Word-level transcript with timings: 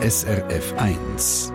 SRF 0.00 0.74
1. 0.76 1.52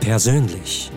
Persönlich. 0.00 0.90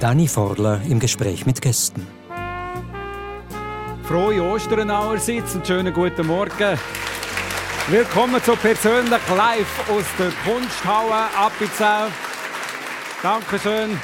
Dani 0.00 0.28
Forler 0.28 0.80
im 0.88 1.00
Gespräch 1.00 1.44
mit 1.44 1.60
Gästen. 1.60 2.06
Frohe 4.04 4.40
Ostern 4.40 4.90
allerseits 4.90 5.56
und 5.56 5.66
schönen 5.66 5.92
guten 5.92 6.26
Morgen. 6.28 6.78
Willkommen 7.88 8.40
zu 8.44 8.54
persönlich 8.54 9.20
live 9.36 9.90
aus 9.90 10.04
der 10.16 10.30
Kunsthalle 10.44 11.26
Appenzell. 11.36 12.12
Dankeschön. 13.22 13.98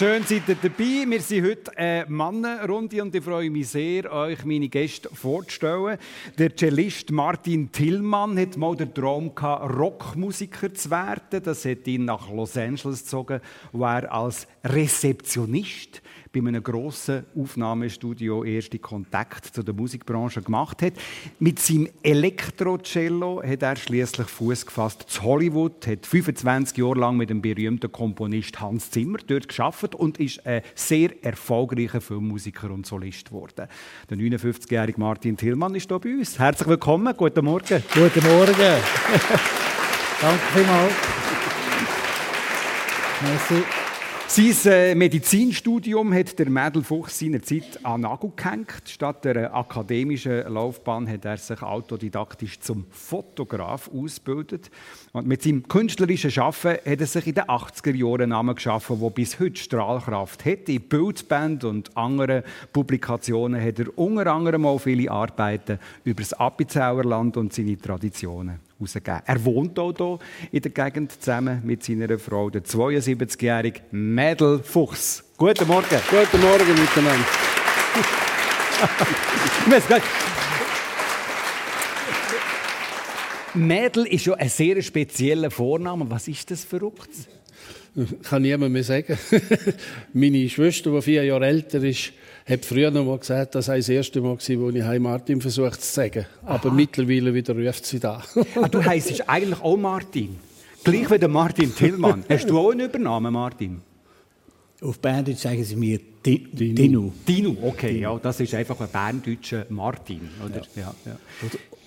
Schön 0.00 0.24
seid 0.24 0.48
ihr 0.48 0.54
dabei. 0.54 1.04
Wir 1.06 1.20
sind 1.20 1.44
heute 1.46 1.76
eine 1.76 2.06
Mannenrunde 2.08 3.02
und 3.02 3.14
ich 3.14 3.22
freue 3.22 3.50
mich 3.50 3.68
sehr, 3.68 4.10
euch 4.10 4.46
meine 4.46 4.70
Gäste 4.70 5.10
vorzustellen. 5.12 5.98
Der 6.38 6.56
Cellist 6.56 7.10
Martin 7.10 7.70
Tillmann 7.70 8.38
hat 8.38 8.56
mal 8.56 8.74
den 8.74 8.94
Traum 8.94 9.34
gehabt, 9.34 9.78
Rockmusiker 9.78 10.72
zu 10.72 10.90
werden. 10.90 11.42
Das 11.42 11.66
hat 11.66 11.86
ihn 11.86 12.06
nach 12.06 12.30
Los 12.30 12.56
Angeles 12.56 13.02
gezogen, 13.02 13.42
wo 13.72 13.84
er 13.84 14.10
als 14.10 14.48
Rezeptionist 14.64 16.00
bei 16.32 16.40
einem 16.40 16.62
grossen 16.62 17.24
Aufnahmestudio 17.36 18.44
erste 18.44 18.78
Kontakt 18.78 19.46
zu 19.46 19.62
der 19.62 19.74
Musikbranche 19.74 20.42
gemacht 20.42 20.80
hat. 20.82 20.92
Mit 21.40 21.58
seinem 21.58 21.88
Elektrocello 22.02 23.42
hat 23.42 23.62
er 23.62 23.76
schließlich 23.76 24.28
Fuß 24.28 24.66
gefasst 24.66 25.06
zu 25.08 25.22
Hollywood, 25.22 25.86
hat 25.86 26.06
25 26.06 26.76
Jahre 26.78 27.00
lang 27.00 27.16
mit 27.16 27.30
dem 27.30 27.42
berühmten 27.42 27.90
Komponist 27.90 28.60
Hans 28.60 28.90
Zimmer 28.90 29.18
dort 29.26 29.48
geschafft 29.48 29.94
und 29.94 30.18
ist 30.20 30.46
ein 30.46 30.62
sehr 30.74 31.10
erfolgreicher 31.24 32.00
Filmmusiker 32.00 32.70
und 32.70 32.86
Solist 32.86 33.26
geworden. 33.26 33.66
Der 34.08 34.16
59-jährige 34.16 35.00
Martin 35.00 35.36
Tillmann 35.36 35.74
ist 35.74 35.88
hier 35.88 35.98
bei 35.98 36.14
uns. 36.14 36.38
Herzlich 36.38 36.68
willkommen, 36.68 37.12
guten 37.16 37.44
Morgen. 37.44 37.82
Guten 37.92 38.24
Morgen. 38.24 38.54
Danke 40.20 40.44
vielmals. 40.54 40.92
Merci. 43.22 43.79
Sein 44.32 44.54
äh, 44.66 44.94
Medizinstudium 44.94 46.14
hat 46.14 46.38
der 46.38 46.48
Mädel 46.48 46.84
Fuchs 46.84 47.18
seinerzeit 47.18 47.84
an 47.84 48.02
Nagel 48.02 48.30
gehängt. 48.36 48.82
Statt 48.86 49.24
der 49.24 49.52
akademischen 49.52 50.44
Laufbahn 50.52 51.10
hat 51.10 51.24
er 51.24 51.36
sich 51.36 51.60
autodidaktisch 51.60 52.60
zum 52.60 52.86
Fotograf 52.92 53.90
ausgebildet. 53.92 54.70
Und 55.10 55.26
mit 55.26 55.42
seinem 55.42 55.66
künstlerischen 55.66 56.30
Schaffen 56.30 56.74
hat 56.74 57.00
er 57.00 57.06
sich 57.06 57.26
in 57.26 57.34
den 57.34 57.42
80er 57.42 57.92
Jahren 57.92 58.20
einen 58.20 58.30
Namen 58.30 58.54
geschaffen, 58.54 59.00
der 59.00 59.10
bis 59.10 59.40
heute 59.40 59.60
Strahlkraft 59.60 60.44
hat. 60.44 60.68
In 60.68 60.82
Bildband 60.82 61.64
und 61.64 61.96
anderen 61.96 62.44
Publikationen 62.72 63.60
hat 63.60 63.80
er 63.80 63.98
unter 63.98 64.32
anderem 64.32 64.64
auch 64.64 64.78
viele 64.78 65.10
Arbeiten 65.10 65.80
über 66.04 66.22
das 66.22 66.34
Appenzellerland 66.34 67.36
und 67.36 67.52
seine 67.52 67.76
Traditionen 67.76 68.69
herausgegeben. 68.80 69.22
Er 69.26 69.44
wohnt 69.44 69.78
auch 69.78 69.92
hier 69.96 70.18
in 70.52 70.62
der 70.62 70.70
Gegend 70.70 71.12
zusammen 71.12 71.60
mit 71.64 71.84
seiner 71.84 72.18
Frau, 72.18 72.50
der 72.50 72.64
72-jährige 72.64 73.82
Mädel 73.90 74.62
Fuchs. 74.62 75.24
Guten 75.36 75.68
Morgen. 75.68 76.00
Guten 76.10 76.40
Morgen 76.40 76.80
miteinander. 76.80 77.26
Mädel 83.54 84.06
ist 84.06 84.26
ja 84.26 84.34
ein 84.34 84.48
sehr 84.48 84.80
spezieller 84.80 85.50
Vorname. 85.50 86.08
Was 86.08 86.28
ist 86.28 86.50
das 86.50 86.64
verrückt? 86.64 87.10
Kann 88.22 88.42
niemand 88.42 88.72
mehr 88.72 88.84
sagen. 88.84 89.18
Meine 90.12 90.48
Schwester, 90.48 90.92
die 90.92 91.02
vier 91.02 91.24
Jahre 91.24 91.46
älter 91.46 91.82
ist, 91.82 92.12
hat 92.48 92.64
früher 92.64 92.90
noch 92.90 93.04
mal 93.04 93.18
gesagt, 93.18 93.54
das 93.54 93.66
sei 93.66 93.78
das 93.78 93.88
erste 93.88 94.20
Mal, 94.20 94.36
gewesen, 94.36 94.60
wo 94.60 94.70
ich 94.70 94.82
Heim 94.82 95.02
Martin 95.02 95.40
versucht 95.40 95.82
zu 95.82 95.92
sagen. 95.92 96.26
Aber 96.44 96.68
Aha. 96.68 96.74
mittlerweile 96.74 97.34
wieder 97.34 97.54
ruft 97.56 97.84
sie 97.86 97.98
da. 97.98 98.22
ah, 98.60 98.68
du 98.68 98.84
heisst 98.84 99.28
eigentlich 99.28 99.60
auch 99.60 99.76
Martin. 99.76 100.36
Gleich 100.82 101.10
wie 101.10 101.18
der 101.18 101.28
Martin 101.28 101.74
Tillmann. 101.74 102.24
Hast 102.28 102.48
du 102.48 102.58
auch 102.58 102.70
einen 102.70 102.86
Übernamen, 102.88 103.32
Martin? 103.32 103.82
Auf 104.80 104.98
Berndeutsch 104.98 105.40
sagen 105.40 105.62
sie 105.62 105.76
mir 105.76 106.00
Dinu. 106.24 107.12
Dinu, 107.28 107.56
okay, 107.62 107.92
Dinu. 107.94 108.00
ja, 108.00 108.18
das 108.18 108.40
ist 108.40 108.54
einfach 108.54 108.80
ein 108.80 108.88
berndeutscher 108.90 109.66
Martin, 109.68 110.22
oder? 110.44 110.62
Ja. 110.74 110.82
Ja, 110.82 110.94
ja. 111.04 111.16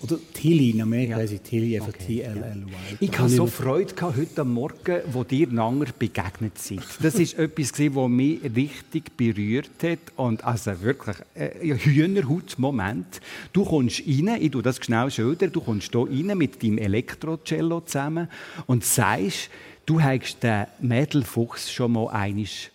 Oder, 0.04 0.18
Tilly, 0.34 0.70
in 0.72 0.82
Amerika 0.82 1.16
heißt 1.16 1.44
Tilly, 1.44 1.76
einfach 1.76 1.88
okay, 1.88 2.18
T-L-L-Y. 2.18 2.98
Ich 3.00 3.18
hatte 3.18 3.30
so 3.30 3.46
Freude 3.46 3.94
gehabt, 3.94 4.18
heute 4.18 4.44
Morgen, 4.44 5.00
wo 5.10 5.24
dir 5.24 5.48
einander 5.48 5.86
begegnet 5.98 6.58
sind. 6.58 6.82
Das 7.00 7.14
war 7.14 7.38
etwas, 7.44 7.72
was 7.72 8.08
mich 8.10 8.40
richtig 8.54 9.16
berührt 9.16 9.82
hat 9.82 9.98
und 10.16 10.44
also 10.44 10.78
wirklich 10.82 11.16
äh, 11.34 11.72
ein 11.72 11.78
Hühnerhaut-Moment. 11.78 13.22
Du 13.54 13.64
kommst 13.64 14.00
rein, 14.00 14.42
ich 14.42 14.50
tue 14.50 14.62
das 14.62 14.76
schnell 14.76 15.10
schildern, 15.10 15.50
du 15.50 15.62
kommst 15.62 15.90
hier 15.92 16.06
rein 16.06 16.36
mit 16.36 16.62
deinem 16.62 16.76
Elektrocello 16.76 17.80
zusammen 17.80 18.28
und 18.66 18.84
sagst, 18.84 19.48
du 19.86 20.02
hast 20.02 20.42
den 20.42 20.66
Mädelfuchs 20.82 21.72
schon 21.72 21.92
mal 21.92 22.08
einisch 22.08 22.70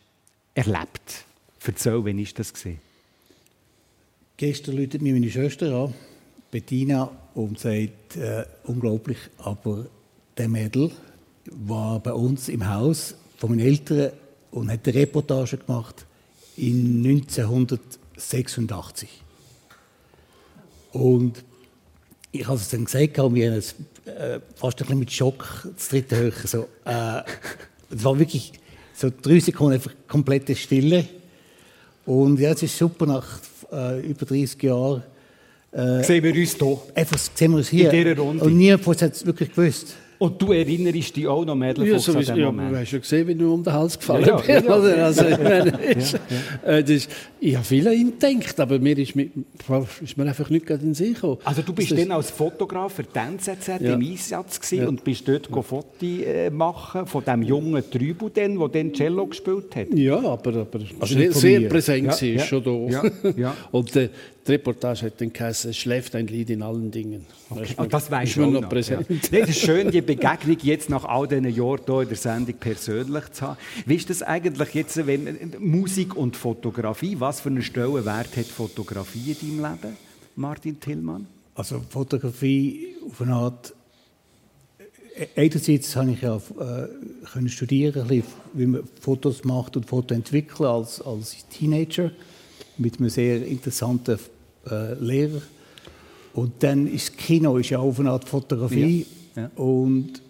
erlebt. 0.55 1.25
Erzähl, 1.63 2.03
wann 2.03 2.17
war 2.17 2.25
das? 2.33 2.53
Gestern 4.35 4.77
läutet 4.77 5.03
mir 5.03 5.13
meine 5.13 5.29
Schwester 5.29 5.75
an, 5.75 5.93
Bettina, 6.49 7.11
und 7.35 7.59
sagt, 7.59 8.17
äh, 8.17 8.45
unglaublich, 8.63 9.19
aber 9.37 9.85
der 10.37 10.49
Mädel 10.49 10.89
war 11.51 11.99
bei 11.99 12.13
uns 12.13 12.49
im 12.49 12.67
Haus 12.67 13.13
von 13.37 13.51
meinen 13.51 13.59
Eltern 13.61 14.11
und 14.51 14.71
hat 14.71 14.87
eine 14.87 14.95
Reportage 14.95 15.57
gemacht 15.57 16.07
in 16.57 17.05
1986. 17.05 19.09
Und 20.91 21.43
ich 22.31 22.47
habe 22.47 22.57
es 22.57 22.69
dann 22.69 22.85
gesagt, 22.85 23.19
und 23.19 23.35
wir 23.35 23.51
haben 23.51 23.57
es 23.57 23.75
äh, 24.05 24.39
fast 24.55 24.79
ein 24.79 24.85
bisschen 24.85 24.99
mit 24.99 25.11
Schock 25.11 25.67
das 25.75 25.89
dritte 25.89 26.15
hören. 26.17 26.33
So, 26.45 26.67
äh, 26.85 27.21
es 27.91 28.03
war 28.03 28.19
wirklich 28.19 28.53
so 28.93 29.11
drei 29.21 29.39
Sekunden 29.39 29.73
einfach 29.73 29.93
komplette 30.07 30.55
Stille. 30.55 31.07
Und 32.05 32.39
ja, 32.39 32.51
es 32.51 32.63
ist 32.63 32.77
super, 32.77 33.05
nach 33.05 33.39
äh, 33.71 33.99
über 34.01 34.25
30 34.25 34.63
Jahren. 34.63 35.03
Äh, 35.71 36.03
sehen 36.03 36.23
wir 36.23 36.33
uns 36.35 36.55
hier. 36.55 36.77
Einfach 36.95 37.17
sehen 37.17 37.51
wir 37.51 37.57
uns 37.57 37.69
hier. 37.69 37.91
In 37.91 38.03
dieser 38.03 38.21
Runde. 38.21 38.43
Und 38.43 38.57
niemand 38.57 39.01
hat 39.01 39.13
es 39.13 39.25
wirklich 39.25 39.49
gewusst. 39.53 39.95
Und 40.19 40.41
du 40.41 40.51
erinnerst 40.51 41.15
dich 41.15 41.25
auch 41.25 41.45
noch, 41.45 41.55
Mädel, 41.55 41.87
ja, 41.87 41.97
so, 41.97 42.11
an 42.11 42.21
ja, 42.21 42.51
Moment. 42.51 42.73
Du 42.73 42.77
hast 42.77 42.89
schon 42.89 42.99
gesehen, 42.99 43.27
wie 43.29 43.35
du 43.35 43.53
um 43.53 43.63
den 43.63 43.71
Hals 43.71 43.97
gefallen 43.97 44.25
ja, 44.25 44.37
ja, 44.45 44.59
ja, 44.59 44.69
also, 44.69 44.89
also, 44.89 45.25
ich, 45.25 45.37
meine, 45.37 45.69
ist, 45.69 46.19
äh, 46.65 46.83
das, 46.83 47.07
ich 47.39 47.55
habe 47.55 47.63
viel 47.63 47.87
an 47.87 47.93
ihn 47.93 48.19
gedacht, 48.19 48.59
aber 48.59 48.79
mir 48.79 48.97
ist, 48.97 49.15
mir, 49.15 49.29
ist 50.03 50.17
mir 50.17 50.25
einfach 50.25 50.49
nicht 50.49 50.69
in 50.69 50.79
den 50.79 50.93
Sinn 50.93 51.13
gekommen. 51.13 51.37
Also 51.45 51.61
du 51.61 51.71
bist 51.71 51.97
dann 51.97 52.11
als 52.11 52.31
Fotograf 52.31 52.95
für 52.95 53.03
die 53.03 53.17
NZZ 53.17 53.79
im 53.79 54.01
Einsatz 54.01 54.59
gewesen 54.59 54.89
und 54.89 55.05
bist 55.05 55.25
dort 55.25 55.49
ja. 55.49 55.61
Fotos 55.61 55.93
äh, 56.01 56.49
machen 56.49 57.07
von 57.07 57.23
dem 57.23 57.41
jungen 57.41 57.89
Trübu, 57.89 58.27
der 58.27 58.49
dann 58.49 58.91
Cello 58.91 59.25
gespielt 59.25 59.73
hat. 59.73 59.87
Ja, 59.93 60.17
aber, 60.17 60.53
aber 60.53 60.79
also 60.99 61.15
sehr, 61.15 61.31
sehr 61.31 61.69
präsent 61.69 62.21
ja, 62.21 62.35
ist 62.35 62.45
schon 62.45 62.61
da. 62.61 63.31
Ja, 63.37 63.55
und 63.71 63.95
äh, 63.95 64.09
die 64.49 64.53
Reportage 64.53 65.05
hat 65.05 65.21
dann 65.21 65.31
geheißen, 65.31 65.69
es 65.69 65.77
schläft 65.77 66.15
ein 66.15 66.27
Lied 66.27 66.49
in 66.49 66.63
allen 66.63 66.89
Dingen. 66.89 67.25
Okay. 67.49 67.73
Das, 67.77 67.89
das 67.89 68.11
weiß 68.11 68.29
ich 68.29 68.37
noch. 68.37 68.49
noch 68.49 68.69
präsent. 68.69 69.05
Ja. 69.07 69.15
Nee, 69.31 69.39
das 69.41 69.49
ist 69.49 69.59
schön, 69.59 69.91
die 69.91 70.01
Begegnung 70.01 70.57
jetzt 70.61 70.89
nach 70.89 71.05
all 71.05 71.27
diesen 71.27 71.49
Jahren 71.49 71.81
hier 71.85 72.01
in 72.01 72.07
der 72.07 72.17
Sendung 72.17 72.55
persönlich 72.55 73.31
zu 73.31 73.47
haben. 73.47 73.57
Wie 73.85 73.95
ist 73.95 74.09
das 74.09 74.23
eigentlich 74.23 74.73
jetzt, 74.73 75.05
wenn 75.05 75.53
Musik 75.59 76.15
und 76.15 76.35
Fotografie, 76.35 77.19
was 77.19 77.41
für 77.41 77.49
einen 77.49 77.61
Stellenwert 77.61 78.35
hat 78.35 78.45
Fotografie 78.45 79.35
in 79.41 79.61
deinem 79.61 79.77
Leben, 79.81 79.97
Martin 80.35 80.79
Tillmann? 80.79 81.27
Also 81.53 81.81
Fotografie 81.89 82.95
auf 83.07 83.21
eine 83.21 83.33
Art 83.33 83.73
äh, 85.15 85.27
Einerseits 85.35 85.95
habe 85.95 86.11
ich 86.11 86.21
ja 86.21 86.37
äh, 86.37 86.87
können 87.33 87.49
studieren, 87.49 88.23
wie 88.53 88.65
man 88.65 88.83
Fotos 88.99 89.43
macht 89.43 89.77
und 89.77 89.85
Fotos 89.85 90.17
entwickeln 90.17 90.65
als, 90.65 91.01
als 91.01 91.35
Teenager 91.49 92.11
mit 92.77 92.99
einem 92.99 93.09
sehr 93.09 93.45
interessanten 93.45 94.17
äh, 94.69 94.93
Lehrer. 94.95 95.41
Und 96.33 96.53
dann 96.59 96.87
ist 96.87 97.09
das 97.09 97.17
Kino 97.17 97.57
ist 97.57 97.69
ja 97.69 97.79
auch 97.79 97.97
eine 97.99 98.11
Art 98.11 98.27
Fotografie. 98.27 99.05
Ja. 99.35 99.43
Ja. 99.43 99.51
Und 99.55 100.21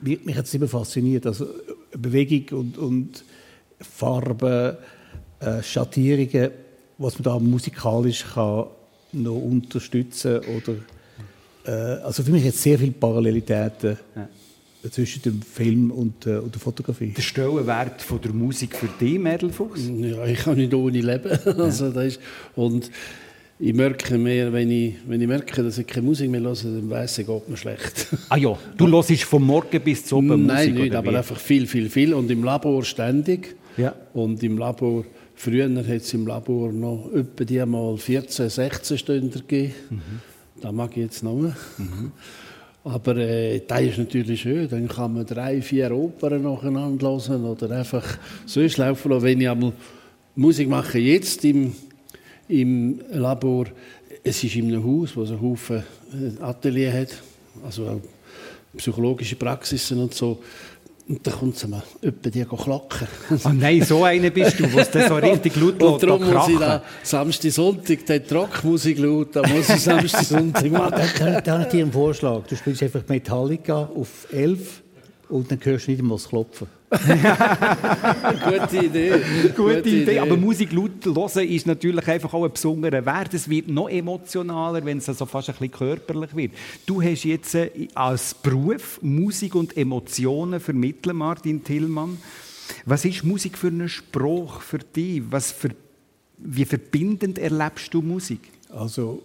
mich, 0.00 0.24
mich 0.24 0.36
hat 0.36 0.44
es 0.44 0.54
immer 0.54 0.68
fasziniert. 0.68 1.26
Also 1.26 1.48
Bewegung 1.92 2.58
und, 2.58 2.78
und 2.78 3.24
Farben, 3.80 4.76
äh, 5.40 5.62
Schattierungen, 5.62 6.50
was 6.98 7.14
man 7.14 7.22
da 7.22 7.38
musikalisch 7.38 8.24
kann 8.34 8.66
noch 9.12 9.36
unterstützen 9.36 10.40
oder 10.40 10.74
äh, 11.64 12.02
also 12.02 12.22
für 12.22 12.30
mich 12.30 12.44
hat 12.44 12.54
es 12.54 12.62
sehr 12.62 12.78
viele 12.78 12.92
Parallelitäten 12.92 13.96
ja. 14.16 14.90
zwischen 14.90 15.22
dem 15.22 15.42
Film 15.42 15.90
und, 15.90 16.26
äh, 16.26 16.38
und 16.38 16.54
der 16.54 16.60
Fotografie. 16.60 17.12
Der 17.12 17.22
Stellenwert 17.22 18.02
von 18.02 18.20
der 18.20 18.32
Musik 18.32 18.76
für 18.76 18.88
dich, 19.00 19.18
Mädelfuchs? 19.18 19.82
Ja, 19.86 20.24
ich 20.26 20.40
kann 20.40 20.56
nicht 20.56 20.74
ohne 20.74 21.00
leben. 21.00 21.38
Also, 21.58 21.90
das 21.90 22.06
ist, 22.06 22.20
und 22.56 22.90
ich 23.60 23.74
merke 23.74 24.16
mehr, 24.18 24.52
wenn 24.52 24.70
ich, 24.70 24.94
wenn 25.06 25.20
ich 25.20 25.26
merke, 25.26 25.62
dass 25.62 25.78
ich 25.78 25.86
keine 25.86 26.06
Musik 26.06 26.30
mehr 26.30 26.40
höre, 26.40 26.54
dann 26.54 26.88
weiss 26.90 27.18
ich, 27.18 27.26
geht 27.26 27.48
mir 27.48 27.56
schlecht. 27.56 28.06
Ah 28.28 28.36
ja, 28.36 28.56
du 28.76 28.88
hörst 28.88 29.24
vom 29.24 29.44
Morgen 29.44 29.80
bis 29.80 30.04
zum 30.04 30.30
Abend 30.30 30.46
Nein, 30.46 30.70
Musik, 30.70 30.84
nicht, 30.84 30.94
aber 30.94 31.12
wie? 31.12 31.16
einfach 31.16 31.36
viel, 31.36 31.66
viel, 31.66 31.90
viel. 31.90 32.14
Und 32.14 32.30
im 32.30 32.44
Labor 32.44 32.84
ständig. 32.84 33.56
Ja. 33.76 33.94
Und 34.12 34.42
im 34.42 34.58
Labor, 34.58 35.04
früher 35.34 35.68
hat 35.68 35.88
es 35.88 36.14
im 36.14 36.26
Labor 36.26 36.72
noch 36.72 37.10
etwa 37.12 37.44
die 37.44 37.64
mal 37.66 37.96
14, 37.96 38.48
16 38.48 38.98
Stunden 38.98 39.30
gegeben. 39.30 39.74
Mhm. 39.90 40.00
Das 40.60 40.72
mag 40.72 40.90
ich 40.92 41.02
jetzt 41.02 41.22
noch 41.22 41.34
mehr. 41.34 41.56
Mhm. 41.78 42.12
Aber 42.84 43.16
äh, 43.16 43.60
das 43.66 43.80
ist 43.82 43.98
natürlich 43.98 44.40
schön. 44.40 44.68
Dann 44.68 44.88
kann 44.88 45.14
man 45.14 45.26
drei, 45.26 45.60
vier 45.62 45.90
Opern 45.90 46.42
nacheinander 46.42 47.08
hören 47.08 47.44
oder 47.44 47.70
einfach 47.72 48.18
so 48.46 48.60
laufen 48.60 49.10
lassen. 49.10 49.22
Wenn 49.22 49.40
ich 49.40 49.48
einmal 49.48 49.72
Musik 50.36 50.68
mache, 50.68 50.98
jetzt 50.98 51.44
im, 51.44 51.72
im 52.48 53.00
Labor, 53.10 53.66
es 54.24 54.42
ist 54.42 54.56
in 54.56 54.68
einem 54.68 54.84
Haus, 54.84 55.16
wo 55.16 55.22
es 55.22 55.30
einen 55.30 55.40
Haufen 55.40 55.82
äh, 56.12 56.42
Atelier 56.42 56.92
hat, 56.92 57.08
also 57.64 57.86
auch 57.86 58.00
psychologische 58.76 59.36
Praxisen 59.36 60.00
und 60.00 60.14
so. 60.14 60.42
Und 61.08 61.26
dann 61.26 61.34
kommt 61.34 61.56
es 61.56 61.66
mal 61.66 61.82
etwa 62.02 62.28
die 62.28 62.44
klacken. 62.44 63.08
Oh 63.42 63.48
nein, 63.48 63.82
so 63.82 64.04
einer 64.04 64.28
bist 64.28 64.60
du, 64.60 64.64
was 64.74 64.92
so 64.92 65.14
richtig 65.14 65.56
laut 65.56 65.82
Und 65.82 66.02
darum 66.02 66.20
da 66.20 66.34
muss 66.34 66.48
ich 66.48 66.58
da 66.58 66.82
Samstag, 67.02 67.50
Sonntag, 67.50 67.98
die 68.04 68.34
Rockmusik 68.34 68.98
laut, 68.98 69.34
da 69.34 69.40
muss 69.48 69.70
ich 69.70 69.80
Samstag, 69.80 70.24
Sonntag 70.24 70.70
machen. 70.70 71.00
Dann, 71.18 71.42
dann 71.42 71.54
habe 71.54 71.62
ich 71.62 71.68
dir 71.68 71.82
einen 71.82 71.92
Vorschlag. 71.92 72.46
Du 72.46 72.54
spielst 72.56 72.82
einfach 72.82 73.08
Metallica 73.08 73.90
auf 73.94 74.26
11 74.30 74.82
und 75.30 75.50
dann 75.50 75.58
hörst 75.62 75.86
du 75.86 75.92
nicht 75.92 76.00
einmal 76.00 76.18
das 76.18 76.28
Klopfen. 76.28 76.77
Gute 76.90 78.86
Idee. 78.86 79.10
Gute, 79.10 79.54
Gute 79.54 79.78
Idee. 79.80 80.02
Idee. 80.02 80.18
Aber 80.20 80.38
Musik 80.38 80.72
laut 80.72 81.04
hören 81.04 81.46
ist 81.46 81.66
natürlich 81.66 82.08
einfach 82.08 82.32
auch 82.32 82.44
ein 82.44 82.52
besonderer 82.52 83.04
Wert. 83.04 83.34
Es 83.34 83.48
wird 83.48 83.68
noch 83.68 83.90
emotionaler, 83.90 84.82
wenn 84.84 84.96
es 84.98 85.08
also 85.08 85.26
fast 85.26 85.50
ein 85.50 85.56
bisschen 85.56 85.70
körperlich 85.70 86.34
wird. 86.34 86.52
Du 86.86 87.02
hast 87.02 87.24
jetzt 87.24 87.54
äh, 87.54 87.88
als 87.94 88.32
Beruf 88.32 89.00
Musik 89.02 89.54
und 89.54 89.76
Emotionen 89.76 90.60
vermitteln, 90.60 91.16
Martin 91.16 91.62
Tillmann. 91.62 92.16
Was 92.86 93.04
ist 93.04 93.22
Musik 93.22 93.58
für 93.58 93.68
einen 93.68 93.90
Spruch 93.90 94.62
für 94.62 94.78
dich? 94.78 95.22
Was 95.30 95.52
für, 95.52 95.70
wie 96.38 96.64
verbindend 96.64 97.38
erlebst 97.38 97.92
du 97.92 98.00
Musik? 98.00 98.40
Also 98.70 99.22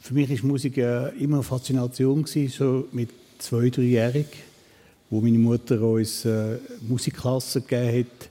für 0.00 0.14
mich 0.14 0.42
war 0.42 0.48
Musik 0.48 0.78
äh, 0.78 1.08
immer 1.18 1.36
eine 1.36 1.42
Faszination, 1.42 2.24
so 2.24 2.88
mit 2.92 3.10
zwei, 3.38 3.68
dreijährig 3.68 4.26
wo 5.10 5.20
meine 5.20 5.38
Mutter 5.38 5.80
uns 5.80 6.24
äh, 6.24 6.58
Musikklasse 6.86 7.62
gegeben 7.62 7.98
hat 8.00 8.30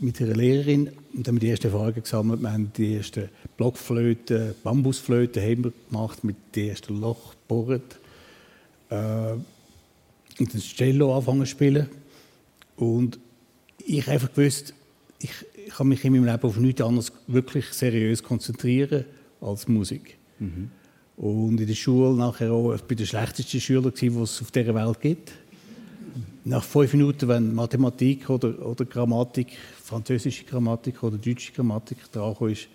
mit 0.00 0.20
einer 0.20 0.34
Lehrerin. 0.34 0.88
Und 1.12 1.26
dann 1.26 1.34
haben 1.34 1.36
wir 1.36 1.40
die 1.40 1.50
ersten 1.50 1.66
Erfahrungen 1.66 2.02
gesammelt. 2.02 2.40
Wir 2.40 2.52
haben 2.52 2.72
die 2.76 2.94
ersten 2.94 3.28
Blockflöten, 3.56 4.54
Bambusflöten 4.62 5.42
haben 5.42 5.64
wir 5.64 5.72
gemacht, 5.88 6.24
mit 6.24 6.36
den 6.54 6.70
ersten 6.70 7.00
Loch 7.00 7.32
gebohrt. 7.32 7.98
Äh, 8.88 9.32
und 10.38 10.54
das 10.54 10.62
Cello 10.74 11.14
anfangen 11.14 11.40
zu 11.40 11.46
spielen. 11.46 11.88
Und 12.76 13.18
ich 13.84 14.08
einfach 14.08 14.32
gewusst, 14.32 14.72
ich, 15.18 15.32
ich 15.66 15.74
kann 15.74 15.88
mich 15.88 16.02
in 16.04 16.14
meinem 16.14 16.24
Leben 16.24 16.42
auf 16.42 16.56
nichts 16.56 16.80
anderes 16.80 17.12
wirklich 17.26 17.66
seriös 17.66 18.22
konzentrieren 18.22 19.04
als 19.42 19.68
Musik. 19.68 20.16
Mhm. 20.38 20.70
Und 21.18 21.60
in 21.60 21.66
der 21.66 21.74
Schule 21.74 22.16
nachher 22.16 22.50
auch, 22.52 22.72
ich 22.72 22.80
war 22.80 22.96
der 22.96 23.04
schlechteste 23.04 23.60
Schüler, 23.60 23.90
den 23.90 24.22
es 24.22 24.40
auf 24.40 24.50
dieser 24.50 24.74
Welt 24.74 24.98
gibt 25.02 25.32
nach 26.44 26.64
fünf 26.64 26.92
Minuten, 26.92 27.28
wenn 27.28 27.54
Mathematik 27.54 28.28
oder, 28.30 28.66
oder 28.66 28.84
Grammatik, 28.84 29.48
französische 29.82 30.44
Grammatik 30.44 31.02
oder 31.02 31.18
deutsche 31.18 31.52
Grammatik 31.52 31.98
dran 32.12 32.34
ist, 32.48 32.68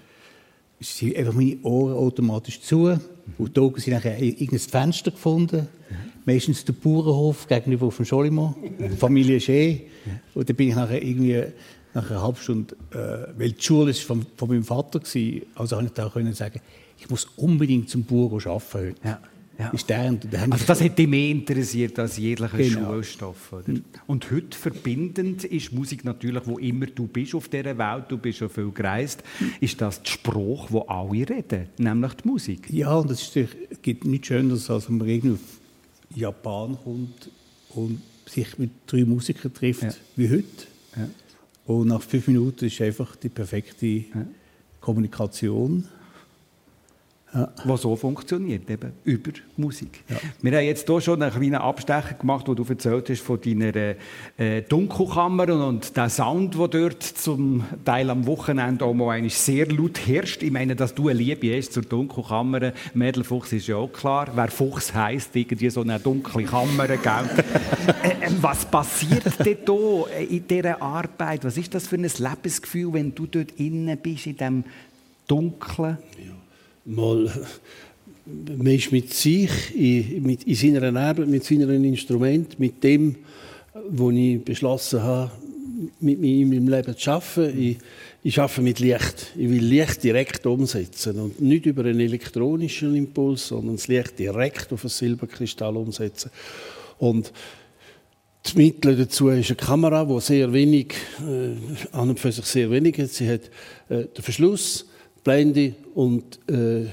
sind 0.80 1.16
einfach 1.16 1.34
meine 1.34 1.58
Ohren 1.64 1.94
automatisch 1.94 2.62
zu. 2.62 2.78
Mhm. 2.78 3.00
Und 3.38 3.58
da 3.58 3.62
haben 3.62 3.80
sie 3.80 3.92
nachher 3.92 4.22
irgendein 4.22 4.60
Fenster 4.60 5.12
gefunden. 5.12 5.68
Mhm. 5.90 5.96
Meistens 6.26 6.66
der 6.66 6.74
Bauernhof 6.74 7.48
gegenüber 7.48 7.92
von 7.92 8.06
Scholimo, 8.06 8.56
Familie 8.98 9.40
Schee. 9.40 9.82
Und 10.34 10.50
dann 10.50 10.56
bin 10.56 10.70
ich 10.70 10.76
nachher 10.76 11.02
irgendwie 11.02 11.44
nach 11.94 12.10
einer 12.10 12.22
halben 12.22 12.38
Stunde, 12.38 12.76
äh, 12.92 13.40
weil 13.40 13.52
die 13.52 13.62
Schule 13.62 13.92
ist 13.92 14.02
von, 14.02 14.26
von 14.36 14.50
meinem 14.50 14.64
Vater 14.64 15.00
war, 15.00 15.42
also 15.56 15.76
konnte 15.78 15.90
ich 15.90 15.94
da 15.94 16.10
können 16.10 16.34
sagen, 16.34 16.60
ich 17.00 17.10
muss 17.10 17.26
unbedingt 17.38 17.90
zum 17.90 18.04
Bauern 18.04 18.34
arbeiten 18.46 18.74
heute. 18.74 18.96
Ja. 19.04 19.20
Ja. 19.58 19.70
Ist 19.70 19.90
der, 19.90 20.12
der 20.12 20.52
also 20.52 20.66
das 20.66 20.82
hätte 20.82 20.96
dich 20.96 21.08
mehr 21.08 21.30
interessiert 21.30 21.98
als 21.98 22.18
jeglicher 22.18 22.58
genau. 22.58 22.92
Schulstoff. 22.92 23.54
Oder? 23.54 23.72
Mhm. 23.72 23.84
Und 24.06 24.30
heute 24.32 24.58
verbindend 24.58 25.46
ist 25.46 25.72
Musik 25.72 26.04
natürlich, 26.04 26.44
wo 26.46 26.58
immer 26.58 26.88
du 26.88 27.08
bist 27.08 27.34
auf 27.36 27.48
dieser 27.48 27.78
Welt, 27.78 28.06
du 28.10 28.18
bist 28.18 28.40
schon 28.40 28.50
viel 28.50 28.72
gereist, 28.72 29.24
ist 29.62 29.80
das 29.80 30.02
der 30.02 30.12
Spruch, 30.12 30.68
wo 30.72 30.82
alle 30.82 31.30
reden, 31.30 31.68
nämlich 31.78 32.14
die 32.16 32.28
Musik. 32.28 32.70
Ja, 32.70 32.96
und 32.96 33.10
es 33.12 33.32
gibt 33.82 34.06
nichts 34.06 34.28
Schöneres, 34.28 34.70
als 34.70 34.90
wenn 34.90 34.98
man 34.98 35.08
irgendwie 35.08 35.34
auf 35.34 35.60
Japan 36.14 36.78
kommt 36.84 37.30
und 37.70 38.02
sich 38.26 38.58
mit 38.58 38.72
drei 38.88 39.06
Musikern 39.06 39.54
trifft, 39.54 39.84
ja. 39.84 39.94
wie 40.18 40.30
heute. 40.30 40.68
Ja. 40.98 41.10
Und 41.66 41.88
nach 41.88 42.02
fünf 42.02 42.28
Minuten 42.28 42.66
ist 42.66 42.82
einfach 42.82 43.16
die 43.16 43.30
perfekte. 43.30 44.06
Kommunikation. 44.86 45.88
Ja. 47.36 47.50
Was 47.66 47.82
so 47.82 47.96
funktioniert, 47.98 48.70
eben 48.70 48.94
über 49.04 49.32
Musik. 49.58 50.04
Ja. 50.08 50.16
Wir 50.42 50.58
haben 50.58 50.66
jetzt 50.66 50.88
hier 50.88 51.02
schon 51.02 51.22
einen 51.22 51.32
kleinen 51.34 51.56
Abstecher 51.56 52.14
gemacht, 52.14 52.48
wo 52.48 52.54
du 52.54 52.64
erzählt 52.64 53.10
hast 53.10 53.22
von 53.22 53.42
deiner 53.42 53.96
äh, 54.38 54.62
Dunkelkammer 54.62 55.68
und 55.68 55.98
der 55.98 56.10
Sound, 56.10 56.58
der 56.58 56.68
dort 56.70 57.04
zum 57.04 57.66
Teil 57.84 58.10
am 58.10 58.26
Wochenende 58.26 58.86
auch 58.86 58.94
mal 58.94 59.30
sehr 59.30 59.68
laut 59.68 60.00
herrscht. 60.08 60.44
Ich 60.44 60.52
meine, 60.52 60.78
dass 60.78 60.96
du 60.96 61.10
eine 61.10 61.20
Liebe 61.20 61.58
hast 61.58 61.74
zur 61.74 61.84
Dunkelkammer. 61.84 62.72
Mädelfuchs 62.94 63.52
ist 63.52 63.68
ja 63.68 63.76
auch 63.76 63.92
klar. 63.92 64.30
Wer 64.34 64.48
Fuchs 64.48 64.94
heisst, 64.94 65.36
irgendwie 65.36 65.70
so 65.70 65.82
eine 65.82 66.00
dunkle 66.00 66.44
Kammer, 66.44 66.88
gell? 66.88 66.98
äh, 68.04 68.30
was 68.40 68.64
passiert 68.66 69.46
denn 69.46 69.58
da 69.66 70.08
in 70.30 70.48
dieser 70.48 70.82
Arbeit? 70.82 71.44
Was 71.44 71.58
ist 71.58 71.74
das 71.74 71.88
für 71.88 71.98
ein 71.98 72.04
Lebensgefühl, 72.04 72.94
wenn 72.94 73.14
du 73.14 73.26
dort 73.26 73.52
innen 73.58 73.98
bist, 73.98 74.28
in 74.28 74.38
diesem 74.38 74.64
Dunklen? 75.28 75.98
Ja 76.18 76.45
mal 76.86 77.32
ist 78.66 78.92
mit 78.92 79.14
sich, 79.14 79.50
in, 79.76 80.24
mit, 80.24 80.44
in 80.44 80.56
seiner 80.56 81.00
Arbeit, 81.00 81.28
mit 81.28 81.44
seinem 81.44 81.84
Instrument, 81.84 82.60
mit 82.60 82.84
dem, 82.84 83.16
was 83.90 84.14
ich 84.14 84.44
beschlossen 84.44 85.04
habe, 85.04 85.32
mit 86.00 86.20
mir 86.20 86.42
in 86.42 86.50
meinem 86.50 86.68
Leben 86.68 86.98
zu 86.98 87.12
arbeiten. 87.12 87.60
Ich, 87.60 87.78
ich 88.24 88.40
arbeite 88.40 88.62
mit 88.62 88.80
Licht. 88.80 89.34
Ich 89.36 89.50
will 89.50 89.64
Licht 89.64 90.04
direkt 90.04 90.46
umsetzen 90.46 91.20
und 91.20 91.42
nicht 91.42 91.66
über 91.66 91.86
einen 91.86 92.00
elektronischen 92.00 92.96
Impuls, 92.96 93.50
sondern 93.50 93.76
das 93.76 93.88
Licht 93.88 94.18
direkt 94.18 94.72
auf 94.74 94.84
ein 94.84 94.90
Silberkristall 94.90 95.76
umsetzen. 95.78 96.32
Und 96.98 97.32
das 98.42 98.56
Mittel 98.56 98.96
dazu 98.96 99.30
ist 99.30 99.50
eine 99.50 99.58
Kamera, 99.58 100.06
die 100.06 100.22
sehr 100.22 100.54
wenig, 100.54 100.94
äh, 101.20 101.56
an 101.92 102.10
und 102.10 102.20
für 102.20 102.32
sich 102.32 102.46
sehr 102.46 102.72
wenig 102.72 102.98
hat. 102.98 103.10
Sie 103.10 103.28
hat 103.28 103.42
äh, 103.90 104.06
den 104.06 104.24
Verschluss, 104.24 104.86
Blende 105.26 105.74
und, 105.96 106.40
äh, 106.50 106.86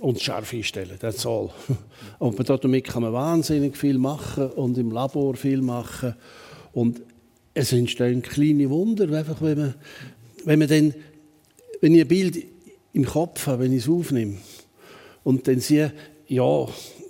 und 0.00 0.20
scharf 0.20 0.52
einstellen. 0.54 0.98
That's 0.98 1.24
all. 1.24 1.50
Und 2.18 2.48
damit 2.48 2.84
kann 2.84 3.02
man 3.02 3.12
wahnsinnig 3.12 3.76
viel 3.76 3.96
machen 3.96 4.50
und 4.50 4.76
im 4.76 4.90
Labor 4.90 5.36
viel 5.36 5.62
machen. 5.62 6.16
Und 6.72 7.00
es 7.54 7.72
entstehen 7.72 8.22
kleine 8.22 8.68
Wunder, 8.70 9.08
einfach 9.16 9.40
wenn 9.40 9.58
man, 9.58 9.74
wenn 10.44 10.58
man 10.58 10.66
dann, 10.66 10.94
wenn 11.80 11.94
ich 11.94 12.00
ein 12.00 12.08
Bild 12.08 12.44
im 12.92 13.04
Kopf 13.04 13.46
habe, 13.46 13.64
wenn 13.64 13.72
ich 13.72 13.84
es 13.84 13.88
aufnehme 13.88 14.38
und 15.22 15.46
dann 15.46 15.60
sehe, 15.60 15.92
ja, 16.26 16.66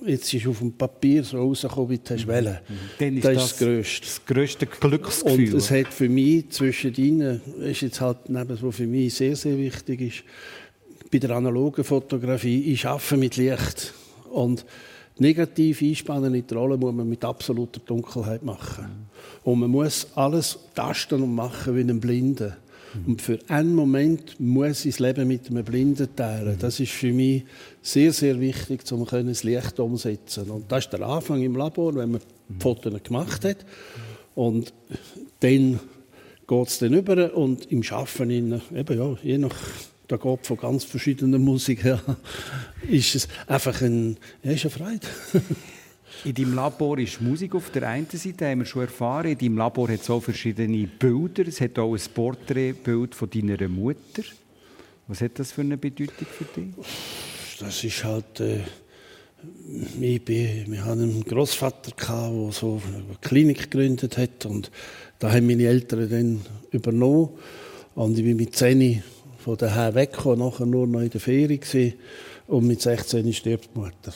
jetzt 0.06 0.32
ist 0.32 0.46
auf 0.46 0.58
dem 0.58 0.72
Papier 0.72 1.24
so 1.24 1.38
rausgekommen, 1.38 1.90
wie 1.90 1.98
du 1.98 2.14
hast 2.14 2.26
wollen. 2.26 2.58
Dann 2.98 3.16
ist 3.16 3.24
das, 3.24 3.34
das, 3.34 3.50
das 3.50 3.58
Größte. 3.58 4.06
Das 4.06 4.26
grösste 4.26 4.66
Glücksgefühl. 4.66 5.52
Und 5.52 5.58
es 5.58 5.70
hat 5.70 5.88
für 5.92 6.08
mich 6.08 6.50
zwischen 6.50 6.94
ihnen, 6.94 7.40
ist 7.60 7.82
jetzt 7.82 8.00
halt 8.00 8.28
neben, 8.28 8.58
was 8.60 8.76
für 8.76 8.86
mich 8.86 9.14
sehr, 9.14 9.36
sehr 9.36 9.56
wichtig 9.58 10.00
ist, 10.00 10.24
bei 11.10 11.18
der 11.18 11.30
analogen 11.30 11.84
Fotografie, 11.84 12.72
ich 12.72 12.86
arbeite 12.86 13.16
mit 13.16 13.36
Licht. 13.36 13.94
Und 14.30 14.64
negativ 15.18 15.80
einspannen 15.82 16.34
in 16.34 16.46
die 16.46 16.54
Rolle 16.54 16.76
muss 16.76 16.94
man 16.94 17.08
mit 17.08 17.24
absoluter 17.24 17.80
Dunkelheit 17.80 18.42
machen. 18.42 19.08
Und 19.44 19.60
man 19.60 19.70
muss 19.70 20.06
alles 20.14 20.58
tasten 20.74 21.22
und 21.22 21.34
machen 21.34 21.76
wie 21.76 21.80
ein 21.80 22.00
Blinden. 22.00 22.54
Und 23.06 23.22
für 23.22 23.38
einen 23.48 23.74
Moment 23.74 24.38
muss 24.40 24.84
ich 24.84 24.96
das 24.96 25.00
Leben 25.00 25.28
mit 25.28 25.48
einem 25.50 25.64
Blinden 25.64 26.08
teilen. 26.14 26.56
Das 26.58 26.80
ist 26.80 26.92
für 26.92 27.12
mich 27.12 27.44
sehr, 27.82 28.12
sehr 28.12 28.40
wichtig, 28.40 28.80
um 28.92 29.06
das 29.06 29.44
Licht 29.44 29.78
umsetzen 29.78 30.50
Und 30.50 30.70
das 30.70 30.84
ist 30.84 30.92
der 30.92 31.02
Anfang 31.02 31.42
im 31.42 31.56
Labor, 31.56 31.94
wenn 31.94 32.12
man 32.12 32.20
die 32.48 32.62
Fotos 32.62 33.02
gemacht 33.02 33.44
hat. 33.44 33.64
Und 34.34 34.72
dann 35.40 35.80
geht 36.46 36.68
es 36.68 36.78
dann 36.78 36.94
über 36.94 37.36
und 37.36 37.70
im 37.70 37.82
Schaffen, 37.82 38.30
eben 38.30 38.98
ja, 38.98 39.16
je 39.22 39.38
nach 39.38 39.56
da 40.08 40.16
geht 40.16 40.46
von 40.46 40.56
ganz 40.56 40.84
verschiedenen 40.84 41.44
Musik 41.44 41.84
her, 41.84 42.00
ist 42.88 43.14
es 43.14 43.28
einfach 43.46 43.82
ein, 43.82 44.16
ja, 44.42 44.52
ist 44.52 44.64
eine 44.64 44.70
Freude. 44.70 45.06
In 46.24 46.34
deinem 46.34 46.54
Labor 46.54 46.98
ist 46.98 47.20
Musik 47.20 47.54
auf 47.54 47.70
der 47.70 47.88
einen 47.88 48.08
Seite, 48.10 48.48
haben 48.48 48.60
wir 48.60 48.66
schon 48.66 48.82
erfahren. 48.82 49.30
In 49.30 49.38
deinem 49.38 49.58
Labor 49.58 49.88
hat 49.88 50.00
es 50.00 50.10
auch 50.10 50.22
verschiedene 50.22 50.86
Bilder. 50.86 51.46
Es 51.46 51.60
hat 51.60 51.78
auch 51.78 51.94
ein 51.94 52.00
Porträtbild 52.12 53.14
von 53.14 53.30
deiner 53.30 53.68
Mutter. 53.68 54.22
Was 55.06 55.20
hat 55.20 55.38
das 55.38 55.52
für 55.52 55.60
eine 55.60 55.76
Bedeutung 55.76 56.26
für 56.26 56.44
dich? 56.44 56.74
Das 57.60 57.84
ist 57.84 58.04
halt... 58.04 58.40
Äh 58.40 58.60
ich 60.00 60.24
bin, 60.24 60.64
wir 60.72 60.84
hatten 60.84 61.02
einen 61.02 61.24
Großvater, 61.24 61.92
der 61.92 62.52
so 62.52 62.82
eine 62.84 63.16
Klinik 63.20 63.70
gegründet 63.70 64.18
hat 64.18 64.46
und 64.46 64.70
da 65.18 65.32
haben 65.32 65.46
meine 65.46 65.64
Eltern 65.64 66.10
dann 66.10 66.40
übernommen 66.72 67.30
und 67.94 68.18
ich 68.18 68.24
bin 68.24 68.36
mit 68.36 68.56
10 68.56 69.02
von 69.38 69.56
daheim 69.56 69.94
weggekommen, 69.94 70.40
nachher 70.40 70.66
nur 70.66 70.86
noch 70.86 71.00
in 71.00 71.10
der 71.10 71.20
Ferie 71.20 71.60
und 72.48 72.66
mit 72.66 72.82
16 72.82 73.32
stirbt 73.32 73.70
die 73.74 73.78
Mutter. 73.78 74.12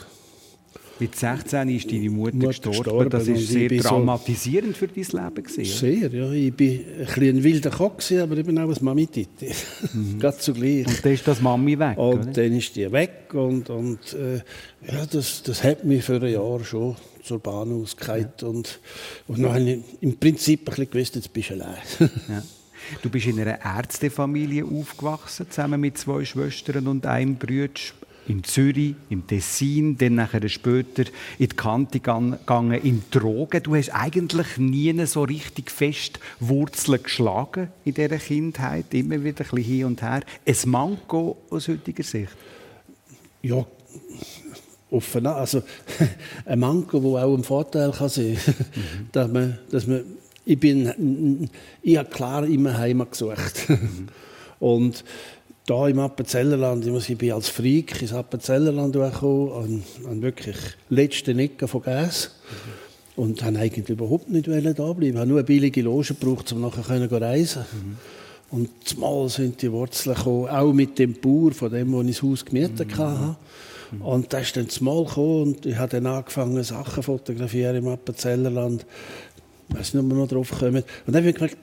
Mit 1.02 1.16
16 1.16 1.68
ist 1.68 1.90
deine 1.90 2.10
Mutter, 2.10 2.36
Mutter 2.36 2.46
gestorben. 2.48 2.78
gestorben. 2.78 3.10
Das 3.10 3.26
ist 3.26 3.48
sehr 3.48 3.68
dramatisierend 3.68 4.76
so 4.76 4.86
für 4.86 4.88
dein 4.88 5.24
Leben. 5.24 5.42
Gewesen, 5.42 5.64
sehr, 5.64 6.10
ja. 6.12 6.30
Ich 6.30 6.52
war 6.52 7.22
ein, 7.22 7.28
ein 7.28 7.42
wilder 7.42 7.70
Kopf, 7.70 8.12
aber 8.12 8.36
eben 8.36 8.56
auch 8.58 8.68
ein 8.68 8.84
Mami-Titi. 8.84 9.48
Mhm. 9.94 10.20
Ganz 10.20 10.38
zugleich. 10.38 10.86
Und 10.86 11.04
dann 11.04 11.12
ist 11.12 11.26
das 11.26 11.40
Mami 11.40 11.76
weg, 11.78 11.98
Und 11.98 12.20
oder? 12.20 12.26
dann 12.26 12.52
ist 12.56 12.76
die 12.76 12.90
weg. 12.90 13.34
Und, 13.34 13.68
und 13.68 13.98
äh, 14.14 14.36
ja, 14.86 15.04
das, 15.10 15.42
das 15.42 15.64
hat 15.64 15.84
mich 15.84 16.04
für 16.04 16.22
ein 16.22 16.32
Jahr 16.32 16.64
schon 16.64 16.96
zur 17.22 17.40
Bahn 17.40 17.72
ausgehalten. 17.72 18.32
Ja. 18.40 18.48
Und, 18.48 18.80
und 19.26 19.42
dann 19.42 19.52
habe 19.52 19.60
ich 19.70 19.78
im 20.00 20.16
Prinzip 20.18 20.60
ein 20.60 20.64
bisschen 20.66 20.90
gewusst, 20.90 21.16
jetzt 21.16 21.32
bist 21.32 21.50
du 21.50 21.54
allein. 21.54 21.76
ja. 22.28 22.42
Du 23.02 23.10
bist 23.10 23.26
in 23.26 23.40
einer 23.40 23.64
Ärztefamilie 23.64 24.64
aufgewachsen, 24.64 25.46
zusammen 25.50 25.80
mit 25.80 25.98
zwei 25.98 26.24
Schwestern 26.24 26.86
und 26.86 27.06
einem 27.06 27.36
Bruder 27.36 27.70
in 28.28 28.44
Zürich, 28.44 28.94
im 29.10 29.26
Tessin, 29.26 29.98
dann 29.98 30.16
nachher 30.16 30.48
später 30.48 31.04
in 31.38 31.48
die 31.48 31.56
Kante 31.56 32.00
gegangen, 32.00 32.80
in 32.82 33.02
Drogen. 33.10 33.62
Du 33.62 33.74
hast 33.74 33.90
eigentlich 33.90 34.58
nie 34.58 35.06
so 35.06 35.22
richtig 35.22 35.70
fest 35.70 36.20
Wurzeln 36.40 37.02
geschlagen 37.02 37.68
in 37.84 37.94
dieser 37.94 38.18
Kindheit, 38.18 38.92
immer 38.94 39.22
wieder 39.22 39.44
ein 39.44 39.50
bisschen 39.50 39.64
hin 39.64 39.84
und 39.86 40.02
her. 40.02 40.22
Ein 40.46 40.56
Manko 40.66 41.38
aus 41.50 41.68
heutiger 41.68 42.02
Sicht? 42.02 42.36
Ja, 43.42 43.66
offen 44.90 45.26
also 45.26 45.62
ein 46.46 46.60
Manko, 46.60 47.00
der 47.00 47.24
auch 47.24 47.36
ein 47.36 47.44
Vorteil 47.44 47.90
kann 47.92 48.08
sein 48.08 48.36
kann, 48.36 48.54
mhm. 48.54 49.08
dass 49.10 49.30
man, 49.30 49.58
dass 49.70 49.86
man 49.86 50.04
ich 50.44 50.58
bin, 50.58 51.48
ich 51.82 51.96
habe 51.96 52.10
klar 52.10 52.44
immer 52.44 52.76
Heimat 52.76 53.12
gesucht. 53.12 53.68
Mhm. 53.68 54.08
Und 54.58 55.04
da 55.72 55.88
im 55.88 55.98
Appenzellerland, 55.98 56.86
ich 56.86 57.18
bin 57.18 57.32
als 57.32 57.48
Freak 57.48 58.02
ins 58.02 58.12
Appenzellerland 58.12 58.92
gekommen, 58.92 59.52
an, 59.52 60.10
an 60.10 60.22
wirklich 60.22 60.56
letzten 60.90 61.38
Ecken 61.38 61.66
von 61.66 61.82
Gas. 61.82 62.30
Mhm. 62.50 62.82
Und 63.14 63.44
habe 63.44 63.58
eigentlich 63.58 63.88
überhaupt 63.90 64.30
nicht 64.30 64.48
da 64.48 64.52
bleiben. 64.52 65.02
Ich 65.02 65.16
habe 65.16 65.26
nur 65.26 65.38
eine 65.38 65.44
billige 65.44 65.82
Loge 65.82 66.14
gebraucht, 66.14 66.50
um 66.52 66.62
nachher 66.62 66.82
zu 67.08 67.16
reisen 67.16 67.64
mhm. 67.72 67.96
Und 68.50 68.68
zumal 68.84 69.28
sind 69.30 69.62
die 69.62 69.72
Wurzeln 69.72 70.14
gekommen, 70.14 70.48
auch 70.48 70.72
mit 70.72 70.98
dem 70.98 71.14
Bauer, 71.14 71.52
von 71.52 71.70
dem, 71.70 71.92
wo 71.92 72.02
ich 72.02 72.08
das 72.08 72.22
Haus 72.22 72.44
gemietet 72.44 72.88
mhm. 72.88 72.98
hatte. 72.98 73.36
Und 74.00 74.32
da 74.32 74.38
ist 74.38 74.56
dann 74.56 74.68
zumal 74.68 75.04
gekommen 75.04 75.42
und 75.42 75.66
ich 75.66 75.76
habe 75.76 75.90
dann 75.90 76.06
angefangen, 76.06 76.62
Sachen 76.64 76.94
zu 76.94 77.02
fotografieren 77.02 77.76
im 77.76 77.88
Appenzellerland. 77.88 78.86
Ich 79.68 79.76
weiß 79.76 79.94
nicht, 79.94 80.04
ob 80.04 80.10
wir 80.10 80.16
noch 80.16 80.28
drauf 80.28 80.50
kommen. 80.50 80.76
Und 80.76 80.84
dann 81.06 81.16
habe 81.16 81.28
ich 81.28 81.34
gemerkt, 81.34 81.58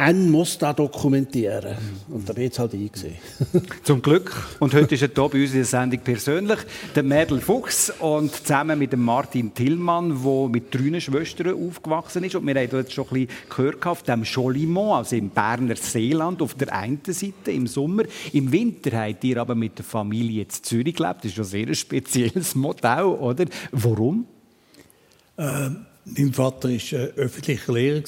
einen 0.00 0.30
muss 0.30 0.56
da 0.56 0.72
dokumentieren. 0.72 1.76
Und 2.08 2.26
da 2.26 2.32
ich 2.32 2.38
jetzt 2.38 2.58
halt 2.58 2.72
eingesehen. 2.72 3.16
Zum 3.84 4.00
Glück. 4.00 4.34
Und 4.58 4.72
heute 4.72 4.94
ist 4.94 5.02
er 5.02 5.08
hier 5.08 5.28
bei 5.28 5.42
uns 5.42 5.50
in 5.50 5.56
der 5.56 5.64
Sendung 5.64 6.00
persönlich, 6.00 6.58
der 6.94 7.02
Mädel 7.02 7.40
Fuchs 7.40 7.92
und 7.98 8.34
zusammen 8.34 8.78
mit 8.78 8.92
dem 8.92 9.02
Martin 9.02 9.52
Tillmann, 9.52 10.22
der 10.24 10.48
mit 10.48 10.74
drei 10.74 10.98
Schwestern 10.98 11.54
aufgewachsen 11.54 12.24
ist. 12.24 12.34
Und 12.34 12.46
wir 12.46 12.54
haben 12.54 12.70
jetzt 12.72 12.92
schon 12.94 13.04
ein 13.10 13.26
bisschen 13.26 13.28
gehört 13.50 13.86
auf 13.86 14.02
dem 14.02 14.24
Cholimont, 14.24 14.94
also 14.94 15.16
im 15.16 15.28
Berner 15.28 15.76
Seeland, 15.76 16.40
auf 16.40 16.54
der 16.54 16.74
einen 16.74 17.00
Seite 17.04 17.50
im 17.52 17.66
Sommer. 17.66 18.04
Im 18.32 18.50
Winter 18.50 19.06
habt 19.06 19.22
ihr 19.24 19.36
aber 19.36 19.54
mit 19.54 19.76
der 19.76 19.84
Familie 19.84 20.44
in 20.44 20.48
Zürich 20.48 20.96
gelebt. 20.96 21.18
Das 21.18 21.26
ist 21.26 21.34
schon 21.34 21.44
ein 21.44 21.66
sehr 21.66 21.74
spezielles 21.74 22.54
Modell, 22.54 23.04
oder? 23.04 23.44
Warum? 23.72 24.26
Ähm, 25.36 25.84
mein 26.04 26.32
Vater 26.32 26.70
war 26.70 26.92
äh, 26.92 27.12
öffentlicher 27.16 27.72
Lehrer 27.72 28.06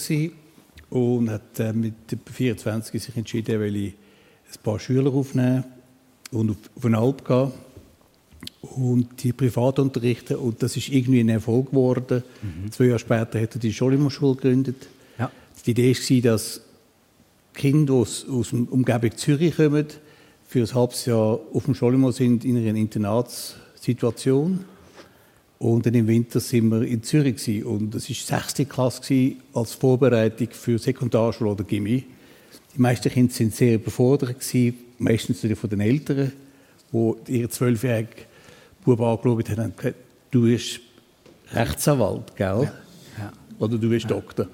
und 0.92 1.30
hat 1.30 1.58
äh, 1.58 1.72
mit 1.72 1.94
24 2.30 3.02
sich 3.02 3.16
entschieden, 3.16 3.61
weil 3.61 3.75
ich 3.75 3.92
ein 3.92 4.62
paar 4.62 4.78
Schüler 4.78 5.11
aufnehmen 5.11 5.64
und 6.30 6.50
auf, 6.50 6.56
auf 6.76 6.84
eine 6.84 6.99
Alp 6.99 7.26
gehen 7.26 7.50
und 8.61 9.22
die 9.22 9.32
privat 9.32 9.78
unterrichten 9.78 10.37
und 10.37 10.62
das 10.62 10.76
ist 10.76 10.90
irgendwie 10.90 11.20
ein 11.20 11.30
Erfolg 11.30 11.70
geworden. 11.70 12.22
Mhm. 12.42 12.70
Zwei 12.70 12.84
Jahre 12.84 12.99
später 12.99 13.40
hat 13.40 13.54
er 13.54 13.58
die 13.58 13.72
Scholimo-Schule 13.72 14.37
gegründet. 14.37 14.87
Ja. 15.18 15.30
Die 15.64 15.70
Idee 15.70 15.94
war, 15.94 16.32
dass 16.32 16.61
Kinder 17.54 17.94
aus, 17.94 18.26
aus 18.28 18.50
der 18.50 18.70
Umgebung 18.70 19.16
Zürich 19.16 19.56
kommen, 19.56 19.87
für 20.46 20.61
ein 20.61 20.75
halbes 20.75 21.06
Jahr 21.06 21.40
auf 21.54 21.64
dem 21.64 21.75
Scholimo 21.75 22.11
sind 22.11 22.44
in 22.44 22.58
einer 22.58 22.78
Internatssituation 22.78 24.66
und 25.62 25.87
dann 25.87 25.95
im 25.95 26.09
Winter 26.09 26.40
sind 26.40 26.71
wir 26.71 26.83
in 26.83 27.04
Zürich 27.04 27.37
gewesen. 27.37 27.64
und 27.64 27.95
das 27.95 28.09
war 28.09 28.40
sechste 28.40 28.66
Klasse 28.66 29.35
als 29.54 29.75
Vorbereitung 29.75 30.49
für 30.50 30.76
Sekundarschule 30.76 31.50
oder 31.50 31.62
Gimmi. 31.62 32.02
Die 32.75 32.81
meisten 32.81 33.09
Kinder 33.09 33.33
sind 33.33 33.54
sehr 33.54 33.76
überfordert 33.76 34.40
gewesen, 34.40 34.76
meistens 34.99 35.47
von 35.57 35.71
den 35.71 35.81
Eltern, 35.81 36.33
wo 36.90 37.16
ihre 37.28 37.49
zwölfjährige 37.49 38.09
Bub 38.85 39.00
angeschaut 39.00 39.50
haben 39.50 39.66
und 39.66 39.76
gesagt, 39.76 39.97
du 40.33 40.42
bist 40.42 40.81
Rechtsanwalt, 41.52 42.35
gell? 42.35 42.47
Ja. 42.47 42.73
Ja. 43.19 43.33
Oder 43.61 43.78
du 43.78 43.88
bist 43.88 44.11
ja. 44.11 44.16
Doktor. 44.16 44.49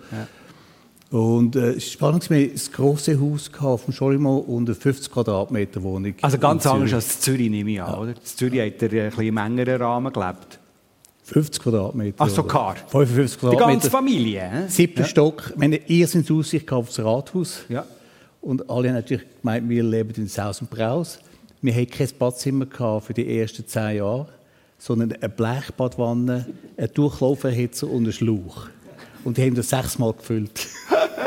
Und 1.11 1.57
äh, 1.57 1.71
es 1.71 1.91
spannend, 1.91 2.29
wir 2.29 2.37
ein 2.37 2.61
grosses 2.71 3.19
Haus 3.19 3.51
auf 3.59 3.87
dem 3.87 3.95
Scholimo 3.95 4.37
und 4.37 4.69
eine 4.69 4.75
50 4.75 5.11
Quadratmeter 5.11 5.83
Wohnung. 5.83 6.15
Also 6.21 6.37
ganz 6.37 6.67
anders 6.67 6.93
als 6.93 7.21
Zürich, 7.21 7.49
nehme 7.49 7.71
ich 7.71 7.81
an, 7.81 7.99
oder? 7.99 8.11
In 8.11 8.25
Zürich 8.25 8.61
hat 8.61 8.83
er 8.83 9.05
ein 9.05 9.11
bisschen 9.11 9.39
engeren 9.39 9.81
Rahmen 9.81 10.13
gelebt. 10.13 10.58
50 11.29 11.63
Quadratmeter. 11.63 12.25
Ach 12.25 12.29
so, 12.31 12.43
klar. 12.43 12.75
55 12.87 13.39
Quadratmeter. 13.39 13.67
Die 13.67 13.73
ganze 13.73 13.91
Familie. 13.91 14.41
Äh? 14.41 14.69
Siebter 14.69 15.03
ja. 15.03 15.09
Stock. 15.09 15.53
Wir 15.57 15.65
haben 15.65 15.79
eine 15.87 16.39
Aussicht 16.39 16.73
auf 16.73 16.87
das 16.87 17.05
Rathaus. 17.05 17.65
Ja. 17.69 17.85
Und 18.41 18.71
alle 18.71 18.89
haben 18.89 18.95
natürlich 18.95 19.27
gemeint, 19.43 19.69
wir 19.69 19.83
leben 19.83 20.15
in 20.17 20.27
Saus 20.27 20.63
und 20.63 20.71
Braus. 20.71 21.19
Wir 21.61 21.75
hatten 21.75 21.91
kein 21.91 22.09
Badzimmer 22.19 22.67
für 23.03 23.13
die 23.13 23.41
ersten 23.41 23.67
zehn 23.67 23.97
Jahre, 23.97 24.29
sondern 24.79 25.13
eine 25.13 25.29
Blechbadwanne, 25.29 26.47
einen 26.79 26.95
Durchlauferhitzer 26.95 27.89
und 27.89 28.05
einen 28.05 28.13
Schlauch. 28.13 28.69
Und 29.23 29.37
die 29.37 29.43
haben 29.43 29.55
das 29.55 29.69
sechsmal 29.69 30.15
gefüllt. 30.15 30.67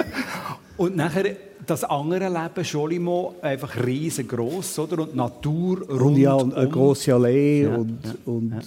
und 0.78 0.96
nachher 0.96 1.36
das 1.68 1.84
andere 1.84 2.28
Leben, 2.28 2.66
Scholimo, 2.66 3.36
einfach 3.44 3.76
riesengroß, 3.86 4.80
oder? 4.80 5.04
Und 5.04 5.16
Natur 5.16 5.82
rund 5.88 6.02
Und 6.02 6.18
ja, 6.18 6.34
und 6.34 6.56
eine 6.56 6.70
grosse 6.70 7.14
Allee 7.14 7.64
ja, 7.64 7.76
und, 7.76 8.00
ja, 8.04 8.14
und 8.26 8.52
ja. 8.52 8.62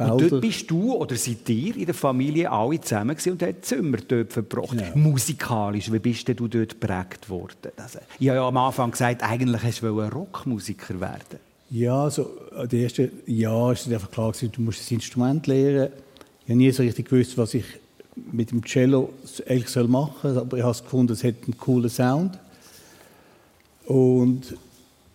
Felder. 0.00 0.14
Und 0.14 0.32
dort 0.32 0.40
bist 0.40 0.70
du 0.70 0.94
oder 0.94 1.16
seid 1.16 1.48
ihr 1.48 1.76
in 1.76 1.86
der 1.86 1.94
Familie 1.94 2.50
alle 2.50 2.80
zusammen 2.80 3.16
und 3.26 3.42
habt 3.42 3.64
Zimmer 3.64 3.98
dort 4.06 4.32
verbracht. 4.32 4.80
Ja. 4.80 4.94
Musikalisch, 4.94 5.92
wie 5.92 5.98
bist 5.98 6.28
du 6.28 6.48
dort 6.48 6.80
geprägt 6.80 7.28
worden? 7.28 7.72
Also, 7.76 7.98
ich 8.18 8.28
habe 8.28 8.38
ja 8.38 8.48
am 8.48 8.56
Anfang 8.56 8.90
gesagt, 8.90 9.22
eigentlich 9.22 9.62
hast 9.62 9.82
du 9.82 10.00
Rockmusiker 10.00 11.00
werden 11.00 11.38
Ja, 11.70 12.04
also 12.04 12.30
die 12.70 12.82
ersten 12.82 13.10
Jahre 13.26 13.76
war 13.76 13.92
einfach 13.92 14.10
klar, 14.10 14.32
du 14.32 14.60
musst 14.62 14.80
das 14.80 14.90
Instrument 14.90 15.46
lernen. 15.46 15.90
Ich 16.44 16.50
habe 16.50 16.56
nie 16.56 16.70
so 16.70 16.82
richtig 16.82 17.08
gewusst, 17.08 17.36
was 17.36 17.54
ich 17.54 17.64
mit 18.32 18.50
dem 18.50 18.64
Cello 18.64 19.10
eigentlich 19.48 19.88
machen 19.88 20.34
soll, 20.34 20.38
aber 20.38 20.56
ich 20.56 20.64
habe 20.64 20.78
gefunden, 20.78 21.12
es 21.12 21.24
hat 21.24 21.34
einen 21.44 21.56
coolen 21.58 21.90
Sound. 21.90 22.38
Und 23.86 24.56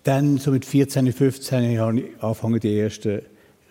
dann, 0.03 0.37
so 0.37 0.51
mit 0.51 0.65
14, 0.65 1.11
15, 1.11 1.79
habe 1.79 1.99
ich 1.99 2.23
angefangen, 2.23 2.59
die 2.59 2.77
ersten 2.77 3.21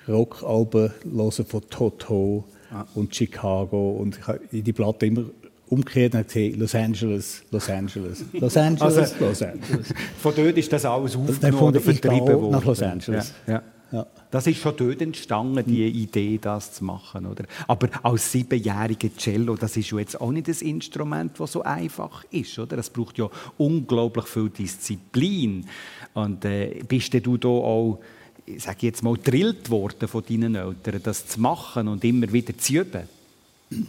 Rockalben 0.08 0.92
hören 1.12 1.46
von 1.46 1.62
Toto 1.70 2.44
ah. 2.72 2.84
und 2.94 3.14
Chicago. 3.14 3.92
Und 3.92 4.18
ich 4.18 4.26
habe 4.26 4.40
die 4.50 4.72
Platte 4.72 5.06
immer 5.06 5.24
umgekehrt 5.68 6.14
und 6.14 6.26
gesehen, 6.26 6.58
Los 6.58 6.74
Angeles, 6.74 7.42
Los 7.50 7.70
Angeles, 7.70 8.24
Los 8.32 8.56
Angeles, 8.56 8.98
also, 8.98 9.24
Los 9.24 9.42
Angeles. 9.42 9.94
Von 10.18 10.34
dort 10.36 10.56
ist 10.56 10.72
das 10.72 10.84
alles 10.84 11.16
aufgenommen 11.16 11.74
und 11.74 11.80
vertrieben 11.80 12.26
worden. 12.26 12.50
nach 12.50 12.64
Los 12.64 12.82
Angeles. 12.82 13.32
Ja, 13.46 13.54
ja. 13.54 13.62
Ja. 13.94 14.06
Das 14.32 14.48
ist 14.48 14.58
schon 14.58 14.74
dort 14.76 15.00
entstanden, 15.00 15.64
die 15.64 15.86
Idee, 15.86 16.38
das 16.42 16.72
zu 16.72 16.84
machen. 16.84 17.26
Oder? 17.26 17.44
Aber 17.68 17.88
als 18.02 18.32
siebenjähriger 18.32 19.10
Cello, 19.16 19.54
das 19.54 19.76
ist 19.76 19.88
ja 19.92 19.98
jetzt 19.98 20.20
auch 20.20 20.32
nicht 20.32 20.48
das 20.48 20.62
Instrument, 20.62 21.38
das 21.38 21.52
so 21.52 21.62
einfach 21.62 22.24
ist. 22.32 22.58
Oder? 22.58 22.78
Es 22.78 22.90
braucht 22.90 23.18
ja 23.18 23.30
unglaublich 23.56 24.26
viel 24.26 24.50
Disziplin. 24.50 25.66
Und 26.12 26.44
äh, 26.44 26.82
bist 26.88 27.14
du 27.14 27.36
da 27.36 27.48
auch 27.48 28.00
ich 28.46 28.62
sage 28.62 28.86
jetzt 28.86 29.02
mal, 29.02 29.16
drillt 29.16 29.70
worden 29.70 30.08
von 30.08 30.22
deinen 30.28 30.54
Eltern, 30.54 31.00
das 31.02 31.26
zu 31.26 31.40
machen 31.40 31.88
und 31.88 32.04
immer 32.04 32.32
wieder 32.32 32.56
zu 32.56 32.74
üben? 32.74 33.02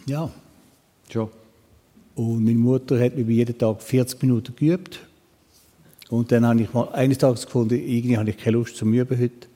Ja. 0.06 0.30
Schon. 1.12 1.30
Und 2.16 2.46
meine 2.46 2.58
Mutter 2.58 3.00
hat 3.00 3.16
mir 3.16 3.24
jeden 3.24 3.58
Tag 3.58 3.82
40 3.82 4.22
Minuten 4.22 4.56
geübt. 4.56 5.00
Und 6.10 6.32
dann 6.32 6.46
habe 6.46 6.62
ich 6.62 6.74
mal 6.74 6.90
eines 6.90 7.18
Tages 7.18 7.46
gefunden, 7.46 7.76
irgendwie 7.76 8.18
habe 8.18 8.30
ich 8.30 8.38
keine 8.38 8.58
Lust 8.58 8.78
zum 8.78 8.94
Üben 8.94 9.20
heute. 9.20 9.48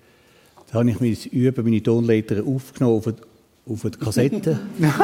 Dann 0.71 0.81
habe 0.81 0.91
ich 0.91 0.99
mir 0.99 1.15
das 1.15 1.25
Üben, 1.27 1.63
meine 1.63 1.81
Tonleiter 1.81 2.43
aufgenommen 2.45 2.97
auf, 2.97 3.07
auf 3.07 3.91
die 3.91 3.97
Kassette. 3.97 4.59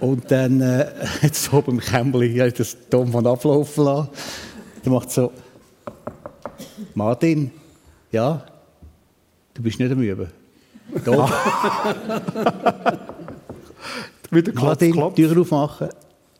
und 0.00 0.30
dann, 0.30 0.60
äh, 0.60 0.86
jetzt 1.22 1.52
oben 1.52 1.72
im 1.72 1.80
Kämmerli, 1.80 2.36
habe 2.36 2.48
ich 2.48 2.54
das 2.54 2.76
Tonband 2.88 3.26
ablaufen 3.26 3.84
lassen. 3.84 4.08
Dann 4.84 4.92
macht 4.92 5.10
so, 5.10 5.32
Martin, 6.94 7.50
ja, 8.14 8.46
du 9.54 9.62
bist 9.62 9.78
nicht 9.80 9.90
am 9.90 10.00
Üben. 10.00 10.28
Doch. 11.04 11.28
Wieder 14.30 14.52
klopf, 14.52 14.64
Martin, 14.64 14.92
klopf. 14.92 15.14
Tür 15.16 15.40
aufmachen. 15.40 15.88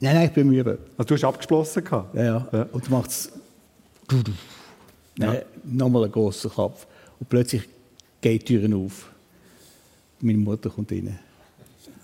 Nein, 0.00 0.14
nein, 0.14 0.26
ich 0.26 0.32
bin 0.32 0.48
am 0.48 0.54
Üben. 0.54 0.78
Also 0.96 1.08
du 1.08 1.14
hast 1.14 1.24
abgeschlossen 1.24 1.82
gehabt? 1.82 2.14
Ja, 2.14 2.22
ja. 2.22 2.48
Ja. 2.52 2.66
Und 2.70 2.84
dann 2.84 2.92
macht 2.92 3.10
es 3.10 3.32
ja. 5.18 5.34
nochmal 5.64 6.04
einen 6.04 6.12
grossen 6.12 6.50
Kopf. 6.50 6.86
Und 7.18 7.28
plötzlich 7.28 7.68
geht 8.20 8.48
die 8.48 8.60
Tür 8.60 8.76
auf. 8.76 9.10
Meine 10.20 10.38
Mutter 10.38 10.70
kommt 10.70 10.92
rein. 10.92 11.18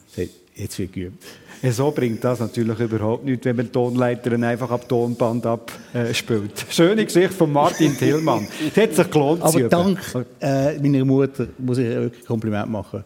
Sagt, 0.08 0.30
jetzt 0.61 0.79
wird 0.79 0.93
geübt. 0.93 1.25
So 1.62 1.90
bringt 1.90 2.25
das 2.25 2.40
natürlich 2.40 2.79
überhaupt 2.79 3.25
nichts, 3.25 3.45
wenn 3.45 3.57
man 3.57 3.67
die 3.67 3.73
Tonleiterin 3.73 4.45
einfach 4.45 4.71
ab 4.71 4.88
Tonband 4.88 5.45
abspielt. 5.45 6.64
Schöne 6.71 7.05
Geschichte 7.05 7.35
von 7.35 7.52
Martin 7.52 7.97
Tillmann. 7.99 8.49
Es 8.67 8.83
hat 8.83 8.95
sich 8.95 9.11
gelohnt 9.11 9.43
Aber 9.43 9.61
dank 9.69 9.99
äh, 10.40 10.79
meiner 10.79 11.05
Mutter, 11.05 11.49
muss 11.59 11.76
ich 11.76 11.87
wirklich 11.87 12.23
ein 12.23 12.26
Kompliment 12.26 12.71
machen, 12.71 13.05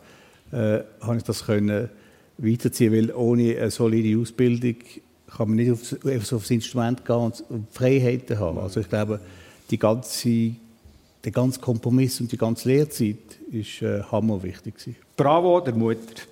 äh, 0.53 0.81
habe 1.01 1.17
ich 1.17 1.25
das 1.25 1.45
können 1.45 1.89
weiterziehen, 2.39 2.93
weil 2.93 3.13
ohne 3.13 3.57
eine 3.59 3.71
solide 3.71 4.21
Ausbildung 4.21 4.77
kann 5.37 5.49
man 5.49 5.57
nicht 5.57 5.73
aufs, 5.73 5.93
einfach 6.05 6.27
so 6.27 6.37
aufs 6.37 6.51
Instrument 6.51 7.05
gehen 7.05 7.17
und 7.49 7.67
Freiheiten 7.73 8.39
haben. 8.39 8.59
Also 8.59 8.81
ich 8.81 8.89
glaube, 8.89 9.19
die 9.71 9.79
ganze, 9.79 10.53
der 11.25 11.33
ganze 11.33 11.59
Kompromiss 11.59 12.21
und 12.21 12.31
die 12.31 12.39
ganze 12.39 12.69
Lehrzeit 12.69 13.17
ist 13.51 13.83
äh, 13.83 14.03
hammerwichtig. 14.03 14.75
Bravo 15.17 15.61
der 15.61 15.75
Mutter. 15.75 16.23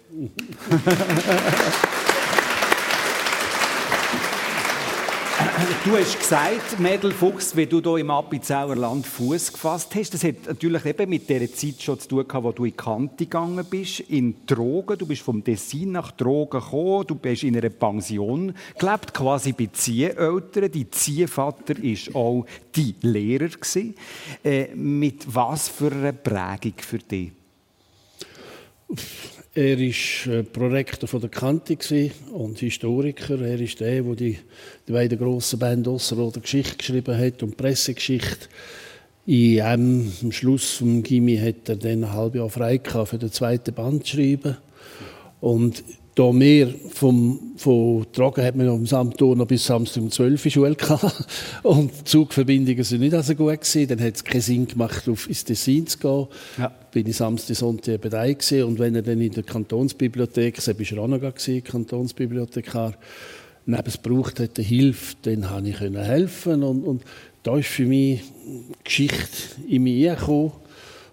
Du 5.85 5.97
hast 5.97 6.19
gesagt, 6.19 6.79
Mädel 6.79 7.13
Fuchs, 7.13 7.57
wie 7.57 7.65
du 7.65 7.81
hier 7.81 7.97
im 7.97 8.11
Appenzauer 8.11 8.77
Land 8.77 9.07
Fuß 9.07 9.55
gefasst 9.55 9.95
hast, 9.95 10.13
das 10.13 10.23
hat 10.25 10.47
natürlich 10.47 10.85
eben 10.85 11.09
mit 11.09 11.31
der 11.31 11.51
Zeit 11.55 11.81
schon 11.81 11.99
zu 11.99 12.09
tun 12.09 12.29
gehabt, 12.29 12.45
wo 12.45 12.53
du 12.53 12.65
in 12.67 12.73
die 12.73 12.77
Kante 12.77 13.25
gegangen 13.25 13.65
bist, 13.65 14.01
in 14.01 14.35
Drogen. 14.45 14.99
Du 14.99 15.07
bist 15.07 15.23
vom 15.23 15.43
Tessin 15.43 15.93
nach 15.93 16.11
Drogen 16.11 16.61
gekommen, 16.61 17.07
du 17.07 17.15
bist 17.15 17.45
in 17.45 17.57
einer 17.57 17.71
Pension 17.71 18.55
gelebt, 18.79 19.15
quasi 19.15 19.53
bei 19.53 19.71
Zieheltern. 19.73 20.71
Dein 20.71 20.93
Ziehvater 20.93 21.75
war 21.83 22.17
auch 22.17 22.47
dein 22.77 22.95
Lehrer. 23.01 23.49
Äh, 24.45 24.75
mit 24.75 25.35
was 25.35 25.69
für 25.69 25.91
einer 25.91 26.13
Prägung 26.13 26.75
für 26.77 26.99
dich? 26.99 27.33
Er 29.55 29.79
war 29.79 30.33
äh, 30.33 30.43
Prorektor 30.45 31.07
von 31.07 31.21
der 31.21 31.29
Kante 31.29 31.77
und 32.33 32.59
Historiker. 32.59 33.39
Er 33.39 33.61
ist 33.61 33.81
der, 33.81 34.03
der 34.03 34.15
die, 34.15 34.39
die 34.89 34.93
beiden 34.93 35.19
grossen 35.19 35.59
Bände 35.59 35.91
Osserroder 35.91 36.41
Geschichte 36.41 36.79
geschrieben 36.79 37.19
hat 37.19 37.43
und 37.43 37.59
Pressegeschichte. 37.59 38.49
In 39.27 39.61
einem, 39.61 40.11
am 40.23 40.33
Schluss 40.33 40.77
vom 40.77 41.03
Gimmi 41.03 41.37
hat 41.37 41.69
er 41.69 41.77
dann 41.77 42.05
ein 42.05 42.13
halbes 42.13 42.39
Jahr 42.39 42.49
frei 42.49 42.79
gehabt, 42.79 43.11
für 43.11 43.19
den 43.19 43.31
zweiten 43.31 43.75
Band 43.75 44.07
zu 44.07 44.17
schreiben. 44.17 44.57
Und 45.43 45.85
da 46.15 46.31
mehr 46.31 46.69
vom, 46.91 47.53
von 47.57 48.07
Tragen 48.13 48.45
hat 48.45 48.55
man 48.55 48.69
am 48.69 48.87
Samstag 48.87 49.35
noch 49.35 49.47
bis 49.47 49.65
Samstag 49.65 50.03
um 50.03 50.11
12 50.11 50.45
Uhr 50.45 50.51
Schule 50.51 50.75
gehabt. 50.75 51.27
Und 51.63 51.91
die 51.91 52.05
Zugverbindungen 52.05 52.85
sind 52.85 53.01
nicht 53.01 53.17
so 53.25 53.35
gut 53.35 53.61
gewesen. 53.61 53.89
Dann 53.89 54.01
hat 54.01 54.17
es 54.17 54.25
keinen 54.25 54.41
Sinn 54.43 54.67
gemacht, 54.67 55.09
auf 55.09 55.27
ins 55.27 55.45
Tessin 55.45 55.87
zu 55.87 55.99
gehen. 55.99 56.27
Ja. 56.59 56.73
Bin 56.93 57.07
ich 57.09 57.17
Samstag, 57.17 57.57
Sonntag 57.57 57.95
eben 57.95 58.11
da 58.11 58.27
gewesen. 58.27 58.65
Und 58.65 58.79
wenn 58.79 58.95
er 58.95 59.03
dann 59.03 59.21
in 59.21 59.33
der 59.33 59.43
Kantonsbibliothek, 59.43 60.61
so 60.61 60.75
bist 60.75 60.93
du 60.93 61.01
auch 61.01 61.09
noch 61.09 61.19
gewesen, 61.19 61.65
Kantonsbibliothekar, 61.65 62.95
nebens 63.65 63.97
braucht 63.97 64.41
hat, 64.41 64.59
eine 64.59 64.67
Hilfe, 64.67 65.17
dann 65.23 65.49
habe 65.49 65.69
ich 65.69 65.77
können 65.77 66.03
helfen 66.03 66.63
und, 66.63 66.83
und 66.83 67.03
da 67.43 67.57
ist 67.57 67.69
für 67.69 67.87
mich 67.87 68.23
Geschichte 68.85 69.27
in 69.69 69.85
mir 69.85 70.15
gekommen. 70.15 70.53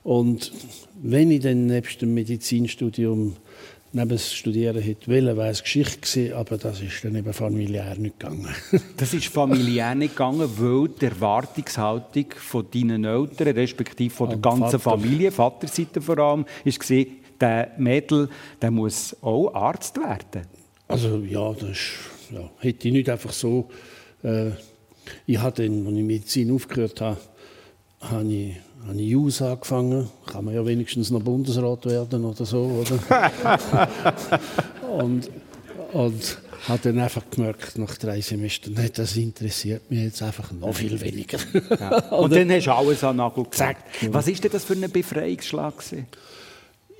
Und 0.03 0.51
wenn 1.01 1.31
ich 1.31 1.41
dann 1.41 1.67
nebst 1.67 2.01
dem 2.01 2.13
Medizinstudium 2.13 3.35
neben 3.91 4.09
das 4.09 4.33
Studieren 4.33 4.81
hätte 4.81 5.07
wollen, 5.07 5.37
wäre 5.37 5.49
es 5.49 5.63
Geschichte 5.63 5.99
gewesen, 5.99 6.33
aber 6.33 6.57
das 6.57 6.81
ist 6.81 7.03
dann 7.03 7.15
eben 7.15 7.33
familiär 7.33 7.95
nicht 7.95 8.19
gegangen. 8.19 8.47
Das 8.97 9.13
ist 9.13 9.27
familiär 9.27 9.95
nicht 9.95 10.15
gegangen, 10.15 10.49
weil 10.57 10.89
die 10.89 11.05
Erwartungshaltung 11.05 12.25
von 12.37 12.67
deinen 12.71 13.05
Eltern, 13.05 13.47
respektive 13.49 14.13
von 14.13 14.29
der 14.29 14.35
Am 14.35 14.41
ganzen 14.41 14.79
Vater. 14.79 14.97
Familie, 14.97 15.31
Vaterseite 15.31 16.01
vor 16.01 16.17
allem, 16.19 16.45
ist 16.63 16.89
war, 16.89 17.05
der 17.39 17.71
Mädel, 17.77 18.29
der 18.61 18.71
muss 18.71 19.15
auch 19.21 19.53
Arzt 19.53 19.97
werden. 19.97 20.47
Also 20.87 21.19
ja, 21.19 21.53
das 21.53 21.69
ist, 21.69 21.91
ja, 22.31 22.49
hätte 22.59 22.87
ich 22.87 22.93
nicht 22.93 23.09
einfach 23.09 23.31
so. 23.31 23.69
Äh, 24.23 24.51
ich 25.25 25.37
dann, 25.37 25.51
als 25.87 25.95
ich 25.95 26.03
Medizin 26.03 26.51
aufgehört 26.51 27.01
habe, 27.01 27.17
habe 28.01 28.31
ich, 28.31 28.55
habe 28.87 29.01
ich 29.01 29.09
JUS 29.09 29.41
angefangen. 29.41 30.09
Kann 30.25 30.45
man 30.45 30.53
ja 30.53 30.65
wenigstens 30.65 31.11
noch 31.11 31.21
Bundesrat 31.21 31.85
werden 31.85 32.25
oder 32.25 32.45
so, 32.45 32.83
oder? 32.83 33.29
und, 34.89 35.29
und 35.93 36.37
habe 36.67 36.79
dann 36.83 36.99
einfach 36.99 37.23
gemerkt, 37.29 37.77
nach 37.77 37.95
drei 37.97 38.21
Semestern, 38.21 38.73
nee, 38.73 38.89
das 38.93 39.15
interessiert 39.15 39.89
mich 39.89 40.03
jetzt 40.03 40.21
einfach 40.21 40.51
noch 40.51 40.73
viel 40.73 40.99
weniger. 40.99 41.37
Und 42.11 42.33
dann 42.33 42.51
hast 42.51 42.67
du 42.67 42.73
alles 42.73 43.03
an 43.03 43.15
Nagel 43.15 43.45
gesagt. 43.45 43.83
Was 44.11 44.27
ist 44.27 44.43
denn 44.43 44.51
das 44.51 44.65
für 44.65 44.73
ein 44.73 44.91
Befreiungsschlag? 44.91 45.77
gewesen? 45.77 46.07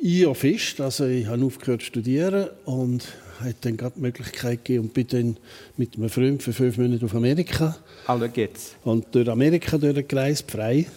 Ja, 0.01 0.33
fest. 0.33 0.79
Also 0.79 1.05
ich 1.07 1.25
habe 1.25 1.43
aufgehört 1.43 1.81
zu 1.81 1.87
studieren 1.87 2.47
und 2.63 3.05
hatte 3.41 3.55
dann 3.61 3.75
gerade 3.75 3.95
die 3.97 4.01
Möglichkeit 4.01 4.63
gegeben 4.63 4.85
und 4.85 4.93
bin 4.93 5.07
dann 5.07 5.37
mit 5.75 5.97
einem 5.97 6.09
Freund 6.09 6.41
für 6.41 6.53
fünf 6.53 6.77
Monate 6.77 7.03
auf 7.03 7.13
Amerika. 7.13 7.75
Ah, 8.07 8.17
schau 8.17 8.25
jetzt. 8.33 8.77
Und 8.85 9.13
durch 9.13 9.29
Amerika 9.29 9.77
durchgereist, 9.77 10.49
frei. 10.49 10.87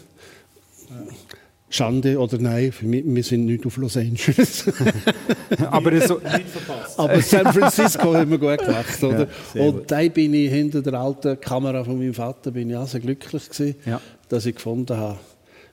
Schande 1.71 2.19
oder 2.19 2.37
nein, 2.39 2.71
für 2.71 2.85
mich, 2.85 3.03
wir 3.07 3.23
sind 3.25 3.47
nicht 3.47 3.65
auf 3.65 3.79
Los 3.79 3.97
Angeles. 3.97 4.65
Aber 5.71 5.99
so, 6.07 6.21
Aber 6.99 7.23
San 7.23 7.51
Francisco 7.51 8.15
haben 8.15 8.31
wir 8.31 8.37
gut 8.39 8.59
gemacht, 8.59 9.03
oder? 9.03 9.27
sehr 9.55 9.63
und 9.63 9.91
da 9.91 10.07
bin 10.09 10.35
ich 10.35 10.51
hinter 10.51 10.83
der 10.83 10.95
alten 10.95 11.41
Kamera 11.41 11.83
von 11.83 11.97
meinem 11.99 12.13
Vater 12.13 12.51
bin 12.51 12.69
ich 12.69 12.77
auch 12.77 12.87
sehr 12.87 13.01
glücklich 13.01 13.49
gewesen, 13.49 13.75
Ja. 13.87 14.03
dass 14.29 14.45
ich 14.45 14.55
gefunden 14.55 14.95
habe, 14.97 15.19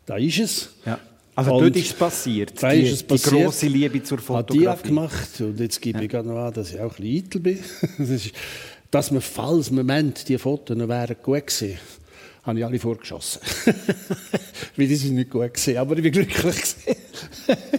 da 0.06 0.16
ist 0.16 0.40
es. 0.40 0.70
ja. 0.86 1.00
Also 1.36 1.54
Und 1.54 1.64
dort 1.64 1.76
ist 1.78 1.88
es 1.88 1.94
passiert, 1.94 2.54
da 2.64 2.72
die, 2.72 2.82
ist 2.82 2.92
es 2.94 3.00
die 3.00 3.04
passiert. 3.06 3.44
grosse 3.44 3.68
Liebe 3.68 4.04
zur 4.04 4.18
Habe 4.18 4.24
die 4.54 4.58
Fotografie. 4.60 4.88
gemacht 4.90 5.30
und 5.42 5.60
jetzt 5.60 5.82
gebe 5.82 6.04
ich 6.04 6.10
gerade 6.10 6.28
noch 6.30 6.38
an, 6.38 6.54
dass 6.54 6.72
ich 6.74 6.80
auch 6.82 6.98
ein 6.98 7.02
bisschen 7.04 7.26
eitel 7.26 7.40
bin. 7.42 7.60
Das 7.98 8.10
ist, 8.10 8.32
dass 8.92 9.12
man, 9.12 9.22
falls 9.22 9.70
man 9.72 9.86
meint, 9.86 10.28
die 10.30 10.38
Fotos 10.38 10.78
wären 10.78 11.16
gut 11.24 11.48
gewesen, 11.48 11.78
habe 12.44 12.60
ich 12.60 12.66
alle 12.66 12.80
vorgeschossen. 12.80 13.42
Weil 14.76 14.88
die 14.88 14.96
sind 14.96 15.16
nicht 15.16 15.30
gut 15.30 15.54
gewesen, 15.54 15.78
aber 15.78 15.96
ich 15.98 16.04
bin 16.04 16.12
glücklich 16.12 16.38
gewesen. 16.38 16.76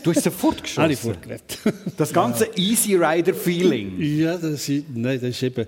Du 0.03 0.13
hast 0.13 0.23
sofort 0.25 0.63
Alle 0.77 0.95
geschossen. 0.95 1.15
vorgeredet. 1.15 1.59
Das 1.97 2.13
ganze 2.13 2.49
Easy 2.57 2.95
Rider 2.97 3.35
Feeling. 3.35 3.95
Ja, 4.01 4.37
das 4.37 4.69
ist, 4.69 4.85
nein, 4.95 5.19
das 5.21 5.31
ist 5.31 5.43
eben, 5.43 5.67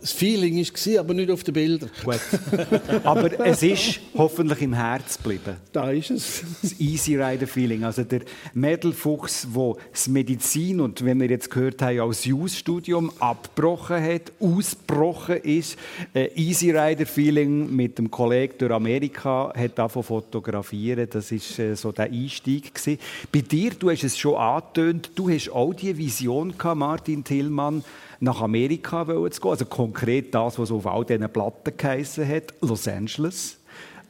das 0.00 0.12
Feeling 0.12 0.56
war, 0.56 1.00
aber 1.00 1.14
nicht 1.14 1.30
auf 1.30 1.44
den 1.44 1.54
Bildern. 1.54 1.90
Gut. 2.04 2.20
Aber 3.04 3.46
es 3.46 3.62
ist 3.62 4.00
hoffentlich 4.16 4.62
im 4.62 4.72
Herz 4.72 5.16
geblieben. 5.16 5.56
Da 5.72 5.90
ist 5.90 6.10
es. 6.10 6.42
Das 6.62 6.80
Easy 6.80 7.16
Rider 7.16 7.46
Feeling. 7.46 7.84
Also 7.84 8.04
der 8.04 8.22
Mädelfuchs, 8.54 9.46
der 9.54 9.74
das 9.92 10.08
Medizin 10.08 10.80
und 10.80 11.04
wenn 11.04 11.20
wir 11.20 11.28
jetzt 11.28 11.50
gehört 11.50 11.82
haben, 11.82 12.00
als 12.00 12.24
Jus-Studium 12.24 13.12
abgebrochen 13.18 14.02
hat, 14.02 14.32
ausgebrochen 14.40 15.36
ist. 15.36 15.76
Äh, 16.14 16.30
Easy 16.34 16.70
Rider 16.70 17.06
Feeling 17.06 17.74
mit 17.74 17.98
dem 17.98 18.10
Kollegen 18.10 18.54
durch 18.58 18.72
Amerika 18.72 19.52
hat 19.56 19.78
davon 19.78 20.02
fotografieren. 20.02 21.08
Das 21.10 21.30
ist 21.30 21.58
äh, 21.58 21.74
so 21.76 21.92
der 21.92 22.06
Einstieg 22.06 22.74
gewesen. 22.74 22.98
Bei 23.32 23.40
dir, 23.40 23.72
du 23.78 23.90
hast 23.90 24.04
es 24.04 24.18
schon 24.18 24.36
angetönt, 24.36 25.10
du 25.14 25.28
hast 25.28 25.50
auch 25.50 25.74
die 25.74 25.96
Vision 25.96 26.56
gehabt, 26.56 26.78
Martin 26.78 27.24
Tillmann, 27.24 27.84
nach 28.20 28.40
Amerika 28.42 29.04
zu 29.06 29.40
gehen. 29.40 29.50
Also 29.50 29.64
konkret 29.64 30.34
das, 30.34 30.58
was 30.58 30.70
auf 30.70 30.86
all 30.86 31.04
diesen 31.04 31.28
Platten 31.30 31.72
geheissen 31.76 32.28
hat, 32.28 32.54
Los 32.60 32.86
Angeles. 32.86 33.56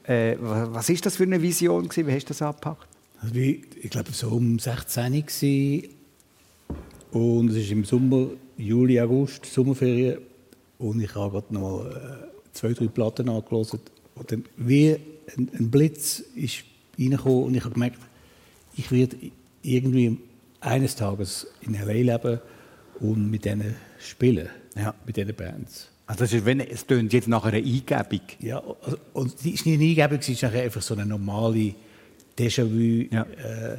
Äh, 0.03 0.35
wa- 0.39 0.69
was 0.71 0.89
ist 0.89 1.05
das 1.05 1.15
für 1.15 1.23
eine 1.23 1.41
Vision 1.41 1.87
gewesen? 1.87 2.07
Wie 2.07 2.13
hast 2.13 2.25
du 2.25 2.29
das 2.29 2.41
angepackt? 2.41 2.87
Also 3.21 3.35
wie, 3.35 3.61
ich 3.81 3.89
glaube, 3.89 4.11
so 4.11 4.29
um 4.29 4.57
16 4.59 5.13
war 7.13 7.21
und 7.21 7.49
es 7.49 7.57
ist 7.57 7.71
im 7.71 7.83
Sommer, 7.83 8.27
Juli, 8.57 8.99
August, 8.99 9.45
Sommerferien 9.45 10.17
und 10.79 11.01
ich 11.01 11.13
habe 11.15 11.31
gerade 11.41 11.53
noch 11.53 11.61
mal 11.61 11.91
äh, 11.91 12.27
zwei, 12.53 12.73
drei 12.73 12.87
Platten 12.87 13.29
angelassen 13.29 13.79
und 14.15 14.31
dann 14.31 14.45
wie 14.57 14.95
ein, 15.37 15.49
ein 15.57 15.69
Blitz 15.69 16.19
ist 16.35 16.63
reingekommen 16.99 17.43
und 17.45 17.55
ich 17.55 17.63
habe 17.63 17.73
gemerkt, 17.73 17.99
ich 18.75 18.91
werde 18.91 19.15
irgendwie 19.61 20.17
eines 20.61 20.95
Tages 20.95 21.47
in 21.61 21.75
L.A. 21.75 21.93
leben 22.15 22.39
und 22.99 23.29
mit 23.29 23.45
denen 23.45 23.75
spielen, 24.09 24.49
Ja. 24.75 24.93
mit 25.05 25.15
diesen 25.17 25.35
Bands. 25.35 25.89
Also 26.07 26.25
das 26.25 26.33
ist, 26.33 26.45
wenn, 26.45 26.59
es 26.59 26.85
tönt 26.85 27.13
jetzt 27.13 27.27
nach 27.27 27.45
einer 27.45 27.57
Eingebung. 27.57 28.21
Ja, 28.39 28.61
und 29.13 29.43
die 29.43 29.51
ist 29.53 29.65
nicht 29.65 29.79
eine 29.79 29.89
Eingebung, 29.89 30.19
es 30.19 30.29
ist 30.29 30.41
nachher 30.43 30.63
einfach 30.63 30.81
so 30.81 30.93
eine 30.93 31.05
normale 31.05 31.73
Déjà-vu. 32.37 33.07
Ja. 33.13 33.21
Äh, 33.23 33.77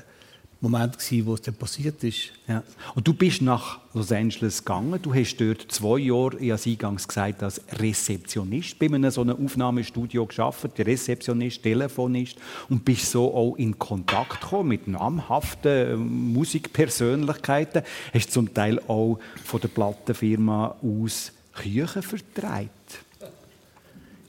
Moment 0.63 0.97
gewesen, 0.97 1.27
wo 1.27 1.35
es 1.35 1.43
dann 1.43 1.55
passiert 1.55 2.03
ist. 2.05 2.31
Ja. 2.47 2.63
Und 2.95 3.07
du 3.07 3.13
bist 3.13 3.43
nach 3.43 3.81
Los 3.95 4.13
Angeles 4.13 4.65
gegangen. 4.65 4.97
Du 5.03 5.13
hast 5.13 5.37
dort 5.37 5.67
zwei 5.73 5.99
Jahre, 5.99 6.39
ich 6.39 6.51
habe 6.51 6.55
es 6.55 6.67
eingangs 6.67 7.09
gesagt, 7.09 7.43
als 7.43 7.61
Rezeptionist 7.73 8.79
bei 8.79 8.87
einem 8.87 9.11
so 9.11 9.23
einem 9.23 9.45
Aufnahmestudio 9.45 10.25
geschafft, 10.25 10.79
Rezeptionist, 10.79 11.65
Telefonist 11.65 12.37
und 12.69 12.85
bist 12.85 13.11
so 13.11 13.35
auch 13.35 13.57
in 13.57 13.77
Kontakt 13.77 14.41
gekommen 14.41 14.69
mit 14.69 14.87
namhaften 14.87 15.73
äh, 15.73 15.97
Musikpersönlichkeiten. 15.97 17.83
Hast 18.15 18.33
zum 18.33 18.55
Teil 18.55 18.79
auch 18.87 19.19
von 19.45 19.61
der 19.61 19.69
Plattenfirma 19.69 20.77
aus 20.81 21.33
Küchen 21.55 22.03
vertreibt. 22.03 23.01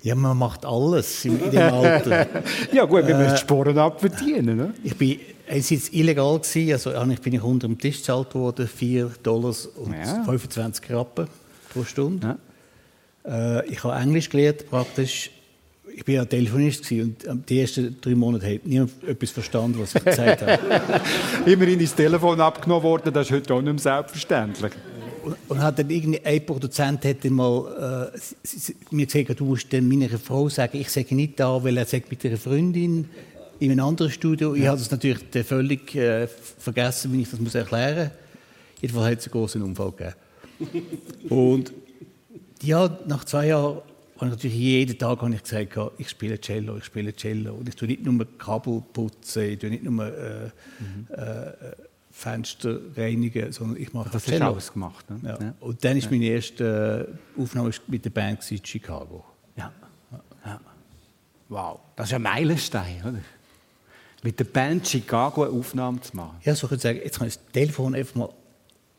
Ja, 0.02 0.16
man 0.16 0.38
macht 0.38 0.66
alles 0.66 1.24
in, 1.24 1.40
in 1.40 1.52
dem 1.52 1.74
Alter. 1.74 2.28
ja 2.74 2.84
gut, 2.84 3.08
wir 3.08 3.16
müssen 3.16 3.38
Sporen 3.38 3.78
abverdienen. 3.78 4.58
Ne? 4.58 4.74
Ich 4.84 4.98
bin 4.98 5.18
es 5.58 5.72
war 5.72 6.00
illegal, 6.00 6.40
gewesen, 6.40 6.74
also 6.74 6.90
eigentlich 6.92 7.22
bin 7.22 7.34
ich 7.34 7.44
unter 7.44 7.68
dem 7.68 7.78
Tisch 7.78 7.98
gezahlt 7.98 8.34
worden, 8.34 8.68
4 8.68 9.12
Dollars 9.22 9.68
und 9.68 9.94
ja. 9.94 10.24
25 10.24 10.90
Rappen 10.92 11.28
pro 11.72 11.84
Stunde. 11.84 12.38
Ja. 13.26 13.60
Äh, 13.60 13.68
ich 13.68 13.84
habe 13.84 13.96
Englisch 13.96 14.30
gelernt, 14.30 14.70
praktisch. 14.70 15.32
Ich 15.96 16.08
war 16.08 16.14
ja 16.16 16.26
Telefonist 16.26 16.92
und 16.92 17.28
ähm, 17.28 17.44
die 17.48 17.62
ersten 17.62 17.98
drei 18.02 18.16
Monate 18.16 18.52
hat 18.52 18.66
niemand 18.66 18.92
etwas 19.08 19.30
verstanden, 19.30 19.80
was 19.80 19.94
ich 19.94 20.04
gesagt 20.04 20.42
habe. 20.42 20.60
Immerhin 21.46 21.80
ist 21.80 21.92
das 21.92 21.98
Telefon 21.98 22.42
abgenommen 22.42 22.84
worden, 22.84 23.14
das 23.14 23.28
ist 23.28 23.34
heute 23.34 23.54
auch 23.54 23.62
nicht 23.62 23.74
mehr 23.74 23.80
selbstverständlich. 23.80 24.72
Und, 25.24 25.36
und 25.50 25.62
hat 25.62 25.78
dann 25.78 25.90
irgendwie 25.90 26.20
ein 26.26 26.46
Produzent 26.46 27.06
hat 27.06 27.24
dann 27.24 27.34
mal 27.34 28.12
äh, 28.12 28.96
mir 28.96 29.06
gesagt, 29.06 29.40
du 29.40 29.46
musst 29.46 29.72
dann 29.72 29.88
meiner 29.88 30.10
Frau 30.18 30.50
sagen, 30.50 30.80
ich 30.80 30.90
sage 30.90 31.14
nicht 31.14 31.40
da, 31.40 31.64
weil 31.64 31.78
er 31.78 31.86
sagt 31.86 32.10
mit 32.10 32.24
ihrer 32.24 32.38
Freundin 32.38 33.08
in 33.64 33.72
einem 33.72 33.86
anderen 33.86 34.12
Studio. 34.12 34.54
Ich 34.56 34.68
habe 34.68 34.80
es 34.80 34.92
natürlich 34.92 35.20
völlig 35.46 35.96
äh, 35.96 36.28
vergessen, 36.28 37.14
wie 37.14 37.22
ich 37.22 37.30
das 37.30 37.40
muss 37.40 37.56
erklären 37.56 38.10
muss. 38.10 38.18
Jedenfalls 38.82 39.12
hat 39.12 39.20
es 39.20 39.26
einen 39.28 39.32
großen 39.32 39.62
Unfall 39.62 39.92
gegeben. 39.92 41.30
Und 41.30 41.74
ja, 42.62 42.98
nach 43.08 43.24
zwei 43.24 43.48
Jahren 43.48 43.78
habe 44.18 44.26
ich 44.26 44.32
natürlich 44.32 44.58
jeden 44.58 44.98
Tag 44.98 45.22
habe 45.22 45.34
ich 45.34 45.44
gesagt, 45.44 45.78
ich 45.98 46.10
spiele 46.10 46.40
Cello, 46.40 46.78
ich 46.78 46.84
spiele 46.84 47.16
Cello. 47.16 47.54
Und 47.54 47.70
ich 47.70 47.76
tue 47.76 47.88
nicht 47.88 48.04
nur 48.04 48.28
Kabel 48.38 48.84
putzen, 48.92 49.44
ich 49.44 49.60
tue 49.60 49.70
nicht 49.70 49.84
nur 49.84 50.06
äh, 50.06 50.50
mhm. 50.80 51.08
äh, 51.10 51.52
Fenster 52.12 52.80
reinigen, 52.96 53.52
sondern 53.54 53.82
ich 53.82 53.94
mache 53.94 54.10
das 54.10 54.26
Cello. 54.26 54.54
Das 54.54 54.72
gemacht. 54.72 55.10
Ne? 55.10 55.20
Ja. 55.24 55.40
Ja. 55.42 55.54
Und 55.62 55.84
dann 55.84 55.98
ist 55.98 56.12
meine 56.12 56.26
erste 56.26 57.18
Aufnahme 57.38 57.72
mit 57.88 58.04
der 58.04 58.10
Band 58.10 58.52
in 58.52 58.64
Chicago. 58.64 59.24
Ja. 59.56 59.72
ja. 60.46 60.60
Wow, 61.48 61.80
das 61.96 62.10
ist 62.10 62.14
ein 62.16 62.22
Meilenstein, 62.22 63.02
oder? 63.02 63.20
Mit 64.24 64.40
der 64.40 64.46
Band 64.46 64.88
Chicago 64.88 65.44
eine 65.44 65.52
Aufnahme 65.52 66.02
zu 66.02 66.16
machen. 66.16 66.38
Ja, 66.44 66.56
so 66.56 66.68
könnte 66.68 66.76
ich 66.88 66.94
sagen, 66.94 67.00
jetzt 67.04 67.18
kann 67.20 67.28
ich 67.28 67.36
das 67.36 67.46
Telefon 67.52 67.94
einfach 67.94 68.16
mal 68.16 68.30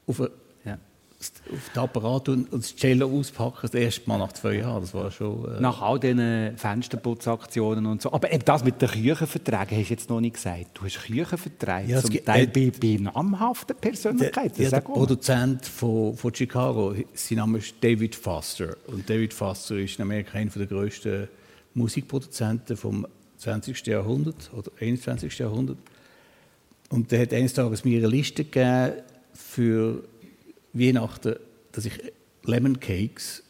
auf, 0.07 0.21
eine, 0.21 0.31
ja. 0.67 0.75
auf 0.75 1.71
den 1.75 1.83
Apparat 1.83 2.29
und, 2.29 2.53
und 2.53 2.63
das 2.63 2.77
Cello 2.77 3.09
auspacken, 3.09 3.61
das 3.63 3.75
erste 3.75 4.07
Mal 4.07 4.19
nach 4.19 4.33
zwei 4.33 4.57
Jahren, 4.57 4.83
das 4.83 4.93
war 4.93 5.11
schon... 5.11 5.57
Äh 5.57 5.61
nach 5.63 5.81
all 5.81 5.99
diesen 5.99 6.59
Fensterputzaktionen 6.59 7.87
und 7.87 8.03
so. 8.03 8.13
Aber 8.13 8.31
eben 8.31 8.45
das 8.45 8.65
mit 8.65 8.83
den 8.83 8.91
Küchenverträgen 8.91 9.79
hast 9.79 9.89
du 9.89 9.95
jetzt 9.95 10.11
noch 10.11 10.21
nicht 10.21 10.35
gesagt. 10.35 10.67
Du 10.75 10.85
hast 10.85 10.99
Küchenverträge, 11.01 11.91
ja, 11.91 12.03
zum 12.03 12.25
Teil 12.25 12.45
äh, 12.45 12.47
bei, 12.47 12.73
bei 12.79 12.99
namhaften 13.01 13.77
Persönlichkeiten. 13.77 14.57
Der, 14.57 14.65
ja, 14.65 14.71
der 14.71 14.81
Produzent 14.81 15.65
von, 15.65 16.15
von 16.15 16.35
Chicago, 16.35 16.95
sein 17.15 17.39
Name 17.39 17.59
ist 17.59 17.77
David 17.81 18.15
Foster. 18.15 18.77
Und 18.89 19.09
David 19.09 19.33
Foster 19.33 19.77
ist 19.77 19.99
in 19.99 20.03
Amerika 20.03 20.37
einer 20.37 20.51
der 20.51 20.67
grössten 20.67 21.29
Musikproduzenten 21.73 22.77
vom 22.77 23.07
20. 23.45 23.87
Jahrhundert 23.87 24.51
oder 24.55 24.71
21. 24.81 25.39
Jahrhundert. 25.39 25.77
Und 26.89 27.13
der 27.13 27.21
hat 27.21 27.33
eines 27.33 27.53
Tages 27.53 27.85
mir 27.85 27.99
eine 27.99 28.09
Liste 28.09 28.45
gegeben 28.45 29.03
für 29.35 30.03
Weihnachten, 30.73 31.37
dass 31.73 31.85
ich 31.85 31.93
Lemon 32.45 32.81
Cakes, 32.81 33.43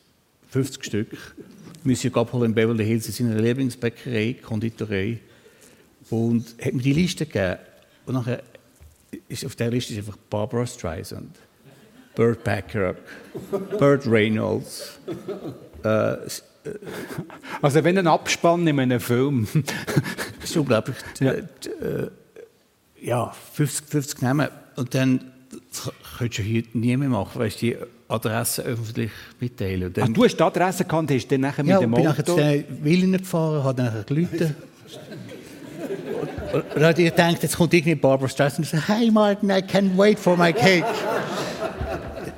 50 0.49 0.85
Stück, 0.85 1.37
müsse 1.85 2.15
abholen 2.15 2.51
in 2.51 2.55
Beverly 2.55 2.85
Hills 2.85 3.07
in 3.07 3.29
seiner 3.29 3.41
Lieblingsbäckerei, 3.41 4.37
Konditorei. 4.43 5.21
Und 6.11 6.57
hat 6.61 6.75
mir 6.75 6.83
die 6.83 6.93
Liste 6.93 7.27
gegeben. 7.27 7.59
Und 8.07 8.15
nachher 8.15 8.43
ist 9.29 9.47
auf 9.47 9.55
der 9.55 9.71
Liste 9.71 9.93
ist 9.93 10.01
einfach 10.01 10.19
Barbara 10.29 10.67
Streisand, 10.67 11.37
Burt 12.17 12.43
Bacharach, 12.43 12.97
Burt 13.79 14.07
Reynolds, 14.07 14.99
äh, 15.85 16.17
also 17.63 17.85
wenn 17.85 17.99
ein 17.99 18.07
Abspann 18.07 18.67
in 18.67 18.81
einem 18.81 19.01
Film... 19.01 19.47
das 20.41 20.51
ist 20.51 20.57
unglaublich. 20.57 20.97
Ja, 21.21 21.33
äh, 21.33 21.45
ja 23.01 23.33
50, 23.55 23.89
50 23.89 24.23
nehmen 24.23 24.49
und 24.77 24.95
dann 24.95 25.33
könntest 26.19 26.41
du 26.41 26.43
heute 26.45 26.79
nie 26.79 26.97
mehr 26.97 27.09
machen, 27.09 27.41
weißt 27.41 27.63
du, 27.63 27.67
die 27.67 27.77
Adresse 28.09 28.63
öffentlich 28.63 29.11
mitteilen. 29.41 29.93
Dann, 29.93 30.11
Ach, 30.11 30.15
du 30.15 30.25
hast 30.25 30.37
die 30.37 30.43
Adresse 30.43 30.85
gekannt, 30.85 31.11
hast 31.11 31.29
dann 31.29 31.41
nachher 31.41 31.65
ja, 31.65 31.81
mit 31.81 31.85
dem 31.85 31.95
Auto... 31.95 32.03
Ja, 32.03 32.13
bin 32.13 32.25
nachher 32.25 32.65
zu 32.67 32.85
Willen 32.85 33.13
gefahren, 33.13 33.65
habe 33.65 33.83
dann 33.83 34.05
geläutet. 34.07 34.55
und, 36.53 36.61
und, 36.61 36.65
dann 36.75 36.85
habe 36.85 37.03
ich 37.03 37.11
gedacht, 37.11 37.43
jetzt 37.43 37.57
kommt 37.57 37.75
irgendwie 37.75 37.95
Barbara 37.95 38.29
Streisand 38.29 38.61
und 38.61 38.67
sagt, 38.67 38.89
hey 38.89 39.11
Martin, 39.11 39.51
I 39.51 39.63
can't 39.63 39.97
wait 39.97 40.19
for 40.19 40.37
my 40.37 40.53
cake. 40.53 40.85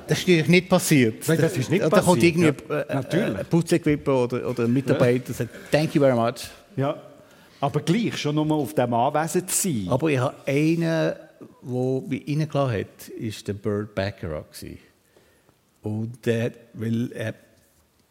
Das 0.07 0.19
ist 0.19 0.27
natürlich 0.27 0.47
nicht 0.47 0.69
passiert. 0.69 1.27
Nein, 1.27 1.37
das 1.39 1.57
ist 1.57 1.69
nicht 1.69 1.83
da 1.83 1.89
passiert. 1.89 2.05
Da 2.05 2.11
kommt 2.11 2.23
irgendwie 2.23 2.53
ja, 2.69 3.01
äh, 3.01 3.39
ein 3.39 3.45
Putzequipe 3.45 4.11
oder, 4.11 4.49
oder 4.49 4.63
ein 4.63 4.73
Mitarbeiter 4.73 5.29
und 5.29 5.35
sagt, 5.35 5.49
thank 5.71 5.93
you 5.95 6.01
very 6.01 6.15
much. 6.15 6.49
Ja, 6.75 7.01
aber 7.59 7.81
gleich, 7.81 8.17
schon 8.17 8.35
nur 8.35 8.51
auf 8.51 8.73
dem 8.73 8.93
anwesend 8.93 9.49
zu 9.49 9.69
sein. 9.69 9.87
Aber 9.89 10.09
ich 10.09 10.19
habe 10.19 10.35
einen, 10.45 10.81
der 10.81 11.17
mich 12.07 12.27
reingelassen 12.27 12.79
hat, 12.79 13.11
war 13.19 13.43
der 13.47 13.53
Bird 13.53 13.95
Baccarat. 13.95 14.65
Und 15.81 16.25
der, 16.25 16.51
weil 16.73 17.11
er 17.13 17.33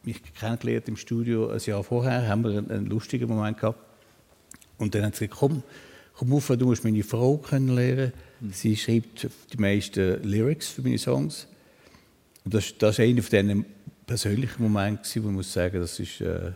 mich 0.02 0.22
kennengelernt 0.34 0.88
im 0.88 0.96
Studio 0.96 1.50
ein 1.50 1.60
Jahr 1.60 1.84
vorher, 1.84 2.26
haben 2.26 2.44
wir 2.44 2.50
einen, 2.50 2.70
einen 2.70 2.86
lustigen 2.86 3.28
Moment 3.28 3.58
gehabt. 3.58 3.78
Und 4.78 4.94
dann 4.94 5.04
hat 5.04 5.16
sie 5.16 5.26
gesagt, 5.26 5.40
komm, 5.40 5.62
komm 6.14 6.32
auf, 6.32 6.48
du 6.48 6.66
musst 6.66 6.84
meine 6.84 7.02
Frau 7.02 7.36
kennenlernen. 7.36 8.12
Sie 8.50 8.76
schreibt 8.76 9.28
die 9.52 9.58
meisten 9.58 10.22
Lyrics 10.22 10.68
für 10.68 10.82
meine 10.82 10.98
Songs. 10.98 11.46
Und 12.46 12.54
das, 12.54 12.78
das 12.78 12.98
war 12.98 13.04
einer 13.04 13.22
von 13.22 13.30
diesen 13.30 13.66
persönlichen 14.06 14.62
Momenten, 14.62 15.24
wo 15.24 15.28
ich 15.28 15.34
muss 15.34 15.52
sagen, 15.52 15.80
das 15.80 15.98
ist 16.00 16.20
äh. 16.20 16.52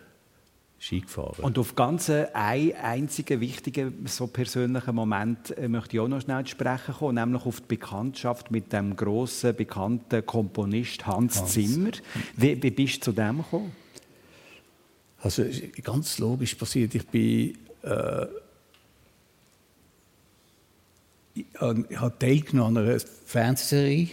Und 1.42 1.58
auf 1.58 1.74
ganz 1.74 2.08
einen 2.08 2.72
einzigen 2.72 3.38
wichtigen, 3.38 4.06
so 4.06 4.28
persönlichen 4.28 4.94
Moment 4.94 5.54
äh, 5.58 5.68
möchte 5.68 5.96
ich 5.96 6.00
auch 6.00 6.08
noch 6.08 6.22
schnell 6.22 6.46
sprechen 6.46 6.94
kommen, 6.94 7.16
nämlich 7.16 7.44
auf 7.44 7.60
die 7.60 7.66
Bekanntschaft 7.66 8.50
mit 8.50 8.72
dem 8.72 8.96
grossen, 8.96 9.54
bekannten 9.54 10.24
Komponist 10.24 11.06
Hans, 11.06 11.40
Hans. 11.40 11.52
Zimmer. 11.52 11.90
Wie, 12.34 12.62
wie 12.62 12.70
bist 12.70 12.96
du 12.96 13.10
zu 13.10 13.12
dem 13.12 13.38
gekommen? 13.38 13.72
Also 15.18 15.44
ganz 15.82 16.18
logisch 16.18 16.54
passiert. 16.54 16.94
Ich 16.94 17.06
bin 17.08 17.58
äh, 17.82 18.26
ich 21.34 21.44
habe 22.00 22.18
teilgenommen 22.18 22.78
an 22.78 22.88
einer 22.88 23.00
Fernsehserie 23.26 24.08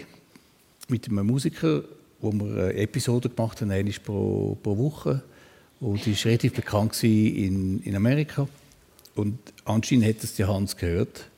mit 0.88 1.08
einem 1.08 1.26
Musiker, 1.26 1.84
wo 2.20 2.32
wir 2.32 2.46
eine 2.46 2.74
Episode 2.74 3.30
gemacht 3.30 3.62
haben, 3.62 3.72
einmal 3.72 3.94
pro, 4.04 4.58
pro 4.62 4.78
Woche. 4.78 5.24
Und 5.80 6.06
die 6.06 6.16
war 6.16 6.26
relativ 6.26 6.54
bekannt 6.54 7.04
in, 7.04 7.82
in 7.84 7.96
Amerika. 7.96 8.48
Und 9.16 9.38
anscheinend 9.66 10.06
hat 10.06 10.24
es 10.24 10.36
die 10.36 10.46
Hans 10.46 10.76
gehört. 10.76 11.30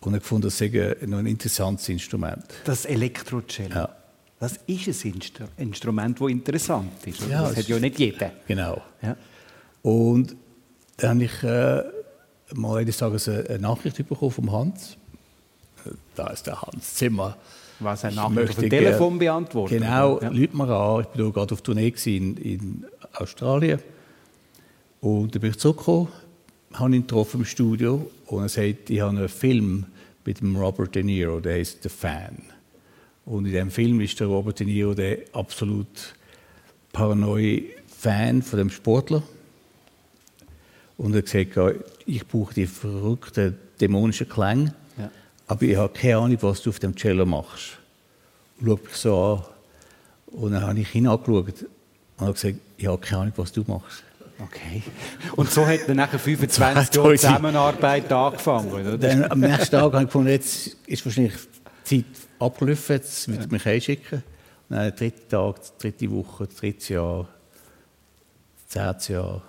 Und 0.00 0.14
er 0.14 0.20
fand, 0.20 0.44
das 0.44 0.58
sei 0.58 0.96
noch 1.06 1.18
ein 1.18 1.26
interessantes 1.26 1.88
Instrument. 1.88 2.44
Das 2.64 2.84
Elektrocello. 2.84 3.74
Ja. 3.74 3.96
Das 4.38 4.58
ist 4.66 5.04
ein 5.04 5.14
Instru 5.14 5.44
Instrument, 5.56 6.20
das 6.20 6.28
interessant 6.28 7.06
ist. 7.06 7.20
Ja, 7.22 7.42
das, 7.42 7.50
das 7.50 7.58
hat 7.58 7.68
ja 7.68 7.78
nicht 7.78 7.98
jeder. 7.98 8.32
Genau. 8.46 8.82
Ja. 9.00 9.16
Und 9.82 10.36
dann 10.98 11.10
habe 11.10 11.24
ich 11.24 11.42
äh, 11.42 11.82
mal 12.54 12.78
eines 12.78 12.98
Tages 12.98 13.28
eine 13.28 13.58
Nachricht 13.58 13.96
bekommen 13.96 14.30
vom 14.30 14.52
Hans. 14.52 14.96
Da 16.14 16.28
ist 16.28 16.46
der 16.46 16.60
Hans 16.60 16.94
Zimmer. 16.94 17.36
Was 17.80 18.04
er 18.04 18.12
nachher 18.12 18.44
auf 18.44 18.54
dem 18.54 18.70
Telefon 18.70 19.18
beantwortet. 19.18 19.80
Genau, 19.80 20.20
ja. 20.20 20.28
Leute 20.28 20.56
mir 20.56 20.68
an. 20.68 21.06
Ich 21.12 21.20
war 21.20 21.32
gerade 21.32 21.54
auf 21.54 21.62
Tournee 21.62 21.92
in, 22.06 22.36
in 22.36 22.86
Australien. 23.14 23.80
Und 25.00 25.34
dann 25.34 25.42
bin 25.42 25.50
ich 25.50 25.58
zurückgekommen, 25.58 26.08
habe 26.72 26.96
ihn 26.96 27.02
getroffen 27.02 27.40
im 27.40 27.46
Studio 27.46 28.10
und 28.26 28.42
er 28.42 28.48
sagt, 28.48 28.90
ich 28.90 29.00
habe 29.00 29.16
einen 29.16 29.28
Film 29.28 29.86
mit 30.24 30.40
dem 30.40 30.56
Robert 30.56 30.94
De 30.94 31.02
Niro, 31.02 31.40
der 31.40 31.56
heißt 31.56 31.82
The 31.82 31.88
Fan. 31.88 32.38
Und 33.24 33.46
in 33.46 33.52
diesem 33.52 33.70
Film 33.70 34.00
ist 34.00 34.18
der 34.18 34.28
Robert 34.28 34.58
De 34.58 34.66
Niro 34.66 34.94
der 34.94 35.18
absolut 35.32 36.14
paranoide 36.92 37.64
Fan 37.86 38.42
von 38.42 38.58
dem 38.58 38.70
Sportler. 38.70 39.22
Und 40.96 41.14
er 41.14 41.18
hat 41.18 41.26
gesagt, 41.26 41.84
ich 42.06 42.26
brauche 42.26 42.54
die 42.54 42.66
verrückten 42.66 43.56
dämonischen 43.80 44.28
Klänge 44.28 44.74
aber 45.46 45.62
ich 45.62 45.76
habe 45.76 45.92
keine 45.92 46.16
Ahnung, 46.18 46.38
was 46.40 46.62
du 46.62 46.70
auf 46.70 46.78
dem 46.78 46.94
Cello 46.94 47.24
machst. 47.24 47.78
Und 48.60 48.66
schaue 48.66 48.80
mich 48.84 48.96
so 48.96 49.24
an. 49.24 49.44
Und 50.26 50.52
dann 50.52 50.62
habe 50.62 50.80
ich 50.80 50.94
ihn 50.94 51.06
angeschaut 51.06 51.46
und 52.18 52.20
habe 52.20 52.32
gesagt, 52.32 52.56
ich 52.76 52.86
habe 52.86 52.98
keine 52.98 53.22
Ahnung, 53.22 53.32
was 53.36 53.52
du 53.52 53.64
machst. 53.66 54.02
Okay. 54.38 54.82
Und 55.34 55.50
so 55.50 55.66
hat 55.66 55.80
dann 55.88 55.96
nachher 55.96 56.18
25 56.18 56.94
Jahre 56.94 57.16
Zusammenarbeit 57.16 58.12
angefangen, 58.12 58.72
oder? 58.72 58.98
Dann 58.98 59.30
am 59.30 59.40
nächsten 59.40 59.70
Tag 59.70 59.82
habe 59.82 59.98
ich 59.98 60.06
gefunden, 60.06 60.30
jetzt 60.30 60.76
ist 60.86 61.04
wahrscheinlich 61.06 61.34
die 61.88 62.04
Zeit 62.04 62.22
abgelaufen, 62.38 62.96
jetzt 62.96 63.28
würde 63.28 63.44
ich 63.44 63.50
mich 63.50 63.66
einschicken. 63.66 64.22
Und 64.68 64.76
dann 64.76 64.82
der 64.82 64.90
dritte 64.90 65.28
Tag, 65.28 65.56
die 65.62 65.82
dritte 65.82 66.10
Woche, 66.10 66.46
das 66.46 66.56
dritte 66.56 66.94
Jahr, 66.94 67.28
das 68.56 68.72
zehnte 68.72 69.12
Jahr. 69.14 69.42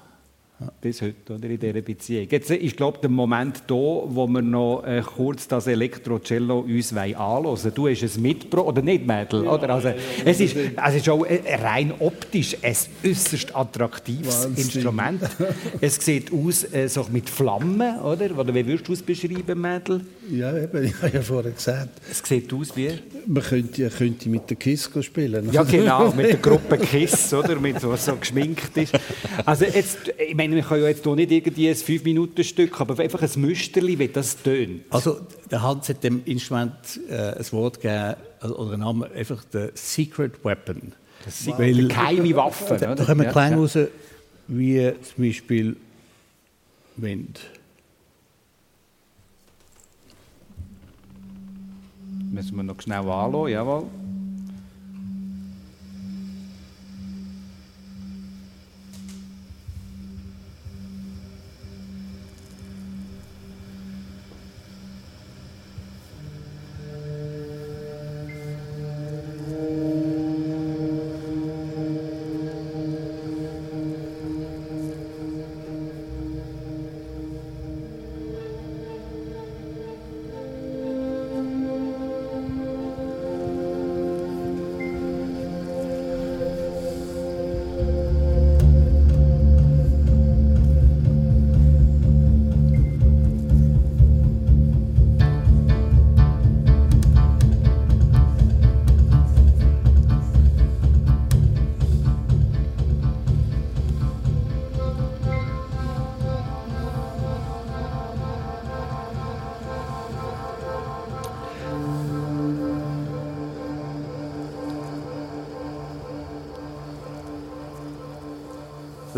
Bis 0.82 1.04
heute, 1.04 1.36
oder, 1.36 1.48
in 1.48 1.60
dieser 1.60 1.82
Beziehung. 1.82 2.28
Jetzt 2.32 2.50
ist, 2.50 2.76
glaube 2.76 2.98
der 3.00 3.12
Moment 3.12 3.62
da, 3.68 3.76
wo 3.76 4.26
wir 4.26 4.42
noch 4.42 4.84
äh, 4.86 5.04
kurz 5.04 5.48
das 5.48 5.68
Elektrocello 5.68 6.62
uns 6.62 6.96
wollen. 6.96 7.74
Du 7.76 7.88
hast 7.88 8.02
es 8.02 8.18
mitgebracht, 8.18 8.66
oder 8.66 8.82
nicht, 8.82 9.06
Mädel? 9.06 9.44
Ja, 9.44 9.52
oder? 9.52 9.70
Also, 9.70 9.94
es, 10.26 10.40
ist, 10.40 10.56
es 10.56 10.96
ist 10.96 11.10
auch 11.10 11.24
äh, 11.26 11.42
rein 11.62 11.94
optisch 12.00 12.58
ein 12.64 12.76
äußerst 13.06 13.56
attraktives 13.56 14.46
Wahnsinn. 14.46 14.64
Instrument. 14.64 15.22
es 15.82 16.04
sieht 16.04 16.34
aus 16.34 16.64
äh, 16.74 16.88
so 16.90 17.06
mit 17.12 17.30
Flammen, 17.30 18.00
oder? 18.00 18.36
Oder 18.36 18.56
wie 18.56 18.66
würdest 18.66 18.88
du 18.88 18.94
es 18.94 19.04
beschreiben, 19.04 19.62
Mädel? 19.62 20.02
Ja, 20.32 20.58
eben, 20.58 20.84
ich 20.86 21.02
habe 21.04 21.14
ja 21.14 21.22
vorher 21.22 21.52
gesagt. 21.52 22.02
Es 22.10 22.24
sieht 22.28 22.52
aus 22.52 22.76
wie? 22.76 22.90
Man 23.28 23.44
könnte, 23.44 23.90
könnte 23.90 24.28
mit 24.28 24.50
der 24.50 24.58
KISS 24.58 24.90
spielen. 25.02 25.52
Ja, 25.52 25.62
genau, 25.62 26.12
mit 26.14 26.30
der 26.30 26.38
Gruppe 26.42 26.80
KISS, 26.80 27.32
oder? 27.36 27.60
Mit 27.60 27.80
so, 27.80 27.96
so 27.96 28.16
geschminkt 28.16 28.76
ist. 28.76 28.98
Also 29.46 29.66
jetzt, 29.66 30.12
ich 30.18 30.34
meine, 30.34 30.47
wir 30.54 30.64
können 30.64 30.84
ja 30.84 30.90
jetzt 30.90 31.04
hier 31.04 31.16
nicht 31.16 31.32
irgendwie 31.32 31.70
ein 31.70 31.76
5-Minuten-Stück, 31.76 32.80
aber 32.82 33.02
einfach 33.02 33.22
ein 33.22 33.42
Müsterli, 33.42 33.98
wie 34.00 34.08
das 34.08 34.42
tönt. 34.42 34.84
Also, 34.90 35.20
der 35.50 35.62
Hans 35.62 35.90
hat 35.90 36.04
dem 36.04 36.22
Instrument 36.26 37.00
äh, 37.10 37.38
ein 37.38 37.52
Wort 37.52 37.82
gegeben, 37.82 38.16
oder 38.42 38.74
einen 38.74 38.82
Namen, 38.82 39.12
einfach 39.14 39.44
der 39.46 39.72
Secret 39.74 40.44
Weapon. 40.44 40.94
Das 41.26 41.46
wow. 41.48 41.60
Weil, 41.60 41.88
geheime 41.88 42.36
Waffe. 42.36 42.78
Da, 42.80 42.96
da 42.96 43.06
kommen 43.06 43.24
ja, 43.24 43.32
Klänge 43.32 43.52
ja. 43.52 43.58
raus, 43.58 43.78
wie 44.48 44.94
zum 45.02 45.24
Beispiel 45.24 45.78
Wind. 46.96 47.40
Müssen 52.32 52.56
wir 52.56 52.64
noch 52.64 52.80
schnell 52.82 53.00
anschauen, 53.00 53.52
jawohl. 53.52 53.86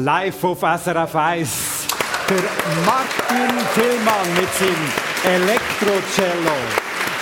Live 0.03 0.43
auf 0.43 0.59
SRF 0.59 1.15
1. 1.15 1.88
Der 2.29 2.38
Martin 2.85 3.57
Tillmann 3.73 4.33
mit 4.35 4.53
seinem 4.53 5.43
Elektrocello. 5.43 6.57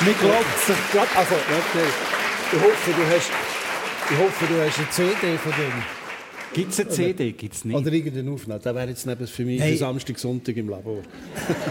Mir 0.02 0.14
glaubt 0.14 0.60
sich 0.66 0.76
gerade, 0.92 1.08
also, 1.16 1.36
ich 2.52 2.60
hoffe, 2.62 2.92
du 2.92 3.16
hast, 3.16 3.32
ich 4.10 4.18
hoffe, 4.18 4.46
du 4.48 4.66
hast 4.66 4.78
eine 4.78 4.90
CD 4.92 5.38
von 5.38 5.52
dem. 5.54 5.97
Gibt 6.54 6.72
es 6.72 6.80
eine 6.80 6.90
CD? 6.90 7.32
Gibt 7.32 7.54
es 7.54 7.66
nicht? 7.66 7.76
Oder 7.76 7.92
irgendeine 7.92 8.32
Aufnahme. 8.32 8.60
Das 8.60 8.74
wäre 8.74 8.88
jetzt 8.88 9.06
neben 9.06 9.28
für 9.28 9.46
mich 9.46 9.62
hey. 9.62 9.74
für 9.74 9.78
Samstag, 9.78 10.18
Sonntag 10.18 10.58
im 10.58 10.70
Labor. 10.70 11.00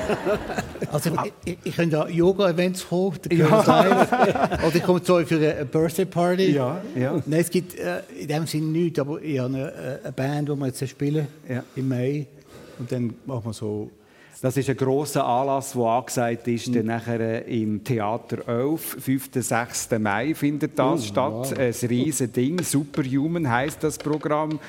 also 0.92 1.10
ich, 1.24 1.32
ich, 1.52 1.58
ich 1.64 1.76
könnte 1.76 2.04
an 2.04 2.12
Yoga-Events 2.12 2.88
kommen, 2.88 3.18
ja. 3.30 4.58
Oder 4.66 4.76
ich 4.76 4.82
komme 4.82 5.02
zu 5.02 5.14
euch 5.14 5.26
für 5.26 5.36
eine 5.36 5.64
Birthday-Party. 5.64 6.52
Ja, 6.52 6.82
ja. 6.94 7.22
Nein, 7.26 7.40
es 7.40 7.50
gibt 7.50 7.78
äh, 7.78 8.00
in 8.18 8.28
dem 8.28 8.46
Sinne 8.46 8.66
nichts, 8.66 8.98
aber 8.98 9.20
ich 9.22 9.38
habe 9.38 9.54
eine, 9.54 9.72
äh, 9.72 9.98
eine 10.04 10.12
Band, 10.12 10.48
die 10.48 10.54
wir 10.54 10.66
jetzt 10.66 10.88
spielen 10.88 11.26
ja. 11.48 11.64
im 11.74 11.88
Mai. 11.88 12.26
Und 12.78 12.92
dann 12.92 13.14
machen 13.24 13.44
wir 13.44 13.52
so 13.52 13.90
das 14.42 14.56
ist 14.58 14.68
ein 14.68 14.76
grosser 14.76 15.26
Anlass, 15.26 15.72
der 15.72 15.82
angesagt 15.82 16.46
ist. 16.48 16.68
Mhm. 16.68 16.72
Dann 16.74 16.86
nachher 16.86 17.46
im 17.46 17.82
Theater 17.82 18.46
11, 18.46 18.96
5. 19.00 19.30
6. 19.32 19.90
Mai 19.98 20.34
findet 20.34 20.78
das 20.78 21.00
oh, 21.00 21.04
statt. 21.04 21.32
Wow. 21.32 21.58
Ein 21.58 21.88
riesiges 21.88 22.32
Ding. 22.32 22.62
Superhuman 22.62 23.50
heisst 23.50 23.82
das 23.82 23.96
Programm. 23.96 24.60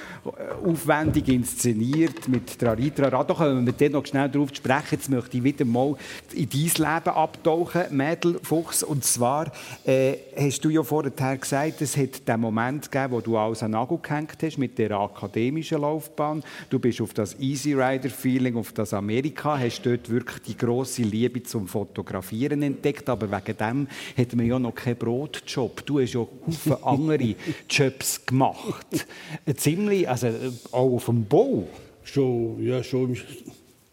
Aufwendig 0.65 1.27
inszeniert 1.27 2.27
mit 2.29 2.57
Traritra. 2.57 3.09
Da 3.09 3.33
kommen 3.33 3.65
wir 3.65 3.73
dann 3.73 3.91
noch 3.91 4.05
schnell 4.05 4.29
darauf 4.29 4.49
sprechen. 4.55 4.87
Jetzt 4.91 5.09
möchte 5.09 5.37
ich 5.37 5.43
wieder 5.43 5.65
mal 5.65 5.95
in 6.33 6.49
dein 6.49 6.61
Leben 6.61 7.15
abtauchen, 7.15 7.83
Mädel 7.91 8.39
Fuchs. 8.43 8.83
Und 8.83 9.03
zwar 9.03 9.51
äh, 9.85 10.15
hast 10.37 10.63
du 10.63 10.69
ja 10.69 10.81
vorher 10.81 11.11
gesagt, 11.37 11.81
es 11.81 11.97
hat 11.97 12.25
den 12.25 12.39
Moment 12.39 12.89
gegeben, 12.89 13.11
wo 13.11 13.19
du 13.19 13.37
alles 13.37 13.63
an 13.63 13.71
Nagel 13.71 13.97
gehängt 14.01 14.37
hast 14.41 14.57
mit 14.57 14.77
der 14.77 14.91
akademischen 14.91 15.81
Laufbahn. 15.81 16.41
Du 16.69 16.79
bist 16.79 17.01
auf 17.01 17.13
das 17.13 17.37
Easy 17.39 17.73
Rider 17.73 18.09
Feeling, 18.09 18.55
auf 18.55 18.71
das 18.71 18.93
Amerika 18.93 19.56
hast 19.59 19.81
dort 19.81 20.09
wirklich 20.09 20.41
die 20.43 20.57
grosse 20.57 21.01
Liebe 21.03 21.43
zum 21.43 21.67
Fotografieren 21.67 22.61
entdeckt, 22.63 23.09
aber 23.09 23.31
wegen 23.31 23.57
dem 23.57 23.87
hat 24.17 24.35
man 24.35 24.45
ja 24.45 24.59
noch 24.59 24.75
keinen 24.75 24.97
Brotjob. 24.97 25.85
Du 25.85 25.99
hast 25.99 26.13
ja 26.13 26.25
viele 26.49 26.83
andere 26.83 27.35
Jobs 27.69 28.25
gemacht. 28.25 29.07
Ziemlich, 29.55 30.09
also 30.09 30.27
auch 30.71 30.93
auf 30.93 31.05
dem 31.05 31.25
Bau. 31.25 31.67
Schon, 32.03 32.63
ja, 32.63 32.83
schon 32.83 33.17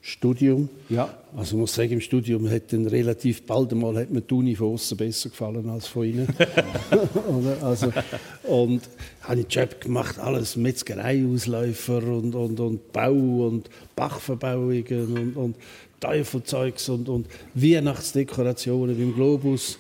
Studium. 0.06 0.68
Ja. 0.90 1.08
Also 1.34 1.56
ich 1.56 1.60
muss 1.60 1.74
sagen, 1.74 1.92
im 1.92 2.00
Studium 2.02 2.50
hat 2.50 2.74
dann 2.74 2.86
relativ 2.86 3.46
bald 3.46 3.72
einmal 3.72 3.96
hat 3.96 4.10
mir 4.10 4.20
die 4.20 4.34
Uni 4.34 4.54
von 4.54 4.74
außen 4.74 4.98
besser 4.98 5.30
gefallen 5.30 5.70
als 5.70 5.86
von 5.86 6.04
innen. 6.04 6.28
also, 7.62 7.90
und 8.42 8.82
habe 9.22 9.40
ich 9.40 9.46
Job 9.48 9.80
gemacht, 9.80 10.18
alles 10.18 10.56
Metzgereiausläufer 10.56 12.02
und, 12.02 12.34
und, 12.34 12.60
und 12.60 12.92
Bau 12.92 13.46
und 13.46 13.70
Bachverbauungen 13.96 15.16
und, 15.16 15.36
und 15.36 15.56
Teufelzeugs 16.04 16.88
und, 16.90 17.08
und 17.08 17.26
Weihnachtsdekorationen 17.54 19.00
im 19.00 19.14
Globus, 19.14 19.78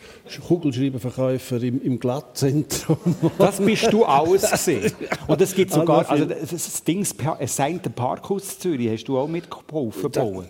Kugelschreiberverkäufer 0.48 1.62
im, 1.62 1.82
im 1.82 2.00
Glattzentrum. 2.00 2.98
Das 3.38 3.58
bist 3.60 3.92
du 3.92 4.04
alles 4.04 4.50
gesehen. 4.50 4.92
Und 5.26 5.40
es 5.40 5.54
gibt 5.54 5.72
sogar, 5.72 6.08
also 6.08 6.24
das 6.24 6.82
Ding, 6.82 7.04
Saint 7.04 7.94
Parkhaus 7.94 8.58
Zürich, 8.58 8.90
hast 8.90 9.04
du 9.04 9.18
auch 9.18 9.28
mitgeholfen 9.28 10.10
bauen? 10.10 10.46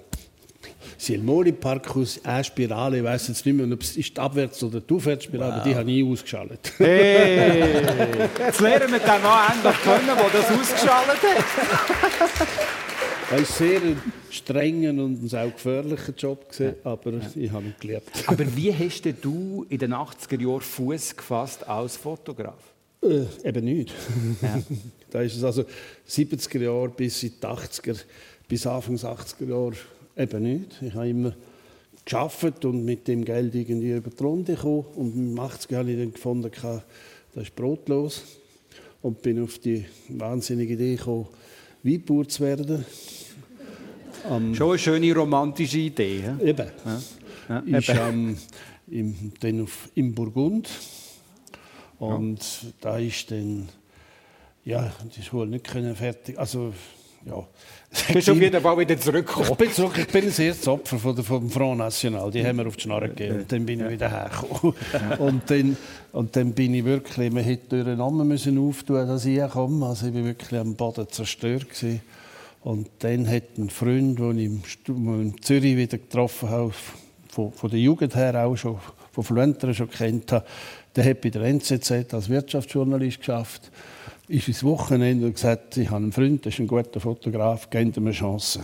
Silmoli 0.96 1.52
Parkhaus, 1.52 2.20
eine 2.22 2.44
Spirale, 2.44 2.98
ich 2.98 3.04
weiß 3.04 3.28
jetzt 3.28 3.44
nicht 3.44 3.56
mehr, 3.56 3.66
ob 3.66 3.82
es 3.82 3.96
ist 3.96 4.16
die 4.16 4.20
Abwärts- 4.20 4.62
oder 4.62 4.80
die 4.80 4.94
Aufwärtsspirale, 4.94 5.50
wow. 5.50 5.60
aber 5.60 5.68
die 5.68 5.74
habe 5.74 5.90
ich 5.90 6.04
ausgeschaltet. 6.04 6.72
Hey, 6.78 7.82
jetzt 8.38 8.60
lernen 8.60 8.92
wir 8.92 9.00
den 9.00 9.22
Mann 9.22 9.52
endlich 9.52 9.82
kennen, 9.82 10.06
der 10.06 10.40
das 10.40 10.50
ausgeschaltet 10.50 11.18
hat. 11.20 12.48
Ist 13.32 13.58
sehr 13.58 13.80
ein 13.82 14.00
strenger 14.30 14.90
und 14.90 15.32
ein 15.32 15.38
auch 15.38 15.52
gefährlicher 15.52 16.12
Job, 16.16 16.48
gewesen, 16.48 16.76
aber 16.84 17.12
ja. 17.12 17.20
ich 17.34 17.50
habe 17.50 17.64
ihn 17.64 17.74
geliebt. 17.80 18.10
Aber 18.26 18.56
wie 18.56 18.72
hast 18.72 19.02
du 19.22 19.66
in 19.68 19.78
den 19.78 19.92
80er 19.92 20.40
Jahren 20.40 20.60
Fuß 20.60 21.16
gefasst 21.16 21.66
als 21.66 21.96
Fotograf? 21.96 22.58
Äh, 23.02 23.24
eben 23.42 23.64
nicht. 23.64 23.92
Ja. 24.40 24.62
da 25.10 25.22
ist 25.22 25.36
es 25.36 25.42
also 25.42 25.64
70er 26.08 26.60
Jahre 26.60 26.90
bis 26.90 27.22
in 27.22 27.32
die 27.40 27.46
80er, 27.46 27.98
bis 28.46 28.66
Anfang 28.66 28.96
80er 28.96 29.48
Jahre 29.48 29.76
eben 30.16 30.42
nicht. 30.42 30.82
Ich 30.82 30.94
habe 30.94 31.08
immer 31.08 31.34
geschafft 32.04 32.64
und 32.64 32.84
mit 32.84 33.08
dem 33.08 33.24
Geld 33.24 33.54
irgendwie 33.54 33.92
über 33.92 34.10
die 34.10 34.22
Runde 34.22 34.54
gekommen. 34.54 34.84
Und 34.94 35.14
im 35.16 35.38
80er 35.38 35.76
habe 35.76 35.90
ich 35.90 35.98
dann 35.98 36.12
gefunden, 36.12 36.50
das 36.62 37.42
ist 37.42 37.56
brotlos. 37.56 38.22
Und 39.02 39.20
bin 39.22 39.42
auf 39.42 39.58
die 39.58 39.84
wahnsinnige 40.08 40.74
Idee 40.74 40.96
gekommen, 40.96 41.26
Weinbauer 41.84 42.28
zu 42.28 42.42
werden. 42.42 42.84
Um, 44.28 44.54
Schon 44.54 44.70
eine 44.70 44.78
schöne 44.78 45.14
romantische 45.14 45.78
Idee. 45.78 46.22
He? 46.22 46.48
Eben. 46.48 46.70
Ja. 46.84 47.62
Ja, 47.66 47.78
ist 47.78 47.88
ähm, 47.90 48.38
im, 48.88 49.32
dann 49.38 49.62
auf, 49.62 49.90
im 49.94 50.14
Burgund. 50.14 50.68
Und 51.98 52.40
ja. 52.62 52.68
da 52.80 52.98
ist 52.98 53.30
dann, 53.30 53.68
ja, 54.64 54.92
das 55.14 55.32
wohl 55.32 55.46
nicht 55.46 55.66
können 55.66 55.94
fertig, 55.94 56.38
also 56.38 56.72
ja. 57.26 57.46
Du 58.08 58.14
bist 58.14 58.28
auf 58.28 58.40
jeden 58.40 58.60
Fall 58.60 58.78
wieder 58.78 58.98
zurückgekommen. 58.98 59.48
Ich 59.52 59.56
bin 59.56 59.72
zurück, 59.72 59.98
ich 59.98 60.08
bin 60.08 60.24
das 60.26 60.38
erste 60.38 60.72
Opfer 60.72 60.98
von 60.98 61.14
der, 61.14 61.24
vom 61.24 61.48
Front 61.48 61.78
National. 61.78 62.30
Die 62.30 62.44
haben 62.44 62.56
mir 62.56 62.66
auf 62.66 62.76
die 62.76 62.82
Schnarre 62.82 63.08
gegeben. 63.08 63.40
Und 63.40 63.52
dann 63.52 63.66
bin 63.66 63.80
ich 63.80 63.90
wieder 63.90 64.10
hergekommen. 64.10 64.74
Und 65.18 65.50
dann, 65.50 65.76
und 66.12 66.36
dann 66.36 66.52
bin 66.52 66.74
ich 66.74 66.84
wirklich, 66.84 67.32
man 67.32 67.42
hätte 67.42 67.84
durch 67.84 67.96
Namen 67.96 68.28
müssen 68.28 68.56
auftun, 68.58 69.06
dass 69.06 69.24
ich 69.24 69.40
komme. 69.48 69.86
Also 69.86 70.06
ich 70.06 70.12
bin 70.12 70.24
wirklich 70.24 70.60
am 70.60 70.74
Boden 70.74 71.08
zerstört 71.08 71.68
gewesen. 71.68 72.00
Und 72.62 72.88
dann 73.00 73.28
hat 73.28 73.58
ein 73.58 73.68
Freund, 73.68 74.18
den 74.18 74.38
ich 74.38 74.88
in 74.88 75.34
Zürich 75.42 75.76
wieder 75.76 75.98
getroffen 75.98 76.48
habe, 76.50 76.72
von, 77.28 77.52
von 77.52 77.70
der 77.70 77.80
Jugend 77.80 78.14
her 78.14 78.46
auch 78.46 78.56
schon, 78.56 78.78
von 79.12 79.24
Fluenteren 79.24 79.74
schon 79.74 79.90
kennt 79.90 80.32
habe, 80.32 80.46
der 80.94 81.04
hat 81.04 81.20
bei 81.20 81.30
der 81.30 81.42
NZZ 81.42 82.14
als 82.14 82.28
Wirtschaftsjournalist 82.28 83.18
geschafft 83.18 83.70
ist 84.28 84.48
ins 84.48 84.64
Wochenende 84.64 85.26
und 85.26 85.34
gesagt, 85.34 85.76
ich 85.76 85.88
habe 85.88 86.02
einen 86.02 86.12
Freund, 86.12 86.44
das 86.46 86.54
ist 86.54 86.60
ein 86.60 86.66
guter 86.66 87.00
Fotograf, 87.00 87.68
gebt 87.70 87.96
ihm 87.96 88.04
eine 88.04 88.12
Chance. 88.12 88.60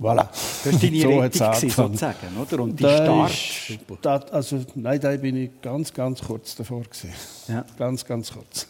Voilà. 0.00 0.28
Das 0.64 0.72
war 0.72 0.80
deine 0.80 1.00
so 1.00 1.20
Rettung, 1.20 1.70
sozusagen, 1.70 2.36
oder? 2.40 2.62
Und 2.62 2.80
die 2.80 2.84
Start? 2.84 3.30
Ist, 3.30 3.78
das, 4.02 4.32
also, 4.32 4.60
nein, 4.74 5.00
da 5.00 5.16
bin 5.16 5.36
ich 5.36 5.50
ganz, 5.62 5.92
ganz 5.92 6.20
kurz 6.20 6.56
davor. 6.56 6.82
Gewesen. 6.82 7.12
Ja. 7.48 7.64
Ganz, 7.78 8.04
ganz 8.04 8.32
kurz. 8.32 8.66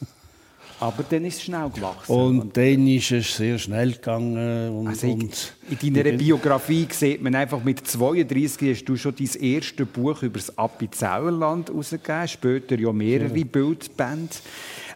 Aber 0.81 1.05
dann 1.09 1.24
ist 1.24 1.37
es 1.37 1.44
schnell 1.44 1.70
gewachsen. 1.70 2.12
Und, 2.12 2.40
und 2.40 2.57
dann 2.57 2.87
ist 2.87 3.11
es 3.11 3.37
sehr 3.37 3.59
schnell 3.59 3.92
gegangen. 3.92 4.81
Und, 4.81 4.88
also 4.88 5.07
und 5.07 5.55
in 5.83 5.94
deiner 5.94 6.12
Biografie 6.12 6.87
sieht 6.90 7.22
man 7.22 7.35
einfach, 7.35 7.62
mit 7.62 7.87
32 7.87 8.77
hast 8.77 8.85
du 8.85 8.96
schon 8.96 9.14
dein 9.16 9.40
erstes 9.40 9.87
Buch 9.87 10.22
über 10.22 10.38
das 10.38 10.59
Appenzellerland 10.59 11.70
herausgegeben, 11.70 12.29
später 12.29 12.79
ja 12.79 12.92
mehrere 12.92 13.38
ja. 13.38 13.44
Bildbände 13.44 14.35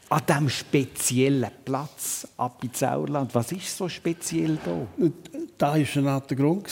an 0.09 0.23
diesem 0.27 0.49
speziellen 0.49 1.51
Platz, 1.64 2.27
Appenzellerland. 2.37 3.35
Was 3.35 3.53
ist 3.53 3.77
so 3.77 3.88
speziell 3.88 4.59
da? 4.64 5.11
Da 5.59 5.73
war 5.73 5.97
eine 5.97 6.11
Art 6.11 6.37
Grund. 6.37 6.66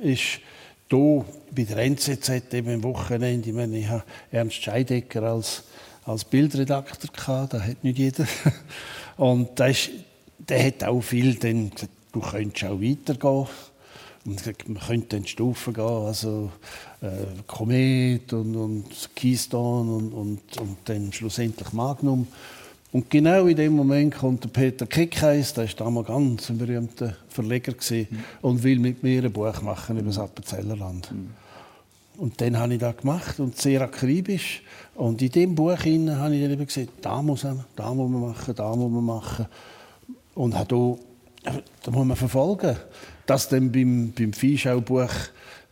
Ist 0.00 0.40
hier 0.88 1.24
bei 1.54 1.64
der 1.64 1.78
NZZ 1.78 2.54
eben 2.54 2.74
am 2.74 2.82
Wochenende, 2.84 3.48
ich, 3.48 3.54
meine, 3.54 3.78
ich 3.78 3.88
habe 3.88 4.04
Ernst 4.30 4.62
Scheidecker 4.62 5.22
als, 5.22 5.64
als 6.04 6.24
Bildredakteur 6.24 7.10
gehabt, 7.10 7.54
das 7.54 7.62
hat 7.62 7.82
nicht 7.82 7.98
jeder. 7.98 8.26
Und 9.16 9.58
das 9.58 9.90
der 10.38 10.66
hat 10.66 10.84
auch 10.84 11.00
viel 11.00 11.34
dann 11.34 11.72
du 12.12 12.20
könntest 12.20 12.64
auch 12.64 12.80
weitergehen. 12.80 13.46
Und 14.24 14.68
man 14.68 14.82
könnte 14.82 15.16
in 15.18 15.26
Stufen 15.26 15.72
gehen, 15.72 15.84
also 15.84 16.50
äh, 17.00 17.42
Komet 17.46 18.32
und, 18.32 18.56
und 18.56 19.10
Keystone 19.14 19.92
und, 19.92 20.12
und, 20.12 20.58
und 20.58 20.76
dann 20.86 21.12
schlussendlich 21.12 21.72
Magnum. 21.72 22.26
Und 22.92 23.10
genau 23.10 23.46
in 23.46 23.56
dem 23.56 23.74
Moment 23.74 24.14
kommt 24.14 24.44
der 24.44 24.48
Peter 24.48 24.86
Kickheis, 24.86 25.52
der 25.54 25.64
war 25.64 25.74
damals 25.76 26.06
ganz 26.06 26.50
ein 26.50 26.58
berühmter 26.58 27.16
Verleger 27.28 27.72
gewesen, 27.72 28.06
mhm. 28.10 28.24
und 28.42 28.62
will 28.62 28.78
mit 28.78 29.02
mir 29.02 29.24
ein 29.24 29.32
Buch 29.32 29.60
machen 29.62 29.98
über 29.98 30.08
das 30.08 30.18
Appenzellerland. 30.18 31.10
Mhm. 31.12 31.30
Und 32.18 32.40
dann 32.40 32.58
habe 32.58 32.74
ich 32.74 32.80
das 32.80 32.96
gemacht 32.96 33.40
und 33.40 33.56
sehr 33.56 33.82
akribisch. 33.82 34.62
Und 34.94 35.20
in 35.20 35.30
diesem 35.30 35.54
Buch 35.54 35.78
habe 35.78 35.88
ich 35.90 36.06
dann 36.06 36.32
eben 36.32 36.66
gesagt, 36.66 36.88
da 37.02 37.20
muss 37.20 37.44
man, 37.44 37.64
da 37.74 37.92
muss 37.92 38.10
man 38.10 38.20
machen, 38.22 38.54
da 38.54 38.74
muss 38.74 38.90
man 38.90 39.04
machen. 39.04 39.46
Und 40.34 40.54
habe 40.54 40.98
da, 41.44 41.52
da 41.82 41.90
muss 41.90 42.06
man 42.06 42.16
verfolgen. 42.16 42.76
Das 43.26 43.48
dann 43.48 43.70
beim, 43.70 44.12
beim 44.12 44.32
Viehschaubuch 44.32 45.10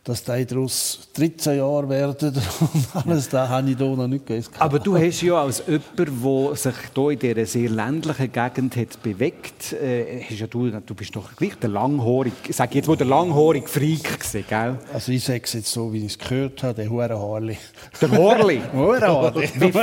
dass 0.05 0.23
die 0.23 0.45
daraus 0.45 1.09
13 1.14 1.57
Jahre 1.57 1.88
werden 1.88 2.35
und 2.61 3.07
alles, 3.07 3.29
da 3.31 3.49
habe 3.49 3.71
ich 3.71 3.79
hier 3.79 3.87
noch 3.87 4.07
nicht 4.07 4.27
gewusst. 4.27 4.51
Aber 4.59 4.79
du 4.79 4.99
hast 4.99 5.23
ja 5.23 5.43
als 5.43 5.62
jemand, 5.67 6.23
der 6.23 6.57
sich 6.57 6.75
hier 6.95 7.11
in 7.11 7.19
dieser 7.19 7.47
sehr 7.47 7.71
ländlichen 7.71 8.31
Gegend 8.31 8.77
hat 8.77 9.03
bewegt, 9.03 9.73
äh, 9.73 10.23
hast 10.29 10.38
ja 10.38 10.47
du, 10.47 10.69
du 10.69 10.95
bist 10.95 11.17
doch 11.17 11.35
gleich 11.35 11.55
der 11.57 11.71
langhaarig, 11.71 12.35
ich 12.47 12.55
sage 12.55 12.75
jetzt 12.75 12.87
mal 12.87 12.97
der 12.97 13.07
langhaarig 13.07 13.67
Freak 13.67 14.05
gewesen, 14.05 14.45
gell? 14.47 14.79
Also 14.93 15.11
ich 15.11 15.25
sage 15.25 15.40
es 15.43 15.55
jetzt 15.55 15.73
so, 15.73 15.90
wie 15.90 16.05
ich 16.05 16.12
es 16.12 16.19
gehört 16.19 16.62
habe, 16.62 16.75
der 16.75 16.90
hure 16.90 17.19
Harli. 17.19 17.57
Der 18.01 18.11
Harli? 18.11 18.61
wie, 18.75 19.75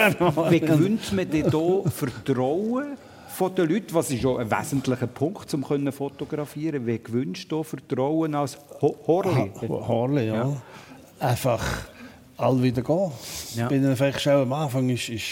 wie 0.52 0.60
gewöhnt 0.60 1.14
man 1.14 1.30
dir 1.32 1.50
hier 1.50 1.84
Vertrauen 1.92 2.98
von 3.42 3.56
den 3.56 3.70
Leuten, 3.70 3.92
was 3.96 4.12
ist 4.12 4.22
schon 4.22 4.40
ein 4.40 4.52
wesentlicher 4.52 5.08
Punkt, 5.08 5.52
um 5.56 5.64
zu 5.64 5.92
fotografieren. 5.92 6.86
Wie 6.86 7.00
gewünscht 7.00 7.52
du 7.52 7.64
Vertrauen 7.64 8.36
als 8.36 8.56
Horley? 8.80 9.52
Horley, 9.68 10.28
ja. 10.28 10.36
ja. 10.36 10.62
Einfach 11.20 11.88
all 12.38 12.62
wieder 12.62 12.84
gehen. 12.84 13.12
Ja. 13.56 13.68
Bin 13.68 13.82
dann 13.82 13.96
vielleicht 13.96 14.22
schon 14.22 14.34
am 14.34 14.54
Anfang 14.54 14.88
ist, 14.90 15.10
ist 15.10 15.24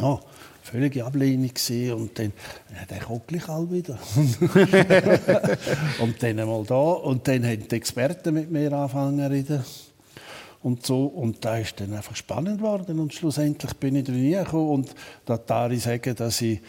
ja, 0.00 0.20
völlige 0.62 1.04
Ablehnung 1.04 1.48
gewesen. 1.48 1.92
und 1.94 2.16
dann 2.16 2.32
ja, 2.70 2.84
der 2.88 3.00
kommt 3.00 3.26
gleich 3.26 3.48
all 3.48 3.68
wieder 3.68 3.98
und 5.98 6.22
dann 6.22 6.38
einmal 6.38 6.62
da 6.66 6.76
und 6.76 7.26
dann 7.26 7.44
haben 7.44 7.66
die 7.66 7.74
Experten 7.74 8.32
mit 8.32 8.48
mir 8.48 8.72
angefangen 8.72 9.18
zu 9.18 9.30
reden 9.30 9.64
und 10.62 10.86
so 10.86 11.06
und 11.06 11.44
da 11.44 11.58
ist 11.58 11.80
dann 11.80 11.94
einfach 11.94 12.14
spannend 12.14 12.58
geworden 12.58 13.00
und 13.00 13.12
schlussendlich 13.12 13.74
bin 13.74 13.96
ich 13.96 14.04
drin 14.04 14.30
gekommen 14.30 14.70
und 14.70 14.94
da 15.26 15.68
ich 15.68 15.82
sagen, 15.82 16.14
dass 16.14 16.40
ich 16.42 16.60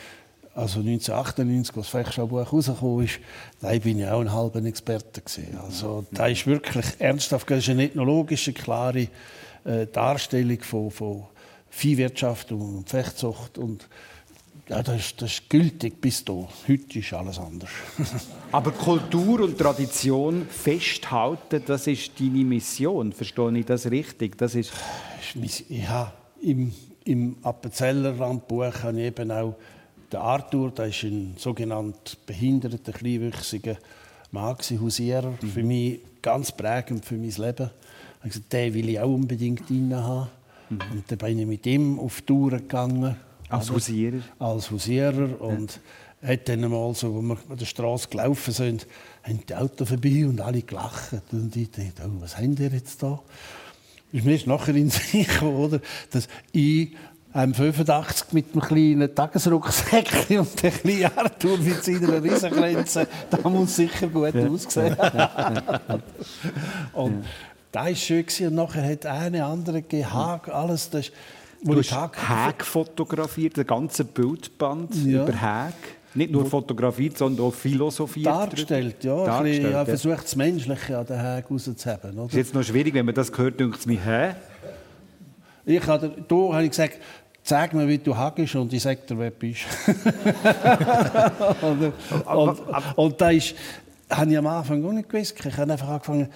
also 0.59 0.81
1998, 0.81 1.77
als 1.77 1.85
das 1.85 1.87
Fechschaubuch 1.87 2.51
rausgekommen 2.51 3.05
ist, 3.05 3.19
da 3.61 3.71
bin 3.77 3.99
ich 3.99 4.07
auch 4.07 4.19
ein 4.19 4.31
halber 4.31 4.61
Experte 4.63 5.21
gewesen. 5.21 5.57
Also 5.57 6.05
da 6.11 6.27
ist 6.27 6.45
wirklich 6.45 6.85
ernsthaft, 6.99 7.49
das 7.49 7.59
ist 7.59 7.69
eine 7.69 7.85
ethnologische, 7.85 8.51
klare 8.51 9.07
äh, 9.63 9.87
Darstellung 9.91 10.59
von, 10.61 10.91
von 10.91 11.23
Viehwirtschaft 11.69 12.51
und 12.51 12.89
Fechtzucht 12.89 13.57
und 13.57 13.87
ja, 14.67 14.83
das 14.83 14.97
ist, 14.97 15.21
das 15.21 15.31
ist 15.31 15.49
gültig 15.49 15.99
bis 15.99 16.23
da. 16.25 16.47
Heute 16.67 16.99
ist 16.99 17.13
alles 17.13 17.39
anders. 17.39 17.71
Aber 18.51 18.71
Kultur 18.71 19.39
und 19.41 19.57
Tradition 19.57 20.45
festhalten, 20.47 21.63
das 21.65 21.87
ist 21.87 22.19
deine 22.19 22.43
Mission. 22.43 23.13
Verstehe 23.13 23.57
ich 23.57 23.65
das 23.65 23.89
richtig? 23.89 24.37
Das 24.37 24.53
ist 24.53 24.71
ja, 25.69 26.13
im, 26.41 26.71
im 27.05 27.37
Appenzeller 27.41 28.19
Randbuch 28.19 28.83
habe 28.83 28.99
ich 28.99 29.07
eben 29.07 29.31
auch 29.31 29.55
der 30.11 30.21
Arthur, 30.21 30.71
der 30.71 30.87
ist 30.87 31.03
ein 31.03 31.35
sogenannter 31.37 32.17
behinderter, 32.25 32.91
kleinwüchsiger 32.91 33.77
Mann, 34.31 34.55
Hausierer. 34.57 35.33
Mhm. 35.41 35.47
Für 35.47 35.63
mich 35.63 35.99
ganz 36.21 36.51
prägend 36.51 37.05
für 37.05 37.15
mein 37.15 37.29
Leben. 37.29 37.69
Ich 37.69 38.19
habe 38.19 38.29
gesagt, 38.29 38.53
den 38.53 38.73
will 38.73 38.89
ich 38.89 38.99
auch 38.99 39.13
unbedingt 39.13 39.69
drin 39.69 39.95
haben. 39.95 40.29
Mhm. 40.69 40.79
Und 40.91 41.11
dann 41.11 41.17
bin 41.17 41.39
ich 41.39 41.45
mit 41.45 41.65
ihm 41.65 41.99
auf 41.99 42.21
Tour 42.21 42.51
gegangen. 42.51 43.15
Als 43.47 43.71
Hausierer? 43.71 44.19
Als 44.37 44.69
Hausierer. 44.69 45.41
Und 45.41 45.79
ja. 46.21 46.29
hat 46.29 46.49
dann 46.49 46.63
einmal, 46.63 46.93
so, 46.93 47.13
wo 47.13 47.21
wir 47.21 47.37
an 47.49 47.57
der 47.57 47.65
Straße 47.65 48.09
gelaufen 48.09 48.53
sind, 48.53 48.87
haben 49.23 49.39
die 49.47 49.55
Autos 49.55 49.87
vorbei 49.87 50.25
und 50.27 50.41
alle 50.41 50.61
gelacht. 50.61 51.13
Und 51.31 51.55
ich 51.55 51.71
dachte, 51.71 52.03
oh, 52.05 52.21
was 52.21 52.37
haben 52.37 52.55
die 52.55 52.63
jetzt 52.63 53.01
da? 53.01 53.19
Ist 54.11 54.25
mir 54.25 54.39
nachher 54.45 54.75
in 54.75 54.89
sich 54.89 55.41
oder? 55.41 55.81
Dass 56.11 56.27
ich 56.51 56.95
einem 57.31 57.53
85 57.53 58.33
mit 58.33 58.53
einem 58.53 58.61
kleinen 58.61 59.15
Tagesrucksäckchen 59.15 60.39
und 60.39 60.63
der 60.63 60.71
kleine 60.71 61.17
Arthur 61.17 61.57
mit 61.57 61.83
seiner 61.83 62.23
Riesengrenze, 62.23 63.07
da 63.29 63.49
muss 63.49 63.75
sicher 63.75 64.07
gut 64.07 64.33
ja. 64.33 64.47
aussehen. 64.47 64.97
und 66.93 67.25
da 67.71 67.85
war 67.85 67.95
schön. 67.95 68.25
Und 68.41 68.55
nachher 68.55 68.91
hat 68.91 69.05
eine 69.05 69.45
andere 69.45 69.81
Gehag, 69.83 70.49
alles. 70.49 70.89
Das, 70.89 71.11
du 71.61 71.77
hast 71.77 71.91
Häg 71.93 72.63
fotografiert, 72.63 73.57
den 73.57 73.67
ganzen 73.67 74.07
Bildband 74.07 74.95
ja. 75.05 75.23
über 75.23 75.33
Häg. 75.33 75.75
Nicht 76.15 76.31
nur 76.31 76.47
fotografiert, 76.47 77.19
sondern 77.19 77.45
auch 77.45 77.53
philosophiert. 77.53 78.25
Dargestellt, 78.25 79.03
ja. 79.03 79.25
Dargestellt, 79.25 79.69
ich 79.69 79.75
habe 79.75 79.89
versucht, 79.91 80.23
das 80.23 80.35
Menschliche 80.35 80.97
an 80.97 81.05
den 81.05 81.19
Häg 81.19 81.45
rauszuheben. 81.51 82.15
Das 82.15 82.25
ist 82.29 82.33
jetzt 82.33 82.53
noch 82.55 82.63
schwierig, 82.63 82.95
wenn 82.95 83.05
man 83.05 83.13
das 83.13 83.31
hört, 83.37 83.59
denkt 83.59 83.77
es 83.77 83.85
mir, 83.85 84.03
hä? 84.03 84.33
Ich 85.69 85.85
habe, 85.85 86.09
da 86.27 86.35
habe 86.35 86.63
ich 86.63 86.71
gesagt, 86.71 86.97
zeig 87.43 87.73
mir, 87.73 87.87
wie 87.87 87.99
du 87.99 88.17
hackst 88.17 88.55
und 88.55 88.73
ich 88.73 88.81
sage 88.81 89.01
dir, 89.07 89.19
wer 89.19 89.29
du 89.29 89.37
bist. 89.37 89.61
und, 91.61 91.93
und, 92.25 92.59
und 92.95 93.21
da 93.21 93.29
ist, 93.29 93.53
habe 94.09 94.31
ich 94.31 94.37
am 94.39 94.47
Anfang 94.47 94.83
auch 94.83 94.91
nicht 94.91 95.09
gewusst. 95.09 95.35
Ich 95.45 95.57
habe 95.57 95.71
einfach 95.71 95.89
angefangen, 95.89 96.29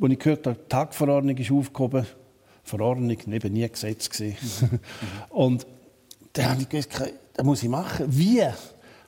als 0.00 0.12
ich 0.12 0.18
gehört 0.18 0.46
habe, 0.46 0.56
die 0.56 0.68
Tagverordnung 0.68 1.36
ist 1.36 1.50
aufgehoben. 1.50 2.06
Verordnung, 2.64 3.18
neben 3.26 3.52
nie 3.52 3.68
Gesetz 3.68 4.08
gewesen. 4.08 4.80
und 5.28 5.66
dann 6.32 6.50
habe 6.50 6.62
ich 6.62 6.68
gewusst, 6.70 7.02
das 7.34 7.44
muss 7.44 7.62
ich 7.62 7.68
machen. 7.68 8.06
Wie? 8.08 8.42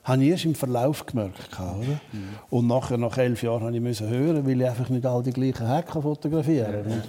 Habe 0.03 0.23
ich 0.23 0.29
erst 0.29 0.45
im 0.45 0.55
Verlauf 0.55 1.05
gemerkt. 1.05 1.49
Oder? 1.59 1.99
Mhm. 2.11 2.29
Und 2.49 2.67
nachher, 2.67 2.97
nach 2.97 3.17
elf 3.17 3.43
Jahren, 3.43 3.81
musste 3.83 4.05
ich 4.05 4.09
hören, 4.09 4.45
weil 4.45 4.59
ich 4.59 4.67
einfach 4.67 4.89
nicht 4.89 5.05
all 5.05 5.21
die 5.21 5.31
gleichen 5.31 5.67
Hacken 5.67 6.01
fotografieren 6.01 6.83
kann. 6.83 7.03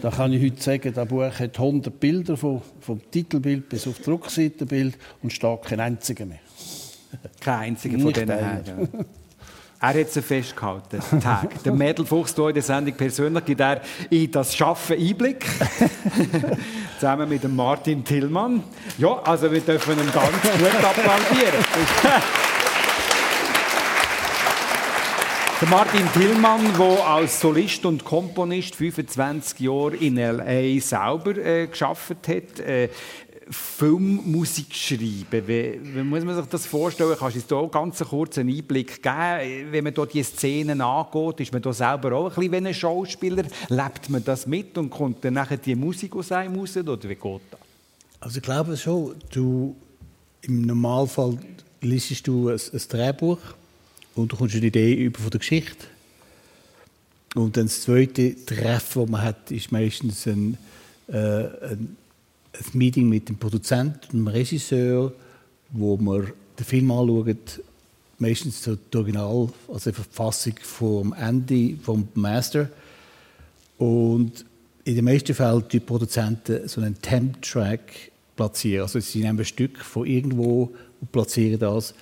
Da 0.00 0.10
kann 0.10 0.32
ich 0.32 0.42
heute 0.44 0.62
sagen, 0.62 0.92
das 0.94 1.08
Buch 1.08 1.22
hat 1.22 1.58
100 1.58 1.98
Bilder, 1.98 2.36
vom, 2.36 2.62
vom 2.80 3.00
Titelbild 3.10 3.68
bis 3.68 3.86
auf 3.88 3.98
Druckseitenbild 3.98 4.96
und 5.22 5.32
steht 5.32 5.62
kein 5.62 5.80
einziger 5.80 6.26
mehr. 6.26 6.38
Kein 7.40 7.70
einziger 7.70 7.98
von 7.98 8.14
Hacken. 8.14 9.06
Er 9.78 10.00
hat 10.00 10.10
sie 10.10 10.22
festgehalten, 10.22 11.00
Tag. 11.20 11.62
Der 11.62 11.72
Mädelfuchs 11.72 12.34
hier 12.34 12.48
in 12.48 12.54
der 12.54 12.62
Sendung 12.62 12.94
persönlich 12.94 13.44
gibt 13.44 13.60
er 13.60 13.82
in 14.08 14.30
das 14.30 14.56
Schaffen 14.56 14.98
Einblick. 14.98 15.44
Zusammen 16.98 17.28
mit 17.28 17.44
dem 17.44 17.54
Martin 17.54 18.02
Tillmann. 18.02 18.62
Ja, 18.96 19.20
also 19.22 19.52
wir 19.52 19.60
dürfen 19.60 19.98
ihn 19.98 20.10
ganz 20.12 20.42
gut 20.42 20.84
applaudieren. 20.84 21.64
Der 25.58 25.68
Martin 25.68 26.06
Tillmann, 26.12 26.60
der 26.78 27.06
als 27.06 27.40
Solist 27.40 27.86
und 27.86 28.04
Komponist 28.04 28.76
25 28.76 29.60
Jahre 29.60 29.96
in 29.96 30.18
L.A. 30.18 30.80
selber 30.80 31.36
äh, 31.38 31.66
geschafft 31.66 32.28
hat, 32.28 32.60
äh, 32.60 32.90
Filmmusik 33.48 34.74
schreiben. 34.74 35.46
Wie, 35.46 35.80
wie, 35.82 36.02
muss 36.02 36.24
man 36.24 36.36
sich 36.36 36.46
das 36.46 36.66
vorstellen? 36.66 37.14
Kannst 37.18 37.36
du 37.36 37.40
uns 37.40 37.46
da 37.46 37.58
einen 37.60 37.70
ganz 37.70 37.98
kurzen 38.08 38.48
Einblick 38.48 39.02
geben? 39.02 39.72
Wenn 39.72 39.84
man 39.84 39.94
dort 39.94 40.14
die 40.14 40.22
Szenen 40.22 40.80
angeht, 40.80 41.40
ist 41.40 41.52
man 41.52 41.62
da 41.62 41.72
selber 41.72 42.12
auch 42.12 42.30
ein 42.30 42.34
bisschen 42.34 42.52
wie 42.52 42.68
ein 42.68 42.74
Schauspieler? 42.74 43.44
Lebt 43.68 44.10
man 44.10 44.24
das 44.24 44.46
mit 44.46 44.76
und 44.76 44.90
kommt 44.90 45.24
dann 45.24 45.34
nachher 45.34 45.58
die 45.58 45.76
Musik 45.76 46.16
aus 46.16 46.32
einem 46.32 46.58
raus? 46.58 46.76
Oder 46.76 47.02
wie 47.04 47.14
geht 47.14 47.40
das? 47.50 47.60
Also 48.18 48.38
ich 48.38 48.42
glaube 48.42 48.76
schon, 48.76 49.14
du, 49.30 49.76
im 50.42 50.62
Normalfall 50.62 51.38
liest 51.82 52.26
du 52.26 52.48
ein, 52.48 52.58
ein 52.72 52.82
Drehbuch 52.88 53.38
und 54.16 54.32
du 54.32 54.36
kommst 54.36 54.56
eine 54.56 54.66
Idee 54.66 54.94
über 54.94 55.20
von 55.20 55.30
der 55.30 55.38
Geschichte. 55.38 55.86
Und 57.36 57.56
dann 57.56 57.66
das 57.66 57.82
zweite 57.82 58.34
Treffen, 58.44 59.02
das 59.02 59.10
man 59.10 59.22
hat, 59.22 59.50
ist 59.50 59.70
meistens 59.70 60.26
ein, 60.26 60.56
äh, 61.08 61.14
ein, 61.16 61.96
ein 62.58 62.78
Meeting 62.78 63.08
mit 63.08 63.28
dem 63.28 63.36
Produzenten, 63.36 64.00
dem 64.12 64.28
Regisseur, 64.28 65.12
wo 65.70 65.96
man 65.96 66.32
den 66.58 66.64
Film 66.64 66.90
anschaut, 66.90 67.62
meistens 68.18 68.62
so 68.62 68.76
die 68.76 68.96
Original, 68.96 69.48
also 69.68 69.90
die 69.90 69.94
Verfassung 69.94 70.54
vom 70.62 71.12
Ende 71.12 71.76
vom 71.82 72.08
Master. 72.14 72.68
Und 73.78 74.44
in 74.84 74.94
den 74.94 75.04
meisten 75.04 75.34
Fällen 75.34 75.64
die 75.70 75.80
Produzenten 75.80 76.68
so 76.68 76.80
einen 76.80 77.00
Temp-Track 77.00 78.12
platzieren. 78.36 78.82
Also 78.82 79.00
sie 79.00 79.20
nehmen 79.20 79.38
ein 79.38 79.44
Stück 79.44 79.78
von 79.78 80.06
irgendwo 80.06 80.70
und 81.00 81.12
platzieren 81.12 81.58
das 81.58 81.94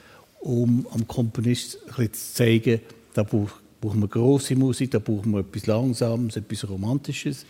um 0.44 0.86
am 0.90 1.08
Komponist 1.08 1.78
ein 1.96 2.12
zu 2.12 2.34
zeigen, 2.34 2.80
da 3.14 3.22
brauchen 3.22 4.00
wir 4.00 4.08
große 4.08 4.54
Musik, 4.54 4.90
da 4.90 4.98
brauchen 4.98 5.32
wir 5.32 5.40
etwas 5.40 5.66
Langsames, 5.66 6.36
etwas 6.36 6.68
Romantisches. 6.68 7.46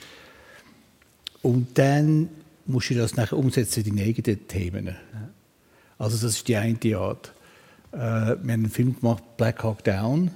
Und 1.43 1.77
dann 1.77 2.29
musst 2.67 2.91
du 2.91 2.95
das 2.95 3.17
nachher 3.17 3.37
umsetzen 3.37 3.85
in 3.85 3.97
deine 3.97 4.09
eigenen 4.09 4.49
Themen. 4.49 4.97
Also 5.99 6.17
das 6.17 6.37
ist 6.37 6.49
die 6.49 6.57
eine 6.57 6.79
Art. 6.97 7.33
Äh, 7.93 7.97
wir 7.97 8.01
haben 8.01 8.51
einen 8.51 8.71
Film 8.71 8.99
gemacht, 8.99 9.23
Black 9.37 9.63
Hawk 9.63 9.85
Down, 9.85 10.31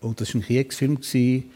und 0.00 0.20
das 0.20 0.34
war 0.34 0.40
ein 0.40 0.44
Kriegsfilm. 0.44 0.96
Gewesen. 0.96 1.50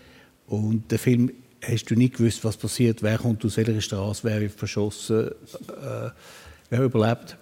Und 0.46 0.90
der 0.90 0.98
Film 0.98 1.30
hast 1.62 1.84
du 1.86 1.94
nicht 1.94 2.16
gewusst, 2.16 2.44
was 2.44 2.56
passiert, 2.56 3.02
wer 3.02 3.18
kommt 3.18 3.44
aus 3.44 3.56
welcher 3.56 3.80
Straße, 3.80 4.24
wer 4.24 4.40
wird 4.40 4.52
verschossen, 4.52 5.28
äh, 5.28 6.10
wer 6.70 6.82
überlebt. 6.82 7.36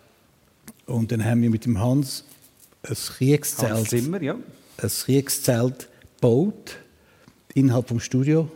Und 0.86 1.12
dann 1.12 1.24
haben 1.24 1.42
wir 1.42 1.50
mit 1.50 1.64
dem 1.64 1.80
Hans 1.80 2.24
ein 2.82 2.94
Kriegszelt, 2.94 3.88
Zimmer, 3.88 4.20
ja. 4.22 4.34
ein 4.78 4.88
Kriegszelt 4.88 5.88
gebaut, 6.16 6.76
innerhalb 7.54 7.86
des 7.86 8.04
Studio 8.04 8.50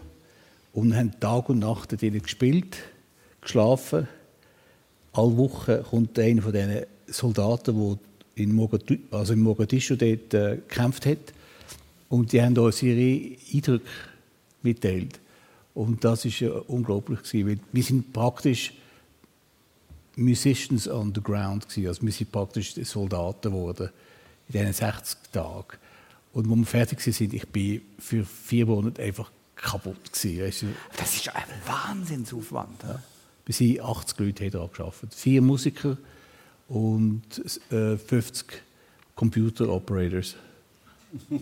und 0.72 0.94
haben 0.96 1.18
Tag 1.20 1.48
und 1.48 1.60
Nacht 1.60 1.92
dort 1.92 2.22
gespielt, 2.22 2.76
geschlafen. 3.40 4.08
Alle 5.12 5.36
Wochen 5.36 5.82
kommt 5.82 6.18
einer 6.18 6.42
von 6.42 6.52
diesen 6.52 6.86
Soldaten, 7.06 7.76
der 7.76 7.98
in 8.42 8.54
Mogadischu, 8.54 9.02
also 9.10 9.32
in 9.32 9.40
Mogadischu 9.40 9.96
dort 9.96 10.34
äh, 10.34 10.56
gekämpft 10.56 11.06
hat. 11.06 11.32
Und 12.08 12.32
die 12.32 12.42
haben 12.42 12.56
uns 12.58 12.82
ihre 12.82 13.36
Eindrücke 13.52 13.84
mitteilt. 14.62 15.20
Und 15.74 16.04
das 16.04 16.24
war 16.24 16.32
ja 16.32 16.50
unglaublich. 16.66 17.22
Gewesen, 17.22 17.60
wir 17.72 17.82
sind 17.82 18.12
praktisch 18.12 18.72
Musicians 20.16 20.88
on 20.88 21.12
the 21.14 21.20
ground. 21.22 21.66
Also 21.86 22.02
wir 22.02 22.12
sind 22.12 22.32
praktisch 22.32 22.74
Soldaten 22.74 23.50
geworden 23.50 23.90
in 24.48 24.52
diesen 24.52 24.72
60 24.72 25.18
Tagen. 25.32 25.76
Und 26.32 26.48
als 26.48 26.58
wir 26.58 26.66
fertig 26.66 27.06
waren, 27.06 27.34
ich 27.34 27.48
bin 27.48 27.82
für 27.98 28.24
vier 28.24 28.66
Monate 28.66 29.02
einfach 29.02 29.30
kaputt. 29.56 30.10
Das 30.12 30.24
ist 30.24 31.28
ein 31.34 31.42
Wahnsinnsaufwand. 31.66 32.82
Ja. 32.82 33.02
Wir 33.50 33.54
sind 33.54 33.80
80 33.80 34.18
Leute 34.20 34.48
daran 34.48 34.70
gearbeitet. 34.72 35.12
Vier 35.12 35.42
Musiker 35.42 35.96
und 36.68 37.22
äh, 37.72 37.96
50 37.96 38.46
Computer 39.16 39.68
Operators. 39.68 40.36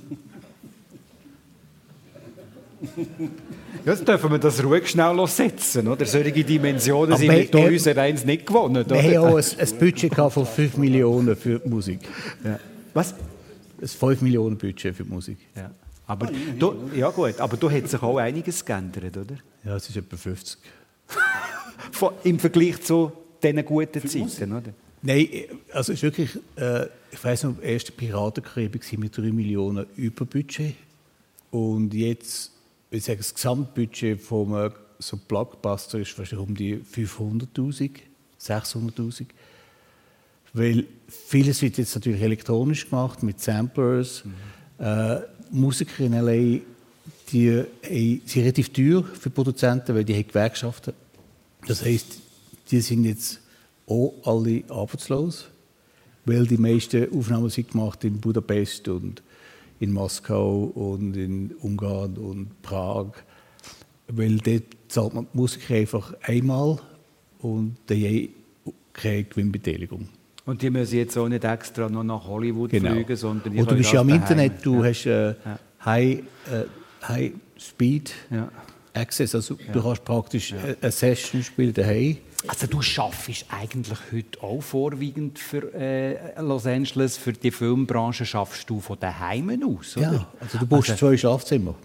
Jetzt 3.84 4.09
dürfen 4.09 4.30
wir 4.30 4.38
das 4.38 4.64
ruhig 4.64 4.88
schnell 4.88 5.26
setzen, 5.26 5.86
oder? 5.86 6.06
Solche 6.06 6.32
Dimensionen 6.32 7.12
Aber 7.12 7.20
sind 7.20 7.28
mit 7.28 7.54
uns 7.54 7.86
eins 7.86 8.24
nicht 8.24 8.46
gewonnen. 8.46 8.88
Wir 8.88 9.02
haben 9.02 9.18
auch 9.18 9.36
ein, 9.36 9.44
ein 9.59 9.78
Budget 9.78 10.14
von 10.14 10.46
5 10.46 10.78
Millionen 10.78 11.36
für 11.36 11.59
die 11.59 11.68
Musik. 11.68 12.09
Ja. 12.42 12.59
Was? 12.94 13.12
Ein 13.82 13.86
5 13.86 14.22
Millionen 14.22 14.56
Budget 14.56 14.96
für 14.96 15.04
die 15.04 15.11
Musik. 15.11 15.36
Ja. 15.54 15.72
Aber 16.06 16.30
du, 16.59 16.88
ja 16.96 17.11
gut, 17.11 17.38
aber 17.38 17.59
du 17.59 17.70
hat 17.70 17.86
sich 17.86 18.02
auch 18.02 18.16
einiges 18.16 18.64
geändert, 18.64 19.14
oder? 19.14 19.34
Ja, 19.62 19.76
es 19.76 19.90
ist 19.90 19.96
etwa 19.98 20.16
50. 20.16 20.59
Im 22.24 22.38
Vergleich 22.38 22.80
zu 22.82 23.12
diesen 23.42 23.64
guten 23.64 24.00
für 24.00 24.08
Zeiten, 24.08 24.52
oder? 24.52 24.72
Nein, 25.02 25.28
also 25.72 25.92
es 25.92 25.98
ist 25.98 26.02
wirklich, 26.02 26.30
äh, 26.56 26.86
ich 27.12 27.22
weiß 27.22 27.44
noch, 27.44 27.56
die 27.60 27.66
erste 27.66 27.92
Piratenkrieg 27.92 28.98
mit 28.98 29.16
3 29.16 29.22
Millionen 29.32 29.86
Überbudget. 29.96 30.74
Und 31.50 31.94
jetzt, 31.94 32.50
ich 32.90 33.04
sage, 33.04 33.18
das 33.18 33.32
Gesamtbudget 33.32 34.20
von 34.20 34.72
so 34.98 35.16
Blockbuster 35.16 36.00
ist 36.00 36.18
wahrscheinlich 36.18 36.48
um 36.48 36.54
die 36.54 36.76
500'000, 36.76 37.90
600'000. 38.40 39.26
Weil 40.52 40.84
vieles 41.06 41.62
wird 41.62 41.78
jetzt 41.78 41.94
natürlich 41.94 42.20
elektronisch 42.20 42.88
gemacht, 42.88 43.22
mit 43.22 43.40
Samplers. 43.40 44.24
Mhm. 44.24 44.84
Äh, 44.84 45.20
Musiker 45.50 46.04
in 46.04 46.12
L.A., 46.14 46.60
die 47.30 47.48
äh, 47.48 48.20
sind 48.24 48.42
relativ 48.42 48.72
teuer 48.72 49.04
für 49.04 49.30
Produzenten, 49.30 49.94
weil 49.94 50.04
die 50.04 50.14
haben 50.14 50.26
Gewerkschaften. 50.26 50.94
Das 51.66 51.84
heisst, 51.84 52.20
die 52.70 52.80
sind 52.80 53.04
jetzt 53.04 53.40
auch 53.86 54.14
alle 54.24 54.62
arbeitslos, 54.68 55.48
weil 56.24 56.46
die 56.46 56.59
meisten 56.59 57.12
Aufnahmen 57.16 57.50
sind 57.50 57.72
gemacht 57.72 58.04
in 58.04 58.20
Budapest 58.20 58.88
und 58.88 59.22
in 59.80 59.92
Moskau 59.92 60.64
und 60.64 61.16
in 61.16 61.54
Ungarn 61.61 62.16
und 62.16 62.62
Prag. 62.62 63.12
Weil 64.09 64.38
dort 64.38 64.64
zahlt 64.88 65.14
man 65.14 65.26
die 65.32 65.36
Musiker 65.36 65.74
einfach 65.74 66.14
einmal 66.22 66.78
und 67.40 67.76
haben 67.90 68.28
keine 68.92 69.24
Gewinnbeteiligung. 69.24 70.09
Und 70.44 70.62
die 70.62 70.70
müssen 70.70 70.96
jetzt 70.96 71.16
auch 71.16 71.28
nicht 71.28 71.44
extra 71.44 71.88
noch 71.88 72.02
nach 72.02 72.26
Hollywood 72.26 72.70
genau. 72.70 72.92
fliegen, 72.92 73.16
sondern 73.16 73.52
die 73.52 73.61
Und 73.61 73.70
du 73.70 73.76
bist 73.76 73.92
ja 73.92 74.00
am 74.00 74.09
Internet, 74.09 74.64
du 74.64 74.82
ja. 74.82 74.88
hast 74.88 75.06
äh, 75.06 75.28
ja. 75.28 75.59
High, 75.84 76.18
äh, 76.50 77.06
High 77.06 77.32
Speed 77.59 78.14
ja. 78.30 78.50
Access, 78.99 79.34
also 79.34 79.57
du 79.72 79.82
kannst 79.82 80.05
praktisch 80.05 80.55
eine 80.55 80.90
Session 80.90 81.42
spielen 81.42 81.74
daheim. 81.74 82.18
Also 82.46 82.66
du 82.66 82.80
schaffst 82.82 83.46
eigentlich 83.51 83.99
heute 84.12 84.42
auch 84.42 84.61
vorwiegend 84.61 85.38
für 85.38 85.74
äh, 85.74 86.40
Los 86.40 86.66
Angeles, 86.66 87.16
für 87.16 87.32
die 87.32 87.51
Filmbranche 87.51 88.24
schaffst 88.24 88.70
du 88.70 88.80
von 88.80 88.99
daheim 88.99 89.51
aus, 89.64 89.96
oder? 89.96 90.12
Ja, 90.12 90.26
also 90.40 90.59
du 90.59 90.66
brauchst 90.66 90.90
also, 90.90 91.07
zwei 91.07 91.16
Schlafzimmer. 91.16 91.74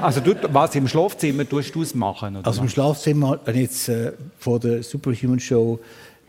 Also 0.00 0.20
du, 0.20 0.34
was 0.52 0.74
im 0.76 0.86
Schlafzimmer 0.86 1.46
tust 1.46 1.74
du 1.74 1.82
es 1.82 1.94
machen? 1.94 2.36
Oder 2.36 2.46
also 2.46 2.62
im 2.62 2.68
Schlafzimmer, 2.68 3.40
wenn 3.44 3.56
jetzt 3.56 3.88
äh, 3.88 4.12
vor 4.38 4.60
der 4.60 4.82
Superhuman 4.82 5.40
Show 5.40 5.80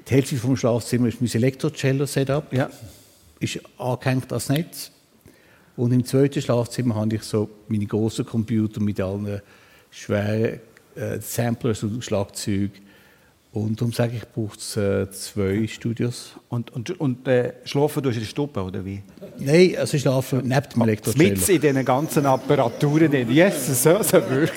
die 0.10 0.16
Hälfte 0.16 0.36
vom 0.38 0.58
Schlafzimmer 0.58 1.08
ist 1.08 1.22
mein 1.22 1.32
Elektro-Cello-Setup. 1.32 2.52
Ja. 2.52 2.70
Ist 3.40 3.60
angehängt 3.78 4.32
ans 4.32 4.50
Netz. 4.50 4.92
Und 5.80 5.94
im 5.94 6.04
zweiten 6.04 6.42
Schlafzimmer 6.42 6.96
habe 6.96 7.16
ich 7.16 7.24
so 7.24 7.50
meine 7.70 7.86
großen 7.86 8.26
Computer 8.26 8.82
mit 8.82 9.00
allen 9.00 9.42
schweren 9.90 10.60
äh, 10.94 11.20
Samplers 11.22 11.84
und 11.84 12.04
Schlagzeug. 12.04 12.72
Und 13.54 13.80
darum 13.80 13.94
sage 13.94 14.18
ich, 14.18 14.28
braucht 14.28 14.60
es 14.60 14.76
äh, 14.76 15.10
zwei 15.10 15.66
Studios. 15.68 16.34
Und, 16.50 16.70
und, 16.72 17.00
und 17.00 17.26
äh, 17.30 17.54
schlafen 17.64 18.04
du 18.04 18.10
in 18.10 18.20
der 18.20 18.26
Stube, 18.26 18.62
oder 18.62 18.84
wie? 18.84 19.02
Nein, 19.38 19.78
also 19.80 19.96
ich 19.96 20.02
schlafe 20.02 20.42
neben 20.44 20.70
dem 20.70 20.82
Elektrocello. 20.82 21.30
Mit 21.30 21.48
in 21.48 21.62
diesen 21.62 21.86
ganzen 21.86 22.26
Apparaturen. 22.26 23.14
Yes, 23.30 23.82
so, 23.82 24.04
so 24.04 24.18
wirklich. 24.30 24.52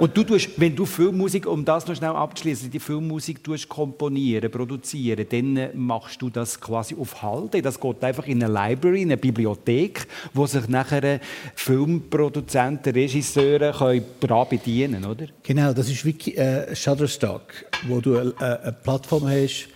Und 0.00 0.16
du 0.16 0.22
tust, 0.24 0.50
wenn 0.56 0.74
du 0.74 0.84
Filmmusik, 0.84 1.46
um 1.46 1.64
das 1.64 1.86
noch 1.86 1.96
schnell 1.96 2.10
abzuschließen, 2.10 2.70
die 2.70 2.80
Filmmusik 2.80 3.42
tust 3.42 3.68
komponieren, 3.68 4.50
produzieren, 4.50 5.26
dann 5.28 5.56
äh, 5.56 5.70
machst 5.74 6.20
du 6.22 6.30
das 6.30 6.60
quasi 6.60 6.94
auf 6.94 7.22
Halde. 7.22 7.62
Das 7.62 7.80
geht 7.80 8.02
einfach 8.04 8.26
in 8.26 8.42
eine 8.42 8.52
Library, 8.52 9.02
in 9.02 9.08
eine 9.08 9.16
Bibliothek, 9.16 10.06
wo 10.34 10.46
sich 10.46 10.68
nachher 10.68 11.20
Filmproduzenten, 11.54 12.92
Regisseure 12.92 13.72
können 13.72 14.04
daran 14.20 14.48
bedienen 14.48 15.04
oder? 15.04 15.26
Genau, 15.42 15.72
das 15.72 15.90
ist 15.90 16.04
wie 16.04 16.34
äh, 16.34 16.74
Shutterstock, 16.74 17.42
wo 17.86 18.00
du 18.00 18.14
äh, 18.14 18.32
eine 18.38 18.76
Plattform 18.82 19.28
hast, 19.28 19.68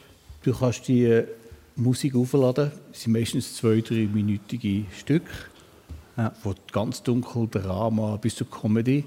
du 0.42 0.52
kannst 0.52 0.88
die 0.88 1.04
äh, 1.04 1.26
Musik 1.76 2.14
aufladen. 2.14 2.72
Das 2.90 3.02
sind 3.02 3.12
meistens 3.12 3.56
zwei, 3.56 3.80
drei 3.80 4.08
minütige 4.12 4.84
Stücke. 4.98 5.30
Ja. 6.16 6.30
Von 6.42 6.54
ganz 6.72 7.02
dunkel, 7.02 7.48
Drama 7.48 8.16
bis 8.16 8.36
zu 8.36 8.44
Comedy. 8.44 9.04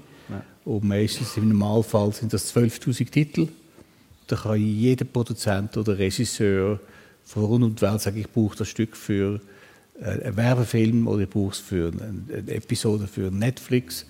Ja. 0.64 0.72
Und 0.72 0.84
meistens 0.84 1.36
im 1.36 1.48
Normalfall 1.48 2.12
sind 2.12 2.32
das 2.32 2.54
12.000 2.54 3.10
Titel. 3.10 3.48
Da 4.26 4.36
kann 4.36 4.60
jeder 4.60 5.04
Produzent 5.04 5.76
oder 5.76 5.98
Regisseur 5.98 6.80
von 7.24 7.44
rund 7.44 7.64
um 7.64 7.74
die 7.74 7.82
Welt 7.82 8.00
sagen, 8.00 8.18
ich 8.18 8.30
brauche 8.30 8.56
das 8.56 8.68
Stück 8.68 8.96
für 8.96 9.40
äh, 10.00 10.04
einen 10.04 10.36
Werbefilm 10.36 11.06
oder 11.06 11.22
ich 11.22 11.30
brauche 11.30 11.52
es 11.52 11.58
für 11.58 11.92
eine, 11.92 12.52
Episode 12.52 13.06
für 13.06 13.30
Netflix. 13.30 14.06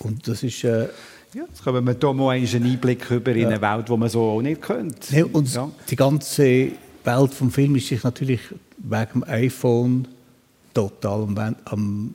Und 0.00 0.26
das 0.28 0.42
ist... 0.42 0.64
Äh, 0.64 0.88
ja, 1.34 1.44
jetzt 1.46 1.62
können 1.62 1.86
wir 1.86 1.94
hier 1.94 2.12
mal 2.14 2.30
einen 2.30 2.64
Einblick 2.64 3.10
über 3.10 3.32
in 3.32 3.46
eine 3.46 3.60
Welt, 3.60 3.88
die 3.88 3.96
man 3.96 4.08
so 4.08 4.22
auch 4.22 4.40
nicht 4.40 4.62
kennt. 4.62 5.10
Ja, 5.10 5.26
und 5.26 5.52
ja. 5.52 5.70
die 5.90 5.96
ganze 5.96 6.72
Welt 7.04 7.34
vom 7.34 7.50
Film 7.50 7.76
ist 7.76 7.88
sich 7.88 8.02
natürlich 8.02 8.40
wegen 8.78 9.20
dem 9.20 9.24
iPhone 9.24 10.08
total 10.72 11.22
am, 11.22 11.56
am 11.64 12.14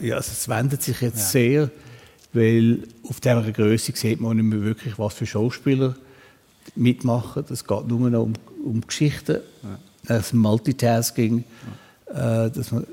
ja, 0.00 0.16
also 0.16 0.32
es 0.32 0.48
wendet 0.48 0.82
sich 0.82 1.00
jetzt 1.00 1.18
ja. 1.18 1.24
sehr, 1.24 1.70
weil 2.32 2.82
auf 3.08 3.20
dieser 3.20 3.52
Größe 3.52 3.92
sieht 3.94 4.20
man 4.20 4.36
nicht 4.36 4.46
mehr 4.46 4.62
wirklich, 4.62 4.98
was 4.98 5.14
für 5.14 5.26
Schauspieler 5.26 5.96
mitmachen. 6.76 7.44
Es 7.50 7.66
geht 7.66 7.88
nur 7.88 8.10
noch 8.10 8.22
um, 8.22 8.32
um 8.64 8.80
Geschichten, 8.86 9.40
ja. 9.62 9.78
das 10.06 10.32
Multitasking. 10.32 11.44
Ja. 12.08 12.46
Äh, 12.46 12.50
dass 12.50 12.72
man, 12.72 12.86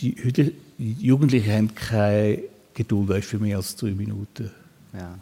die, 0.00 0.14
die 0.32 0.52
Jugendlichen 0.78 1.52
haben 1.52 1.74
keine 1.74 2.42
Geduld 2.74 3.24
für 3.24 3.38
mehr 3.38 3.56
als 3.56 3.76
drei 3.76 3.90
Minuten. 3.90 4.50
Ja. 4.92 5.18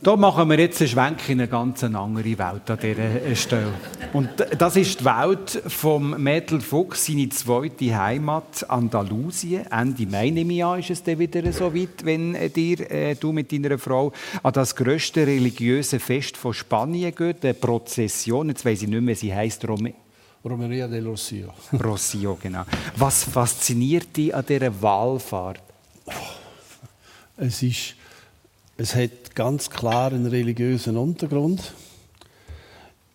Da 0.00 0.14
machen 0.14 0.48
wir 0.48 0.60
jetzt 0.60 0.80
einen 0.80 0.88
Schwenk 0.88 1.28
in 1.28 1.40
eine 1.40 1.48
ganz 1.48 1.82
andere 1.82 2.38
Welt 2.38 2.70
an 2.70 2.78
dieser 2.80 3.34
Stelle. 3.34 3.72
Und 4.12 4.30
das 4.56 4.76
ist 4.76 5.00
die 5.00 5.04
Welt 5.04 5.60
vom 5.66 6.10
Mädel 6.22 6.60
Fuchs, 6.60 7.06
seine 7.06 7.28
zweite 7.30 7.98
Heimat, 7.98 8.70
Andalusien. 8.70 9.66
Ende 9.66 10.06
Mai, 10.06 10.30
nehme 10.30 10.52
ich 10.52 10.64
an, 10.64 10.78
ist 10.78 10.90
es 10.90 11.02
dann 11.02 11.18
wieder 11.18 11.52
so 11.52 11.74
weit, 11.74 12.04
wenn 12.04 12.36
dir, 12.52 12.88
äh, 12.92 13.16
du 13.16 13.32
mit 13.32 13.50
deiner 13.50 13.76
Frau 13.76 14.12
an 14.40 14.52
das 14.52 14.76
grösste 14.76 15.26
religiöse 15.26 15.98
Fest 15.98 16.36
von 16.36 16.54
Spanien 16.54 17.12
geht, 17.12 17.44
eine 17.44 17.54
Prozession. 17.54 18.50
Jetzt 18.50 18.64
weiss 18.64 18.82
ich 18.82 18.88
nicht 18.88 19.02
mehr, 19.02 19.16
sie 19.16 19.34
heisst 19.34 19.66
Rome 19.66 19.94
Romeria 20.44 20.86
del 20.86 21.08
Rossio. 21.08 21.52
Rossio, 21.84 22.38
genau. 22.40 22.62
Was 22.96 23.24
fasziniert 23.24 24.16
dich 24.16 24.32
an 24.32 24.46
dieser 24.46 24.80
Wahlfahrt? 24.80 25.60
Es 27.36 27.64
ist 27.64 27.96
es 28.80 28.94
hat 28.94 29.27
ganz 29.38 29.70
klar 29.70 30.10
einen 30.10 30.26
religiösen 30.26 30.96
Untergrund. 30.96 31.72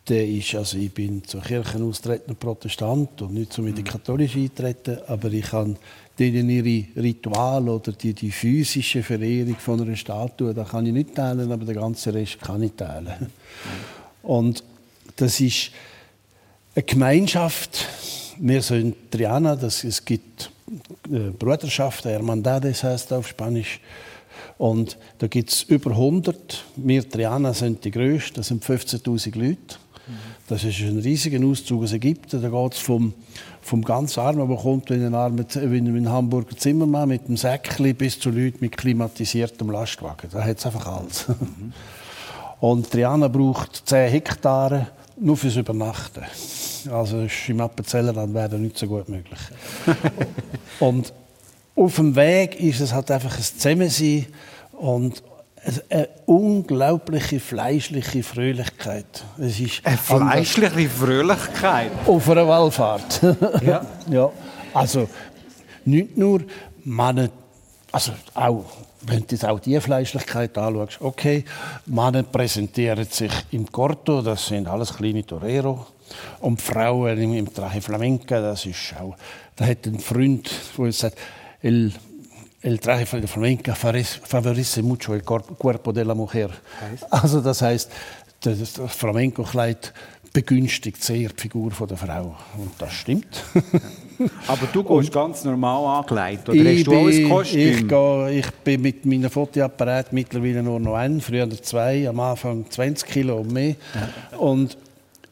Der 0.08 0.26
ist, 0.26 0.56
also 0.56 0.78
ich 0.78 0.94
bin 0.94 1.22
zur 1.26 1.42
Kirche 1.42 1.84
austretender 1.84 2.36
Protestant 2.36 3.22
und 3.22 3.34
nicht 3.34 3.52
so 3.52 3.62
die 3.62 3.82
mhm. 3.82 3.84
katholische 3.84 4.40
eintreten, 4.40 5.00
aber 5.08 5.30
ich 5.34 5.44
kann 5.44 5.76
denen 6.18 6.50
ihre 6.50 6.86
Ritual 6.96 7.68
oder 7.68 7.92
die, 7.92 8.14
die 8.14 8.32
physische 8.32 9.04
Verehrung 9.04 9.58
von 9.58 9.82
einer 9.82 9.98
Statue, 9.98 10.54
da 10.54 10.64
kann 10.64 10.86
ich 10.86 10.94
nicht 10.94 11.14
teilen, 11.14 11.52
aber 11.52 11.66
den 11.66 11.76
ganzen 11.76 12.14
Rest 12.14 12.40
kann 12.40 12.64
ich 12.64 12.72
teilen. 12.72 13.14
Mhm. 13.20 14.30
Und 14.30 14.64
das 15.18 15.42
ist 15.42 15.72
eine 16.74 16.84
Gemeinschaft. 16.84 17.86
Wir 18.38 18.62
sind 18.62 19.12
Triana, 19.12 19.58
das, 19.58 19.84
es 19.84 20.06
gibt 20.06 20.52
äh, 21.12 21.32
Bruderschaft, 21.38 22.06
Hermandades 22.06 22.82
heißt 22.82 23.12
auf 23.12 23.28
Spanisch. 23.28 23.82
Und 24.58 24.98
da 25.18 25.28
gibt 25.28 25.50
es 25.50 25.64
über 25.64 25.92
100. 25.92 26.64
Wir 26.76 27.08
Triana 27.10 27.54
sind 27.54 27.84
die 27.84 27.92
grössten, 27.92 28.36
das 28.36 28.48
sind 28.48 28.64
15.000 28.64 29.38
Leute. 29.38 29.78
Das 30.48 30.64
ist 30.64 30.82
ein 30.82 31.00
riesiger 31.00 31.46
Auszug 31.46 31.84
aus 31.84 31.94
Ägypten. 31.94 32.42
Da 32.42 32.50
geht 32.50 32.74
es 32.74 32.80
vom, 32.80 33.14
vom 33.62 33.84
ganz 33.84 34.18
Armen, 34.18 34.48
der 34.48 34.58
kommt 34.58 34.90
wie 34.90 34.96
ein, 34.96 35.16
armer, 35.16 35.46
wie 35.48 35.78
ein 35.78 36.10
Hamburger 36.10 36.58
Zimmermann 36.58 37.10
mit 37.10 37.26
einem 37.26 37.38
Säckchen 37.38 37.96
bis 37.96 38.20
zu 38.20 38.30
Leuten 38.30 38.58
mit 38.60 38.76
klimatisiertem 38.76 39.70
Lastwagen. 39.72 40.30
Da 40.32 40.44
hat 40.44 40.58
es 40.58 40.66
einfach 40.66 40.86
alles. 40.88 41.26
Und 42.60 42.92
Triana 42.92 43.30
braucht 43.30 43.84
10 43.88 44.10
Hektare 44.10 44.88
nur 45.18 45.38
fürs 45.38 45.56
Übernachten. 45.56 46.24
Also 46.92 47.22
ist 47.22 47.48
im 47.48 47.62
Appenzellerland 47.62 48.34
wäre 48.34 48.50
das 48.50 48.60
nicht 48.60 48.78
so 48.78 48.88
gut 48.88 49.08
möglich. 49.08 49.40
Und 50.80 51.14
auf 51.76 51.96
dem 51.96 52.16
Weg 52.16 52.60
ist 52.60 52.80
es 52.80 52.94
halt 52.94 53.10
einfach 53.12 53.36
ein 53.36 53.44
Zusammensein 53.44 54.28
und 54.74 55.24
eine 55.90 56.10
unglaubliche 56.26 57.40
fleischliche 57.40 58.22
Fröhlichkeit. 58.22 59.24
Es 59.40 59.60
ist 59.60 59.86
eine 59.86 59.98
fleischliche 59.98 60.90
Fröhlichkeit? 60.90 61.92
Auf 62.06 62.30
einer 62.30 62.48
Wallfahrt. 62.48 63.22
Ja. 63.66 63.86
ja. 64.10 64.30
Also 64.74 65.08
nicht 65.86 66.18
nur 66.18 66.42
Männer, 66.84 67.30
also 67.92 68.12
auch, 68.34 68.66
wenn 69.02 69.26
du 69.26 69.50
auch 69.50 69.60
die 69.60 69.80
Fleischlichkeit 69.80 70.58
anschaust, 70.58 71.02
okay, 71.02 71.46
Männer 71.86 72.24
präsentieren 72.24 73.06
sich 73.10 73.32
im 73.52 73.72
Corto, 73.72 74.22
das 74.22 74.48
sind 74.48 74.68
alles 74.68 74.94
kleine 74.94 75.26
Torero, 75.26 75.88
und 76.42 76.62
Frauen 76.62 77.18
im, 77.18 77.34
im 77.34 77.54
Traje 77.54 77.82
Flamenca, 77.82 78.42
das 78.42 78.66
ist 78.66 78.94
auch, 79.00 79.16
da 79.56 79.66
hat 79.66 79.86
ein 79.86 80.00
Freund, 80.00 80.50
der 80.78 80.92
sagt, 80.92 81.18
el, 81.64 81.94
el 82.62 82.80
traje 82.80 83.20
de 83.20 83.28
flamenca 83.28 83.74
favorece 83.74 84.84
mucho 84.84 85.16
el 85.16 85.24
cuerpo 85.24 85.92
de 85.92 86.06
la 86.06 86.14
mujer. 86.14 86.52
Also 87.10 87.42
das 87.42 87.62
heißt, 87.62 87.90
das 88.42 88.82
Flamenco-Kleid 88.90 89.94
begünstigt 90.34 91.02
sehr 91.02 91.30
die 91.30 91.42
Figur 91.42 91.72
der 91.88 91.96
Frau. 91.96 92.36
Und 92.58 92.72
das 92.80 92.92
stimmt. 92.94 93.44
Aber 94.48 94.68
du 94.74 94.84
gehst 94.84 95.14
ganz 95.14 95.44
normal 95.44 95.98
angekleidet, 95.98 96.50
oder 96.50 96.60
hast 96.60 96.88
du 96.88 96.92
bin, 96.92 97.00
alles 97.00 97.30
Kostüm? 97.30 97.70
Ich, 97.70 97.88
gehe, 97.88 98.32
ich 98.32 98.52
bin 98.64 98.82
mit 98.82 99.06
meinem 99.06 99.30
Fotoapparat 99.30 100.12
mittlerweile 100.12 100.64
nur 100.64 100.80
noch 100.80 100.96
ein, 100.96 101.22
früher 101.22 101.50
zwei, 101.62 102.10
am 102.10 102.20
Anfang 102.20 102.66
20 102.70 103.08
Kilo 103.08 103.38
und 103.38 103.52
mehr. 103.52 103.76
Ja. 104.32 104.38
Und 104.38 104.78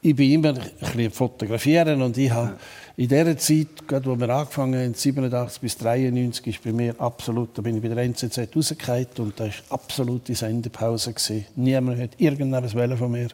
ich 0.01 0.15
bin 0.15 0.31
immer 0.31 0.49
ein 0.49 0.71
bisschen 0.79 1.11
fotografieren 1.11 2.01
und 2.01 2.17
ich 2.17 2.31
habe... 2.31 2.51
Ja 2.51 2.57
in 3.01 3.07
dieser 3.07 3.35
Zeit, 3.35 3.87
gerade 3.87 4.05
wo 4.05 4.19
wir 4.19 4.29
angefangen 4.29 4.79
haben, 4.79 4.93
87 4.93 5.59
bis 5.59 5.75
93, 5.79 6.45
ist 6.45 6.63
bei 6.63 6.71
mir 6.71 6.93
absolut, 7.01 7.57
da 7.57 7.63
bin 7.63 7.77
ich 7.77 7.81
bei 7.81 7.87
der 7.87 7.97
NZZ 8.03 8.55
rausgefallen 8.55 9.07
und 9.17 9.39
da 9.39 9.45
war 9.45 9.51
absolute 9.69 10.35
Sendepause. 10.35 11.11
Gewesen. 11.11 11.45
Niemand 11.55 11.99
hat 11.99 12.11
irgendetwas 12.19 12.73
von 12.73 13.11
mir. 13.11 13.29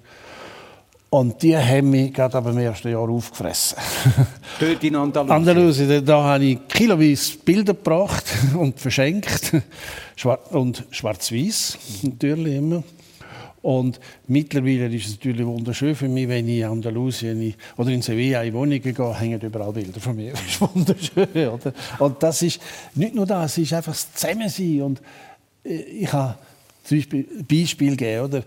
Und 1.09 1.41
die 1.43 1.57
haben 1.57 1.89
mich 1.89 2.13
gerade 2.13 2.37
ab 2.37 2.45
dem 2.45 2.57
ersten 2.57 2.91
Jahr 2.91 3.09
aufgefressen. 3.09 3.77
Dort 4.59 4.83
in 4.85 4.95
Andalusien? 4.95 5.35
Andalusien, 5.35 5.89
da, 5.89 5.99
da 5.99 6.23
habe 6.23 6.45
ich 6.45 6.67
kiloweise 6.69 7.37
Bilder 7.43 7.73
gebracht 7.73 8.23
und 8.57 8.79
verschenkt. 8.79 9.51
und 10.51 10.85
schwarz-weiß, 10.91 11.77
natürlich 12.03 12.55
immer. 12.55 12.83
Und 13.67 13.99
mittlerweile 14.27 14.87
ist 14.95 15.07
es 15.07 15.15
natürlich 15.15 15.45
wunderschön 15.45 15.93
für 15.93 16.07
mich, 16.07 16.25
wenn 16.29 16.47
ich 16.47 16.59
in 16.59 16.67
Andalusien 16.67 17.53
oder 17.75 17.89
in 17.89 18.01
Sevilla 18.01 18.41
in 18.41 18.53
Wohnungen 18.53 18.81
gehe, 18.81 19.19
hängen 19.19 19.41
überall 19.41 19.73
Bilder 19.73 19.99
von 19.99 20.15
mir. 20.15 20.31
Das 20.35 20.45
ist 20.45 20.61
wunderschön, 20.61 21.49
oder? 21.49 21.73
Und 21.99 22.23
das 22.23 22.41
ist 22.43 22.61
nicht 22.95 23.13
nur 23.13 23.25
das, 23.25 23.51
es 23.51 23.65
ist 23.65 23.73
einfach 23.73 23.91
das 23.91 24.13
Zusammensein. 24.13 24.83
Und 24.83 25.01
äh, 25.65 25.81
ich 25.81 26.13
habe 26.13 26.37
zum 26.85 26.97
Beispiel 26.97 27.27
ein 27.29 27.45
Beispiel 27.45 27.97
gegeben, 27.97 28.23
oder? 28.23 28.43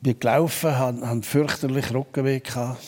Bin 0.00 0.18
gelaufen, 0.18 0.76
habe, 0.76 1.06
habe 1.06 1.22
fürchterlich 1.22 1.94
Rückenweg 1.94 2.42
gehabt. 2.42 2.82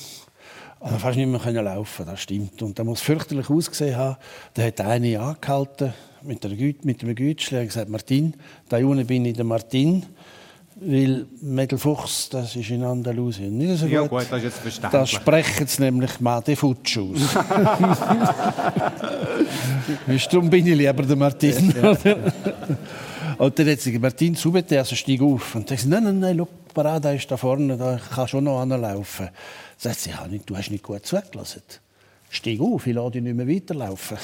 Und 0.80 1.00
fast 1.00 1.16
nicht 1.16 1.28
mehr 1.28 1.62
laufen, 1.62 2.06
das 2.06 2.22
stimmt. 2.22 2.60
Und 2.60 2.76
da 2.76 2.82
muss 2.82 3.02
fürchterlich 3.02 3.48
ausgesehen 3.48 3.94
haben. 3.94 4.16
Da 4.54 4.64
hat 4.64 4.80
eine 4.80 5.20
angehalten 5.20 5.94
mit, 6.22 6.44
einer 6.44 6.56
Güte, 6.56 6.84
mit 6.84 7.04
einem 7.04 7.14
Gütschli 7.14 7.60
und 7.60 7.66
gesagt, 7.66 7.88
Martin, 7.88 8.34
da 8.68 8.78
unten 8.78 9.06
bin 9.06 9.24
ich 9.24 9.34
der 9.34 9.44
Martin. 9.44 10.04
Weil 10.84 11.26
Medelfuchs, 11.40 12.28
das 12.30 12.56
ist 12.56 12.70
in 12.70 12.82
Andalusien 12.82 13.56
nicht 13.56 13.78
so 13.78 13.84
gut. 13.84 13.94
Ja 13.94 14.04
gut, 14.06 14.26
das 14.28 14.38
ist 14.38 14.44
jetzt 14.44 14.58
verständlich. 14.58 15.00
Da 15.00 15.06
sprechen 15.06 15.66
sie 15.68 15.82
nämlich 15.82 16.18
Made 16.20 16.56
Futsch 16.56 16.98
aus. 16.98 17.34
Darum 20.30 20.50
bin 20.50 20.66
ich 20.66 20.76
lieber 20.76 21.04
der 21.04 21.16
Martin. 21.16 21.72
Ja. 21.80 21.96
Und 23.38 23.58
dann 23.58 23.68
hat 23.68 23.80
sie 23.80 23.92
gesagt, 23.92 24.02
Martin, 24.02 24.34
zu 24.34 24.50
bitte, 24.50 24.78
also 24.78 24.96
steig 24.96 25.20
auf. 25.20 25.54
Und 25.54 25.70
dann 25.70 25.78
sagt 25.78 25.88
nein, 25.88 26.04
nein, 26.04 26.18
nein, 26.18 26.36
schau, 26.38 26.48
Parada 26.74 27.12
ist 27.12 27.30
da 27.30 27.36
vorne, 27.36 27.76
da 27.76 28.00
kann 28.12 28.26
schon 28.26 28.42
noch 28.44 28.60
anlaufen. 28.60 29.28
Sagt 29.76 30.00
sie, 30.00 30.10
ja, 30.10 30.26
du 30.44 30.56
hast 30.56 30.70
nicht 30.70 30.82
gut 30.82 31.06
zugelassen. 31.06 31.62
Steig 32.28 32.60
auf, 32.60 32.86
ich 32.86 32.94
lasse 32.94 33.12
dich 33.12 33.22
nicht 33.22 33.36
mehr 33.36 33.48
weiterlaufen. 33.48 34.18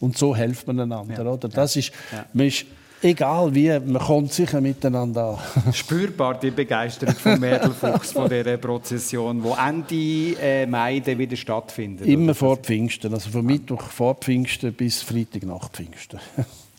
Und 0.00 0.16
so 0.16 0.34
hilft 0.34 0.66
man 0.66 0.80
einander. 0.80 1.24
Ja. 1.24 1.30
Oder? 1.30 1.48
Das 1.48 1.76
ist, 1.76 1.92
man 2.32 2.46
ist 2.46 2.64
Egal 3.02 3.52
wie, 3.52 3.68
man 3.80 4.00
kommt 4.00 4.32
sicher 4.32 4.60
miteinander 4.60 5.38
an. 5.64 5.72
Spürbar 5.72 6.38
die 6.38 6.52
Begeisterung 6.52 7.16
von 7.16 7.40
Mädelfuchs, 7.40 8.12
von 8.12 8.28
dieser 8.28 8.56
Prozession, 8.58 9.42
die 9.42 10.34
Ende 10.34 10.40
äh, 10.40 10.66
Mai 10.66 11.02
wieder 11.04 11.36
stattfindet. 11.36 12.06
Immer 12.06 12.34
vor 12.34 12.56
Pfingsten, 12.58 13.12
also 13.12 13.30
von 13.30 13.44
Mittwoch 13.44 13.82
vor 13.82 14.14
Pfingsten 14.14 14.72
bis 14.72 15.02
Freitag 15.02 15.42
nach 15.42 15.68
Pfingsten. 15.70 16.20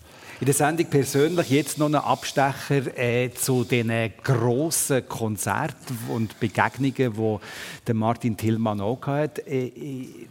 In 0.44 0.48
der 0.48 0.56
Sendung 0.56 0.88
persönlich 0.88 1.52
jetzt 1.52 1.78
noch 1.78 1.86
ein 1.86 1.96
Abstecher 1.96 2.98
äh, 2.98 3.32
zu 3.34 3.64
den 3.64 3.90
grossen 4.22 5.08
Konzerten 5.08 5.98
und 6.10 6.38
Begegnungen, 6.42 7.40
die 7.88 7.94
Martin 7.94 8.36
Tillmann 8.36 8.82
auch 8.82 9.08
hatte. 9.08 9.48
Äh, 9.48 9.68
ich, 9.68 10.28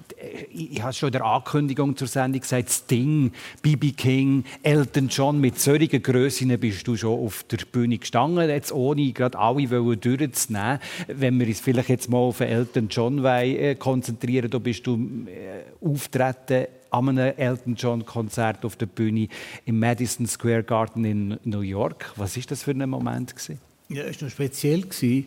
ich, 0.52 0.72
ich 0.72 0.82
habe 0.82 0.92
schon 0.92 1.06
in 1.06 1.12
der 1.14 1.24
Ankündigung 1.24 1.96
zur 1.96 2.08
Sendung 2.08 2.42
gesagt, 2.42 2.68
Sting, 2.68 3.32
B.B. 3.62 3.92
King, 3.92 4.44
Elton 4.62 5.08
John, 5.08 5.40
mit 5.40 5.58
solchen 5.58 6.02
Grössen 6.02 6.60
bist 6.60 6.86
du 6.86 6.94
schon 6.94 7.18
auf 7.18 7.44
der 7.44 7.64
Bühne 7.72 7.96
gestanden, 7.96 8.50
jetzt 8.50 8.70
ohne 8.70 9.12
gerade 9.12 9.38
alle 9.38 9.96
durchzunehmen. 9.96 10.78
Wenn 11.08 11.40
wir 11.40 11.46
uns 11.46 11.60
vielleicht 11.60 11.88
jetzt 11.88 12.10
mal 12.10 12.18
auf 12.18 12.40
Elton 12.40 12.88
John 12.90 13.24
äh, 13.24 13.76
konzentrieren, 13.76 14.50
da 14.50 14.58
bist 14.58 14.86
du 14.86 14.94
äh, 15.26 15.62
auftreten 15.82 16.66
an 16.92 17.08
einem 17.08 17.34
Elton 17.36 17.74
John 17.74 18.04
Konzert 18.04 18.64
auf 18.64 18.76
der 18.76 18.86
Bühne 18.86 19.28
im 19.64 19.78
Madison 19.78 20.26
Square 20.26 20.62
Garden 20.62 21.04
in 21.04 21.38
New 21.44 21.60
York. 21.60 22.12
Was 22.16 22.36
ist 22.36 22.50
das 22.50 22.62
für 22.62 22.72
ein 22.72 22.88
Moment 22.88 23.34
gewesen? 23.34 23.58
Ja, 23.88 24.04
es 24.04 24.20
war 24.20 24.28
noch 24.28 24.32
speziell 24.32 24.82
gewesen, 24.82 25.26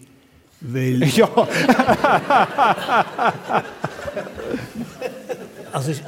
weil 0.62 1.04
ja. 1.16 1.30
also 5.72 5.92
es, 5.92 6.02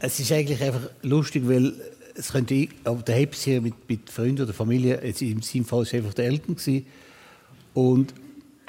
es, 0.00 0.20
ist 0.20 0.32
eigentlich 0.32 0.62
einfach 0.62 0.88
lustig, 1.02 1.42
weil 1.46 1.74
es 2.14 2.32
könnte 2.32 2.54
ich, 2.54 2.70
aber 2.84 3.02
der 3.02 3.26
passieren 3.26 3.64
mit, 3.64 3.74
mit 3.88 4.08
Freunden 4.10 4.42
oder 4.42 4.52
Familie. 4.52 5.00
Jetzt 5.04 5.20
in 5.20 5.42
seinem 5.42 5.64
Fall 5.64 5.84
war 5.84 5.94
einfach 5.94 6.14
der 6.14 6.26
Eltern 6.26 6.56
gewesen. 6.56 6.86
und 7.74 8.14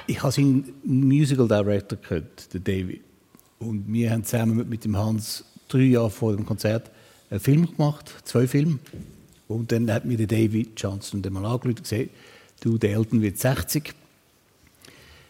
ich 0.07 0.23
habe 0.23 0.31
seinen 0.31 0.73
Musical 0.83 1.47
Director 1.47 1.97
gehört, 1.99 2.53
der 2.53 2.61
David. 2.61 3.01
Und 3.59 3.91
wir 3.91 4.11
haben 4.11 4.23
zusammen 4.23 4.67
mit 4.69 4.85
dem 4.85 4.95
Hans 4.95 5.43
drei 5.67 5.83
Jahre 5.83 6.09
vor 6.09 6.35
dem 6.35 6.45
Konzert 6.45 6.89
einen 7.29 7.39
Film 7.39 7.75
gemacht, 7.75 8.13
zwei 8.23 8.47
Filme. 8.47 8.79
Und 9.47 9.71
dann 9.71 9.91
hat 9.91 10.05
mir 10.05 10.17
der 10.17 10.27
David 10.27 10.79
Johnson 10.79 11.21
mal 11.29 11.45
angerufen 11.45 11.69
und 11.69 11.83
gesagt, 11.83 12.09
du, 12.61 12.77
der 12.77 12.91
Elton 12.93 13.21
wird 13.21 13.37
60, 13.37 13.93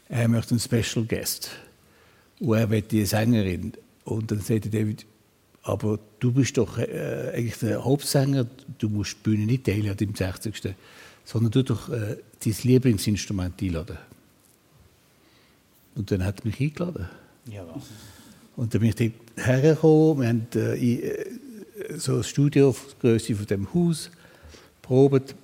er 0.10 0.28
möchte 0.28 0.52
einen 0.52 0.60
Special 0.60 1.06
Guest. 1.06 1.52
Und 2.40 2.58
er 2.58 2.70
will 2.70 2.82
die 2.82 3.06
Sängerin. 3.06 3.74
Und 4.06 4.32
dann 4.32 4.40
sagte 4.40 4.70
David, 4.70 5.06
aber 5.64 6.00
du 6.20 6.32
bist 6.32 6.58
doch 6.58 6.78
äh, 6.78 7.32
eigentlich 7.34 7.58
der 7.58 7.84
Hauptsänger, 7.84 8.48
du 8.78 8.90
musst 8.90 9.18
die 9.18 9.24
Bühne 9.24 9.46
nicht 9.46 9.66
teilen 9.66 9.90
an 9.90 9.98
deinem 9.98 10.16
60. 10.16 10.74
sondern 11.26 11.52
du 11.52 11.64
doch 11.64 11.90
äh, 11.90 12.18
dein 12.44 12.56
Lieblingsinstrument 12.64 13.62
einladen. 13.62 13.98
Und 15.96 16.12
dann 16.12 16.24
hat 16.24 16.40
er 16.40 16.48
mich 16.48 16.62
eingeladen. 16.62 17.10
Ja. 17.52 17.66
Und 18.58 18.74
dann 18.74 18.82
bin 18.82 18.90
ich 18.90 18.96
dort 18.96 19.48
hergekommen. 19.48 20.22
Wir 20.22 20.30
haben 20.30 20.48
äh, 20.56 20.96
äh 20.96 21.34
so 21.96 22.18
ein 22.18 22.24
Studio 22.24 22.70
auf 22.70 22.96
der 23.02 23.12
Größe 23.12 23.36
von 23.36 23.46
dem 23.46 23.74
Haus 23.74 24.10
probiert. 24.82 25.36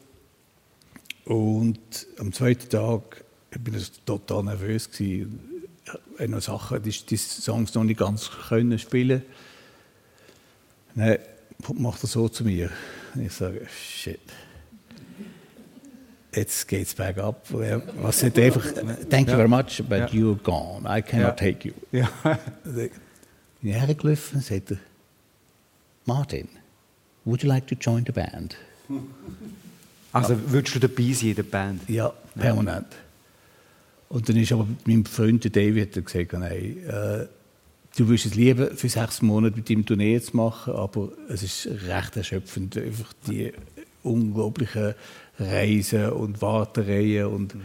Und 1.24 1.80
am 2.18 2.34
zweiten 2.34 2.68
Tag 2.70 3.24
bin 3.52 3.76
ich 3.76 3.92
total 4.02 4.44
nervös 4.44 4.92
gewesen. 4.92 5.40
Ich 6.20 6.28
noch 6.28 6.42
Sachen, 6.42 6.82
die, 6.82 6.90
die 6.90 7.18
Songs 7.18 7.74
noch 7.76 7.84
nicht 7.84 8.00
ganz 8.00 8.30
können 8.50 8.80
spielen. 8.80 9.22
Dann 10.96 11.20
macht 11.76 12.04
er 12.04 12.08
so 12.08 12.28
zu 12.28 12.44
mir. 12.44 12.72
Und 13.14 13.22
ich 13.22 13.32
sage, 13.32 13.66
shit 13.70 14.20
jetzt 16.36 16.68
geht 16.68 16.88
es 16.88 16.94
bergab. 16.94 17.46
Was 18.02 18.20
sagt 18.20 18.38
einfach, 18.40 18.66
thank 19.10 19.30
you 19.30 19.36
very 19.36 19.48
much, 19.48 19.84
but 19.88 19.98
ja. 19.98 20.06
you're 20.08 20.42
gone. 20.42 20.86
I 20.88 21.02
cannot 21.02 21.40
ja. 21.42 21.52
take 21.52 21.68
you. 21.68 21.74
Ja. 21.92 22.10
Bin 22.64 22.90
ich 23.62 23.76
hergelaufen 23.76 24.38
und 24.38 24.44
sagte, 24.44 24.78
Martin, 26.06 26.50
would 27.26 27.44
you 27.44 27.50
like 27.50 27.68
to 27.68 27.76
join 27.76 28.04
the 28.06 28.12
band? 28.12 28.58
Also 30.12 30.38
würdest 30.48 30.76
du 30.76 30.80
dabei 30.80 31.12
sein 31.14 31.30
in 31.30 31.36
der 31.36 31.44
Band? 31.44 31.90
Ja, 31.90 32.14
permanent. 32.36 32.88
Und 34.10 34.30
dann 34.30 34.38
ist 34.38 34.52
aber 34.52 34.68
mein 34.86 35.06
Freund 35.06 35.44
David 35.56 36.06
gesagt, 36.06 36.34
nein, 36.34 36.78
äh, 36.86 37.26
du 37.96 38.08
würdest 38.08 38.28
es 38.28 38.36
lieber 38.36 38.72
für 38.72 38.90
sechs 38.90 39.22
Monate 39.22 39.56
mit 39.56 39.70
ihm 39.70 39.86
Tournee 39.86 40.20
zu 40.20 40.38
machen, 40.38 40.74
aber 40.74 41.10
es 41.30 41.42
ist 41.42 41.68
recht 41.88 42.16
erschöpfend, 42.16 42.78
einfach 42.78 43.12
die 43.28 43.54
unglaublichen 44.04 44.94
Reisen 45.40 46.12
und 46.12 46.42
Wartereien. 46.42 47.28
Und, 47.28 47.56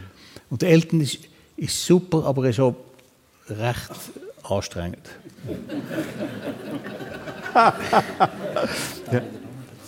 und 0.50 0.62
der 0.62 0.70
Eltern 0.70 1.00
ist, 1.00 1.18
ist 1.56 1.84
super, 1.84 2.24
aber 2.24 2.44
er 2.44 2.50
ist 2.50 2.60
auch 2.60 2.76
recht 3.48 3.90
anstrengend. 4.42 5.08
ja. 9.12 9.22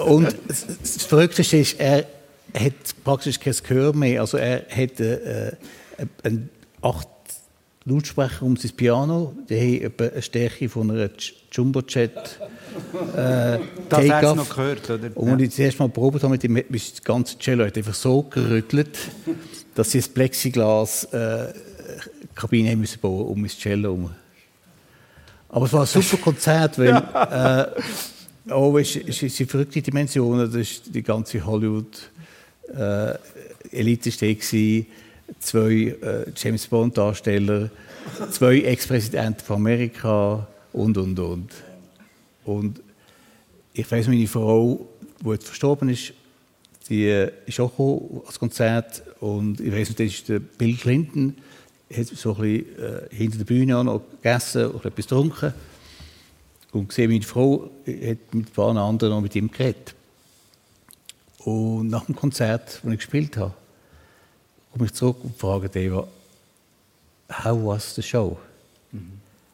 Und 0.00 0.34
das, 0.48 1.04
Verrückteste 1.04 1.58
ist, 1.58 1.78
er 1.78 2.06
hat 2.54 3.04
praktisch 3.04 3.38
kein 3.38 3.54
Gehör 3.66 3.92
mehr. 3.94 4.22
Also 4.22 4.38
er 4.38 4.64
hat 4.70 4.98
äh, 4.98 5.52
einen 6.22 6.48
acht 6.80 7.08
Lautsprecher 7.84 8.42
um 8.42 8.56
sein 8.56 8.72
Piano, 8.72 9.34
die 9.48 9.84
haben 9.84 9.94
eine 9.98 10.22
Stärke 10.22 10.68
von 10.68 10.90
einer 10.90 11.10
Jumbo-Jet. 11.52 12.40
Äh, 13.16 13.58
das 13.88 14.08
hast 14.08 14.22
du 14.24 14.34
noch 14.34 14.48
gehört, 14.48 14.90
oder? 14.90 15.10
Und 15.14 15.30
als 15.30 15.42
ich 15.42 15.48
das 15.50 15.58
erste 15.58 15.82
Mal 15.82 15.88
probiert 15.88 16.22
habe 16.22 16.32
mit 16.32 16.42
dem, 16.42 16.56
ist 16.56 16.98
das 16.98 17.04
ganze 17.04 17.38
Cello 17.38 17.64
hat 17.64 17.76
einfach 17.76 17.94
so 17.94 18.22
gerüttelt, 18.22 18.98
dass 19.74 19.90
sie 19.90 19.98
das 19.98 20.08
Plexiglas 20.08 21.04
äh, 21.04 21.52
Kabine 22.34 22.76
müssen 22.76 23.00
bauen 23.00 23.26
um 23.26 23.42
das 23.42 23.56
Cello 23.56 23.90
herum. 23.90 24.10
Aber 25.48 25.66
es 25.66 25.72
war 25.72 25.80
ein 25.80 25.86
super 25.86 26.16
Konzert, 26.18 26.78
weil 26.78 26.88
ja. 26.88 27.64
äh, 28.48 28.52
oh, 28.52 28.78
es, 28.78 28.96
es, 28.96 29.22
es 29.22 29.36
sind 29.36 29.50
verrückte 29.50 29.82
Dimensionen. 29.82 30.46
Das 30.46 30.60
ist 30.60 30.94
die 30.94 31.02
ganze 31.02 31.44
Hollywood 31.44 32.10
äh, 32.76 33.14
Elite 33.72 34.10
gewesen 34.10 34.86
zwei 35.38 35.96
äh, 36.02 36.26
James 36.36 36.66
Bond 36.66 36.98
Darsteller, 36.98 37.70
zwei 38.30 38.60
Ex-Präsidenten 38.60 39.40
von 39.40 39.56
Amerika 39.56 40.46
und 40.72 40.96
und 40.98 41.18
und. 41.18 41.50
Und 42.50 42.82
ich 43.72 43.90
weiß, 43.90 44.08
meine 44.08 44.26
Frau, 44.26 44.88
die 45.20 45.28
jetzt 45.30 45.46
verstorben 45.46 45.88
ist, 45.88 46.12
die 46.88 47.06
ist 47.46 47.60
auch 47.60 47.70
gekommen 47.70 48.22
als 48.26 48.38
Konzert 48.38 49.02
und 49.20 49.60
ich 49.60 49.72
weiß, 49.72 49.90
das 49.90 50.06
ist 50.06 50.28
der 50.28 50.40
Bill 50.40 50.76
Clinton, 50.76 51.36
hat 51.94 52.06
so 52.06 52.34
ein 52.34 52.40
bisschen 52.40 52.78
äh, 52.78 53.14
hinter 53.14 53.38
der 53.38 53.44
Bühne 53.44 53.84
noch 53.84 54.02
gegessen 54.10 54.66
und 54.66 54.84
etwas 54.84 55.06
getrunken 55.06 55.54
und 56.72 56.88
gesehen, 56.88 57.10
meine 57.10 57.22
Frau 57.22 57.70
hat 57.86 58.34
mit 58.34 58.48
ein 58.48 58.52
paar 58.52 58.76
anderen 58.76 59.14
noch 59.14 59.20
mit 59.20 59.34
ihm 59.36 59.50
geredet. 59.50 59.94
Und 61.38 61.88
nach 61.88 62.04
dem 62.04 62.16
Konzert, 62.16 62.80
das 62.82 62.92
ich 62.92 62.98
gespielt 62.98 63.36
habe, 63.36 63.54
komme 64.72 64.86
ich 64.86 64.92
zurück 64.92 65.18
und 65.22 65.36
frage 65.36 65.68
Deva, 65.68 66.06
how 67.44 67.64
was 67.64 67.94
the 67.94 68.02
show? 68.02 68.36
Mhm. 68.92 69.12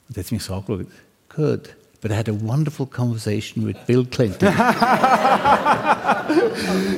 Und 0.09 0.17
er 0.17 0.25
hat 0.25 0.33
mich 0.33 0.43
so 0.43 0.55
angeschaut, 0.55 0.87
good, 1.29 1.77
but 2.01 2.11
I 2.11 2.15
had 2.15 2.29
a 2.29 2.35
wonderful 2.35 2.87
conversation 2.87 3.65
with 3.65 3.77
Bill 3.87 4.05
Clinton. 4.05 4.53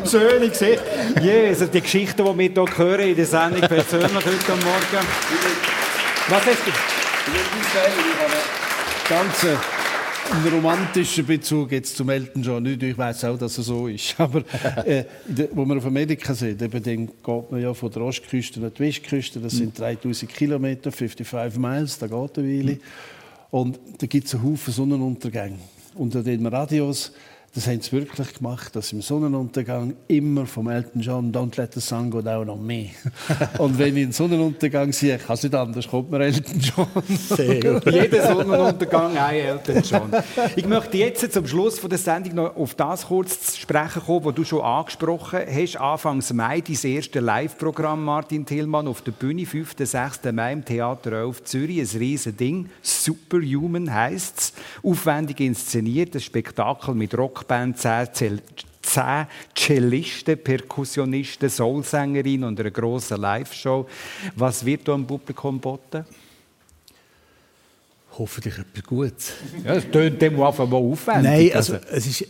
Schöne 0.04 0.48
Geschichte. 0.48 0.82
Yes, 1.22 1.70
die 1.70 1.80
Geschichten, 1.80 2.24
die 2.24 2.38
wir 2.38 2.50
hier 2.64 2.78
hören 2.78 3.08
in 3.08 3.16
der 3.16 3.26
Sendung 3.26 3.60
persönlich 3.60 4.14
heute 4.14 4.56
Morgen. 4.64 5.06
Was 6.28 6.46
hast 6.46 6.66
du? 6.66 6.72
Ganz 9.08 9.46
einen 10.30 10.54
romantischen 10.54 11.26
Bezug 11.26 11.72
jetzt 11.72 11.96
zum 11.96 12.10
Elton 12.10 12.42
John 12.42 12.62
nicht. 12.62 12.82
Ich 12.82 12.96
weiß 12.96 13.24
auch, 13.24 13.38
dass 13.38 13.56
er 13.58 13.64
so 13.64 13.88
ist. 13.88 14.14
Aber 14.18 14.42
äh, 14.84 15.04
wo 15.52 15.64
wir 15.64 15.76
auf 15.76 15.86
Amerika 15.86 16.34
sind, 16.34 16.60
eben, 16.60 16.82
dann 16.82 17.06
geht 17.06 17.50
man 17.50 17.60
ja 17.60 17.72
von 17.72 17.90
der 17.90 18.02
Ostküste 18.02 18.60
nach 18.60 18.70
der 18.70 18.86
Westküste. 18.86 19.40
Das 19.40 19.52
sind 19.52 19.78
3000 19.78 20.32
Kilometer, 20.32 20.92
55 20.92 21.58
Miles, 21.58 21.98
da 21.98 22.06
geht 22.06 22.38
eine 22.38 22.46
Weile. 22.46 22.78
Und 23.50 23.78
da 23.98 24.06
gibt 24.06 24.26
es 24.26 24.34
einen 24.34 24.44
Haufen 24.44 24.72
Sonnenuntergänge. 24.72 25.58
Unter 25.94 26.22
den 26.22 26.46
Radios 26.46 27.12
das 27.54 27.66
haben 27.66 27.80
sie 27.80 27.92
wirklich 27.92 28.34
gemacht, 28.34 28.76
dass 28.76 28.92
im 28.92 29.00
Sonnenuntergang 29.00 29.94
immer 30.06 30.44
vom 30.44 30.68
Elton 30.68 31.00
John 31.00 31.32
Don't 31.32 31.56
let 31.56 31.72
the 31.72 31.80
sun 31.80 32.10
go 32.10 32.20
down 32.20 32.48
on 32.50 32.64
me. 32.64 32.90
Und 33.58 33.78
wenn 33.78 33.96
ich 33.96 34.02
einen 34.04 34.12
Sonnenuntergang 34.12 34.92
sehe, 34.92 35.16
kann 35.18 35.34
es 35.34 35.42
nicht 35.42 35.54
anders, 35.54 35.88
kommt 35.88 36.10
mir 36.10 36.20
Elton 36.20 36.60
John. 36.60 36.86
Sehr 37.08 37.60
gut. 37.60 37.86
Jeder 37.92 38.26
Sonnenuntergang 38.34 39.16
ein 39.16 39.34
Elton 39.34 39.82
John. 39.82 40.12
Ich 40.56 40.66
möchte 40.66 40.98
jetzt 40.98 41.32
zum 41.32 41.46
Schluss 41.46 41.78
von 41.78 41.88
der 41.88 41.98
Sendung 41.98 42.34
noch 42.34 42.56
auf 42.56 42.74
das 42.74 43.06
kurz 43.06 43.40
zu 43.40 43.60
sprechen 43.60 44.02
kommen, 44.02 44.26
was 44.26 44.34
du 44.34 44.44
schon 44.44 44.60
angesprochen 44.60 45.40
hast. 45.50 45.76
Anfangs 45.76 46.32
Mai, 46.32 46.60
dein 46.60 46.92
erste 46.92 47.20
Live-Programm, 47.20 48.04
Martin 48.04 48.44
Tillmann, 48.44 48.86
auf 48.86 49.00
der 49.00 49.12
Bühne, 49.12 49.46
5. 49.46 49.74
6. 49.78 50.20
Mai 50.32 50.52
im 50.52 50.64
Theater 50.64 51.12
11 51.12 51.44
Zürich. 51.44 51.80
Ein 51.80 51.98
riesen 51.98 52.36
Ding. 52.36 52.68
Superhuman 52.82 53.92
heisst 53.92 54.38
es. 54.38 54.52
Aufwendig 54.82 55.40
inszeniert, 55.40 56.14
ein 56.14 56.20
Spektakel 56.20 56.94
mit 56.94 57.16
Rock 57.16 57.37
Rockband, 57.38 57.78
zehn, 57.78 58.08
zehn 58.82 59.26
Cellisten, 59.54 60.42
Perkussionisten, 60.42 61.48
Soulsängerin 61.48 62.44
und 62.44 62.58
eine 62.58 62.70
grosse 62.70 63.16
Live-Show. 63.16 63.86
Was 64.36 64.64
wird 64.64 64.88
da 64.88 64.94
im 64.94 65.06
Publikum 65.06 65.56
geboten? 65.56 66.04
Hoffentlich 68.18 68.58
etwas 68.58 68.84
Gutes. 68.84 69.32
Ja, 69.64 69.74
das 69.74 69.90
tönt 69.90 70.20
dem 70.20 70.40
einfach 70.40 70.66
mal 70.66 70.78
aufwendig. 70.78 71.30
Nein, 71.30 71.50
also, 71.54 71.74
es 71.90 72.06
ist 72.06 72.28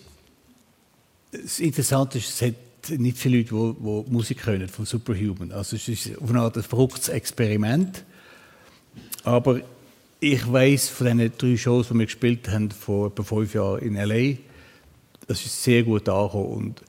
das 1.31 1.61
Interessante 1.61 2.19
ist, 2.19 2.29
es 2.29 2.43
hat 2.43 2.99
nicht 2.99 3.19
viele 3.19 3.39
Leute, 3.39 3.55
die, 3.55 4.05
die 4.07 4.13
Musik 4.13 4.39
können 4.39 4.69
von 4.69 4.87
Superhuman. 4.87 5.53
Also 5.53 5.77
es 5.77 5.89
ist 5.89 6.19
auf 6.19 6.31
eine 6.31 6.41
Art 6.41 6.57
ein 6.57 6.63
verrücktes 6.63 7.11
Experiment. 7.11 8.05
Aber 9.25 9.61
ich 10.21 10.51
weiß 10.51 10.89
von 10.89 11.19
den 11.19 11.33
drei 11.37 11.57
Shows, 11.57 11.89
die 11.89 11.95
wir 11.95 12.07
gespielt 12.07 12.49
haben 12.49 12.71
vor 12.71 13.09
etwa 13.09 13.23
fünf 13.23 13.55
Jahren 13.55 13.81
in 13.81 13.97
L.A., 13.97 14.39
das 15.29 15.45
ist 15.45 15.63
sehr 15.63 15.83
gut 15.85 16.09
angekommen. 16.09 16.53
Und 16.53 16.83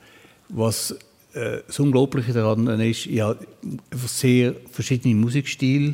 was 0.49 0.91
äh, 1.33 1.59
das 1.67 1.79
Unglaubliche 1.79 2.33
daran 2.33 2.67
ist, 2.79 3.05
ich 3.05 3.21
habe 3.21 3.39
sehr 4.07 4.55
verschiedene 4.71 5.13
Musikstile 5.13 5.93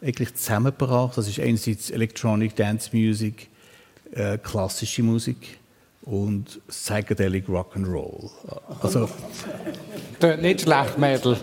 eigentlich 0.00 0.34
zusammengebracht. 0.34 1.16
Das 1.16 1.28
ist 1.28 1.38
einerseits 1.38 1.90
Electronic 1.90 2.56
Dance 2.56 2.90
Music, 2.92 3.48
äh, 4.12 4.38
klassische 4.38 5.02
Musik 5.02 5.58
und 6.02 6.60
Psychedelic 6.66 7.46
Rock'n'Roll. 7.48 8.28
Also, 8.80 9.08
nicht 10.40 10.62
schlecht, 10.62 10.98
Mädel. 10.98 11.36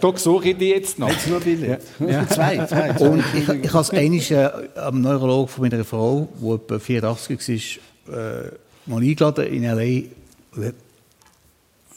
Da 0.00 0.16
suche 0.16 0.50
ich 0.50 0.56
die 0.56 0.70
jetzt 0.70 0.98
noch. 0.98 1.10
Jetzt 1.10 1.28
nur 1.28 1.40
Billett. 1.40 1.82
Ja. 1.98 2.26
zwei, 2.28 2.64
zwei. 2.66 2.92
Und 3.06 3.24
ich, 3.34 3.48
ich 3.48 3.72
habe 3.72 3.82
es 3.82 3.90
einmal 3.90 4.72
äh, 4.74 4.78
am 4.78 5.00
Neurolog 5.00 5.50
von 5.50 5.68
meiner 5.68 5.84
Frau, 5.84 6.28
die 6.40 6.48
etwa 6.48 6.78
84 6.78 7.80
war, 8.06 8.44
äh, 8.44 8.50
mal 8.86 9.02
eingeladen 9.02 9.46
in 9.46 9.64
L.A. 9.64 10.02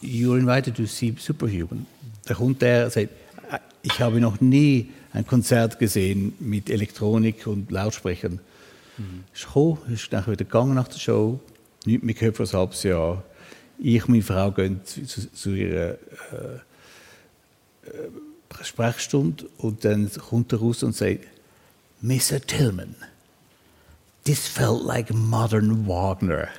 You're 0.01 0.37
invited 0.37 0.75
to 0.75 0.85
see 0.85 1.15
Superhuman. 1.17 1.85
Da 2.25 2.33
kommt 2.33 2.61
der 2.61 2.85
und 2.85 2.93
sagt, 2.93 3.09
äh, 3.51 3.59
ich 3.81 3.99
habe 3.99 4.19
noch 4.19 4.41
nie 4.41 4.89
ein 5.13 5.25
Konzert 5.25 5.79
gesehen 5.79 6.33
mit 6.39 6.69
Elektronik 6.69 7.47
und 7.47 7.71
Lautsprechern. 7.71 8.39
Mhm. 8.97 9.23
Ist 9.33 9.45
gekommen, 9.45 9.79
ist 9.91 10.11
dann 10.11 10.25
wieder 10.25 10.45
gegangen 10.45 10.75
nach 10.75 10.87
der 10.87 10.99
Show, 10.99 11.39
nichts 11.85 12.03
mehr 12.03 12.15
gehört 12.15 12.37
für 12.37 12.43
ein 12.43 12.53
halbes 12.53 12.83
Jahr. 12.83 13.23
Ich 13.79 14.03
und 14.03 14.09
meine 14.09 14.21
Frau 14.23 14.51
gehen 14.51 14.81
zu, 14.85 15.31
zu, 15.31 15.51
ihrer 15.51 15.91
äh, 15.91 15.97
äh, 17.85 18.63
Sprechstunde 18.63 19.45
und 19.57 19.83
dann 19.83 20.11
kommt 20.11 20.53
er 20.53 20.59
raus 20.59 20.83
und 20.83 20.95
sagt, 20.95 21.25
Mr. 22.01 22.39
Tillman, 22.45 22.95
this 24.23 24.47
felt 24.47 24.83
like 24.83 25.13
modern 25.13 25.85
Wagner. 25.87 26.49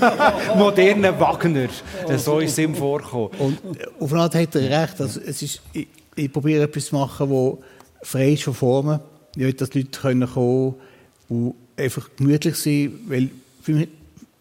Moderner 0.56 1.18
Wagner, 1.18 1.68
so 2.16 2.40
ist 2.40 2.52
es 2.52 2.58
ihm 2.58 2.74
vorgekommen. 2.74 3.30
Und 3.38 3.58
auf 4.00 4.12
eine 4.12 4.22
Art 4.22 4.34
hat 4.34 4.54
er 4.56 4.82
recht. 4.82 5.00
Also 5.00 5.20
es 5.20 5.42
ist, 5.42 5.60
ich, 5.72 5.86
ich 6.14 6.32
probiere 6.32 6.64
etwas 6.64 6.86
zu 6.86 6.96
machen, 6.96 7.30
das 7.30 8.08
frei 8.08 8.32
ist 8.32 8.42
von 8.42 8.54
Formen. 8.54 9.00
Ich 9.34 9.42
will, 9.42 9.52
dass 9.52 9.74
Leute 9.74 10.00
kommen 10.00 10.28
können, 10.28 10.74
die 11.28 11.82
einfach 11.82 12.08
gemütlich 12.16 12.56
sind, 12.56 13.08
weil 13.08 13.30
für 13.62 13.72
mich, 13.72 13.88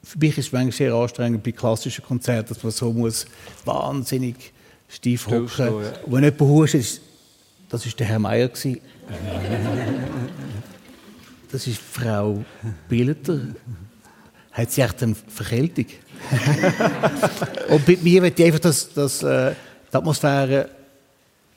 für 0.04 0.18
mich 0.20 0.38
ist 0.38 0.48
es 0.48 0.52
manchmal 0.52 0.72
sehr 0.72 0.94
anstrengend 0.94 1.44
bei 1.44 1.52
klassischen 1.52 2.04
Konzerten, 2.04 2.50
dass 2.50 2.64
man 2.64 2.72
so 2.72 2.92
muss 2.92 3.26
wahnsinnig 3.66 4.54
steif 4.88 5.28
hocken. 5.28 5.50
Ja. 5.58 5.68
Und 5.68 6.14
wenn 6.14 6.24
jemand 6.24 6.42
hustet, 6.42 7.02
das 7.70 7.86
war 7.86 7.94
der 7.94 8.08
Herr 8.08 8.20
Meier. 8.20 8.50
Das 11.56 11.68
ist 11.68 11.80
Frau 11.80 12.44
Billeter. 12.90 13.40
Hat 14.52 14.72
sie 14.72 14.82
echt 14.82 15.02
eine 15.02 15.16
Verkältung? 15.16 15.86
und 17.70 17.86
bei 17.86 17.98
mir 18.02 18.24
wird 18.24 18.38
ich 18.38 18.46
einfach, 18.46 18.60
dass, 18.60 18.94
dass 18.94 19.24
äh, 19.24 19.54
die 19.90 19.96
Atmosphäre 19.96 20.68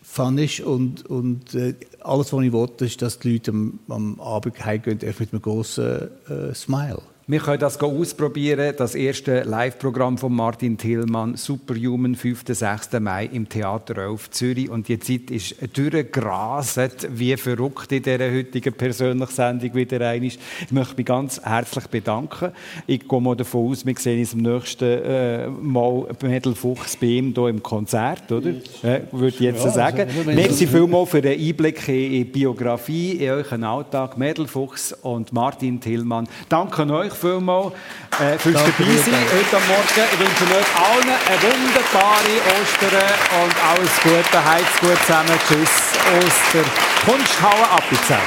fun 0.00 0.38
ist 0.38 0.60
und, 0.60 1.04
und 1.06 1.52
äh, 1.56 1.74
alles, 1.98 2.32
was 2.32 2.44
ich 2.44 2.52
will, 2.52 2.70
ist, 2.78 3.02
dass 3.02 3.18
die 3.18 3.32
Leute 3.32 3.50
am, 3.50 3.80
am 3.88 4.20
Abend 4.20 4.64
heimgehen 4.64 5.00
mit 5.02 5.32
einem 5.32 5.42
großen 5.42 6.08
äh, 6.28 6.54
Smile. 6.54 7.02
Wir 7.30 7.40
können 7.40 7.58
das 7.58 7.78
ausprobieren. 7.78 8.72
Das 8.78 8.94
erste 8.94 9.42
Live-Programm 9.42 10.16
von 10.16 10.34
Martin 10.34 10.78
Tillmann, 10.78 11.36
Superhuman, 11.36 12.14
5. 12.14 12.42
6. 12.46 12.92
Mai 13.00 13.26
im 13.30 13.46
Theater 13.46 13.98
11 13.98 14.30
Zürich. 14.30 14.70
Und 14.70 14.88
die 14.88 14.98
Zeit 14.98 15.30
ist 15.30 15.54
durchgerastet, 15.76 17.06
wie 17.10 17.36
verrückt 17.36 17.92
in 17.92 18.02
dieser 18.02 18.32
heutigen 18.32 18.72
persönlichen 18.72 19.30
Sendung 19.30 19.74
wieder 19.74 20.00
ein 20.08 20.22
ist. 20.22 20.40
Ich 20.62 20.72
möchte 20.72 20.96
mich 20.96 21.04
ganz 21.04 21.38
herzlich 21.42 21.86
bedanken. 21.88 22.52
Ich 22.86 23.06
gehe 23.06 23.20
mal 23.20 23.36
davon 23.36 23.72
aus, 23.72 23.84
wir 23.84 23.94
sehen 23.98 24.20
uns 24.20 24.32
am 24.32 24.40
nächsten 24.40 24.84
äh, 24.86 25.48
Mal 25.48 26.06
Mädel 26.22 26.54
Fuchs 26.54 26.96
bei 26.96 27.08
ihm 27.08 27.34
hier 27.34 27.48
im 27.48 27.62
Konzert, 27.62 28.32
oder? 28.32 28.48
Äh, 28.82 29.02
würde 29.12 29.28
ich 29.28 29.40
jetzt 29.40 29.66
ja, 29.66 29.70
sagen. 29.70 30.08
Also, 30.08 30.30
Merci 30.30 30.66
vielmals 30.66 31.10
für 31.10 31.20
den 31.20 31.38
Einblick 31.38 31.86
in 31.88 32.10
die 32.10 32.24
Biografie, 32.24 33.18
in 33.18 33.28
euren 33.32 33.64
Alltag. 33.64 34.16
Mädel 34.16 34.46
Fuchs 34.46 34.94
und 34.94 35.34
Martin 35.34 35.78
Tillmann. 35.78 36.26
Danke 36.48 36.90
euch 36.90 37.17
vielmals 37.18 37.72
äh, 38.20 38.38
fürs 38.38 38.54
Dabeisein 38.54 39.24
heute 39.32 39.56
am 39.56 39.66
Morgen. 39.68 40.04
Ich 40.12 40.18
wünsche 40.18 40.44
euch 40.54 40.70
allen 40.78 41.12
eine 41.28 41.42
wunderbare 41.42 42.34
Ostern 42.56 43.10
und 43.42 43.54
alles 43.68 43.94
Gute. 44.02 44.44
Heiz 44.44 44.70
gut 44.80 44.98
zusammen. 45.06 45.38
Tschüss 45.46 45.74
aus 46.16 46.36
der 46.54 46.64
Kunsthalle 47.04 47.66
Appenzell. 47.70 48.18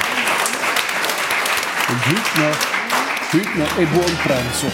Und 1.89 2.05
heute 2.05 2.31
noch, 2.41 2.57
heute 3.33 3.59
noch 3.59 3.77
ein 3.77 3.89
buon 3.89 4.17
pranzo. 4.23 4.67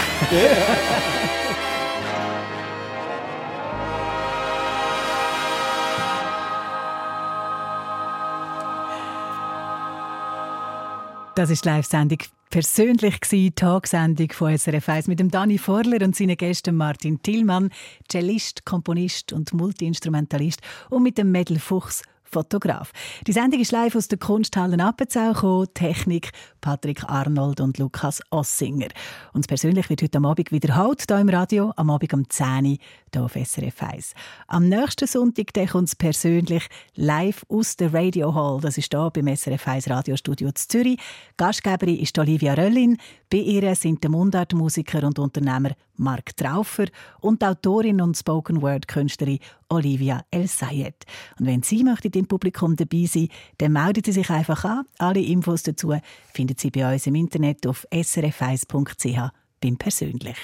Das 11.36 11.52
ist 11.52 11.66
die 11.66 11.70
Live-Sendung 11.70 12.18
persönlich 12.50 13.20
die 13.32 13.52
Tagsendung 13.52 14.32
von 14.32 14.58
SRF 14.58 14.90
1 14.90 15.08
mit 15.08 15.20
dem 15.20 15.30
Dani 15.30 15.58
Vorler 15.58 16.06
und 16.06 16.16
seinen 16.16 16.38
Gästen 16.38 16.76
Martin 16.76 17.22
Tillmann, 17.22 17.70
Cellist, 18.10 18.66
Komponist 18.66 19.34
und 19.34 19.54
Multiinstrumentalist 19.54 20.62
und 20.90 21.04
mit 21.04 21.18
dem 21.18 21.32
Mädel 21.32 21.60
Fuchs 21.60 22.04
Fotograf. 22.32 22.92
Die 23.26 23.34
Sendung 23.34 23.60
ist 23.60 23.72
live 23.72 23.96
aus 23.96 24.08
der 24.08 24.18
Kunsthalle 24.18 24.78
Appenzell 24.84 25.34
gekommen. 25.34 25.68
Technik 25.74 26.32
Patrick 26.62 27.04
Arnold 27.06 27.62
und 27.62 27.78
Lukas 27.78 28.22
Ossinger. 28.30 28.90
Und 29.34 29.48
persönlich 29.48 29.90
wird 29.90 30.02
heute 30.02 30.18
Abend 30.18 30.52
wiederholt 30.52 31.04
hier 31.08 31.20
im 31.20 31.30
Radio, 31.30 31.72
am 31.76 31.90
Abend 31.90 32.14
um 32.14 32.30
10 32.30 32.66
Uhr 32.66 32.78
hier 33.14 33.24
auf 33.24 33.34
SRF 33.34 33.84
1. 33.84 34.14
Am 34.48 34.68
nächsten 34.68 35.08
Sonntag 35.08 35.54
kommt 35.72 35.88
es 35.88 35.96
persönlich 35.96 36.68
live 36.96 37.46
aus 37.50 37.78
der 37.78 37.94
Radio 37.94 38.34
Hall. 38.36 38.60
Das 38.62 38.78
ist 38.78 38.92
hier 38.92 39.10
beim 39.12 39.34
SRF 39.36 39.68
1 39.68 39.90
Radiostudio 39.90 40.52
zu 40.52 40.68
Zürich. 40.68 41.00
Gastgeberin 41.38 41.98
ist 41.98 42.18
Olivia 42.20 42.54
Röllin. 42.54 42.98
Bei 43.30 43.40
ihr 43.40 43.76
sind 43.76 44.02
der 44.04 44.10
Mundartmusiker 44.10 45.04
und 45.04 45.20
Unternehmer 45.20 45.72
Mark 45.98 46.38
Traufer 46.38 46.86
und 47.20 47.42
die 47.42 47.46
Autorin 47.46 48.00
und 48.00 48.16
Spoken-Word-Künstlerin 48.16 49.40
Olivia 49.68 50.24
El 50.32 50.48
Sayed. 50.48 51.04
Und 51.38 51.46
wenn 51.46 51.62
Sie 51.62 51.84
möchten 51.84 52.14
im 52.14 52.28
Publikum 52.28 52.78
dabei 52.78 53.06
sein, 53.06 53.28
dann 53.58 53.74
melden 53.74 54.04
Sie 54.06 54.14
sich 54.14 54.30
einfach 54.30 54.64
an. 54.64 54.86
Alle 54.98 55.20
Infos 55.20 55.64
dazu 55.64 55.94
finden 56.34 56.56
Sie 56.58 56.72
bei 56.72 56.94
uns 56.94 57.06
im 57.06 57.16
Internet 57.16 57.68
auf 57.68 57.86
srf1.ch 57.92 59.32
beim 59.62 59.78
Persönlich. 59.78 60.38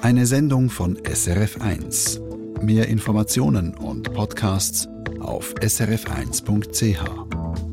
Eine 0.00 0.26
Sendung 0.26 0.70
von 0.70 0.96
SRF1. 0.96 2.62
Mehr 2.62 2.88
Informationen 2.88 3.74
und 3.74 4.14
Podcasts 4.14 4.88
auf 5.20 5.54
srf1.ch. 5.56 7.67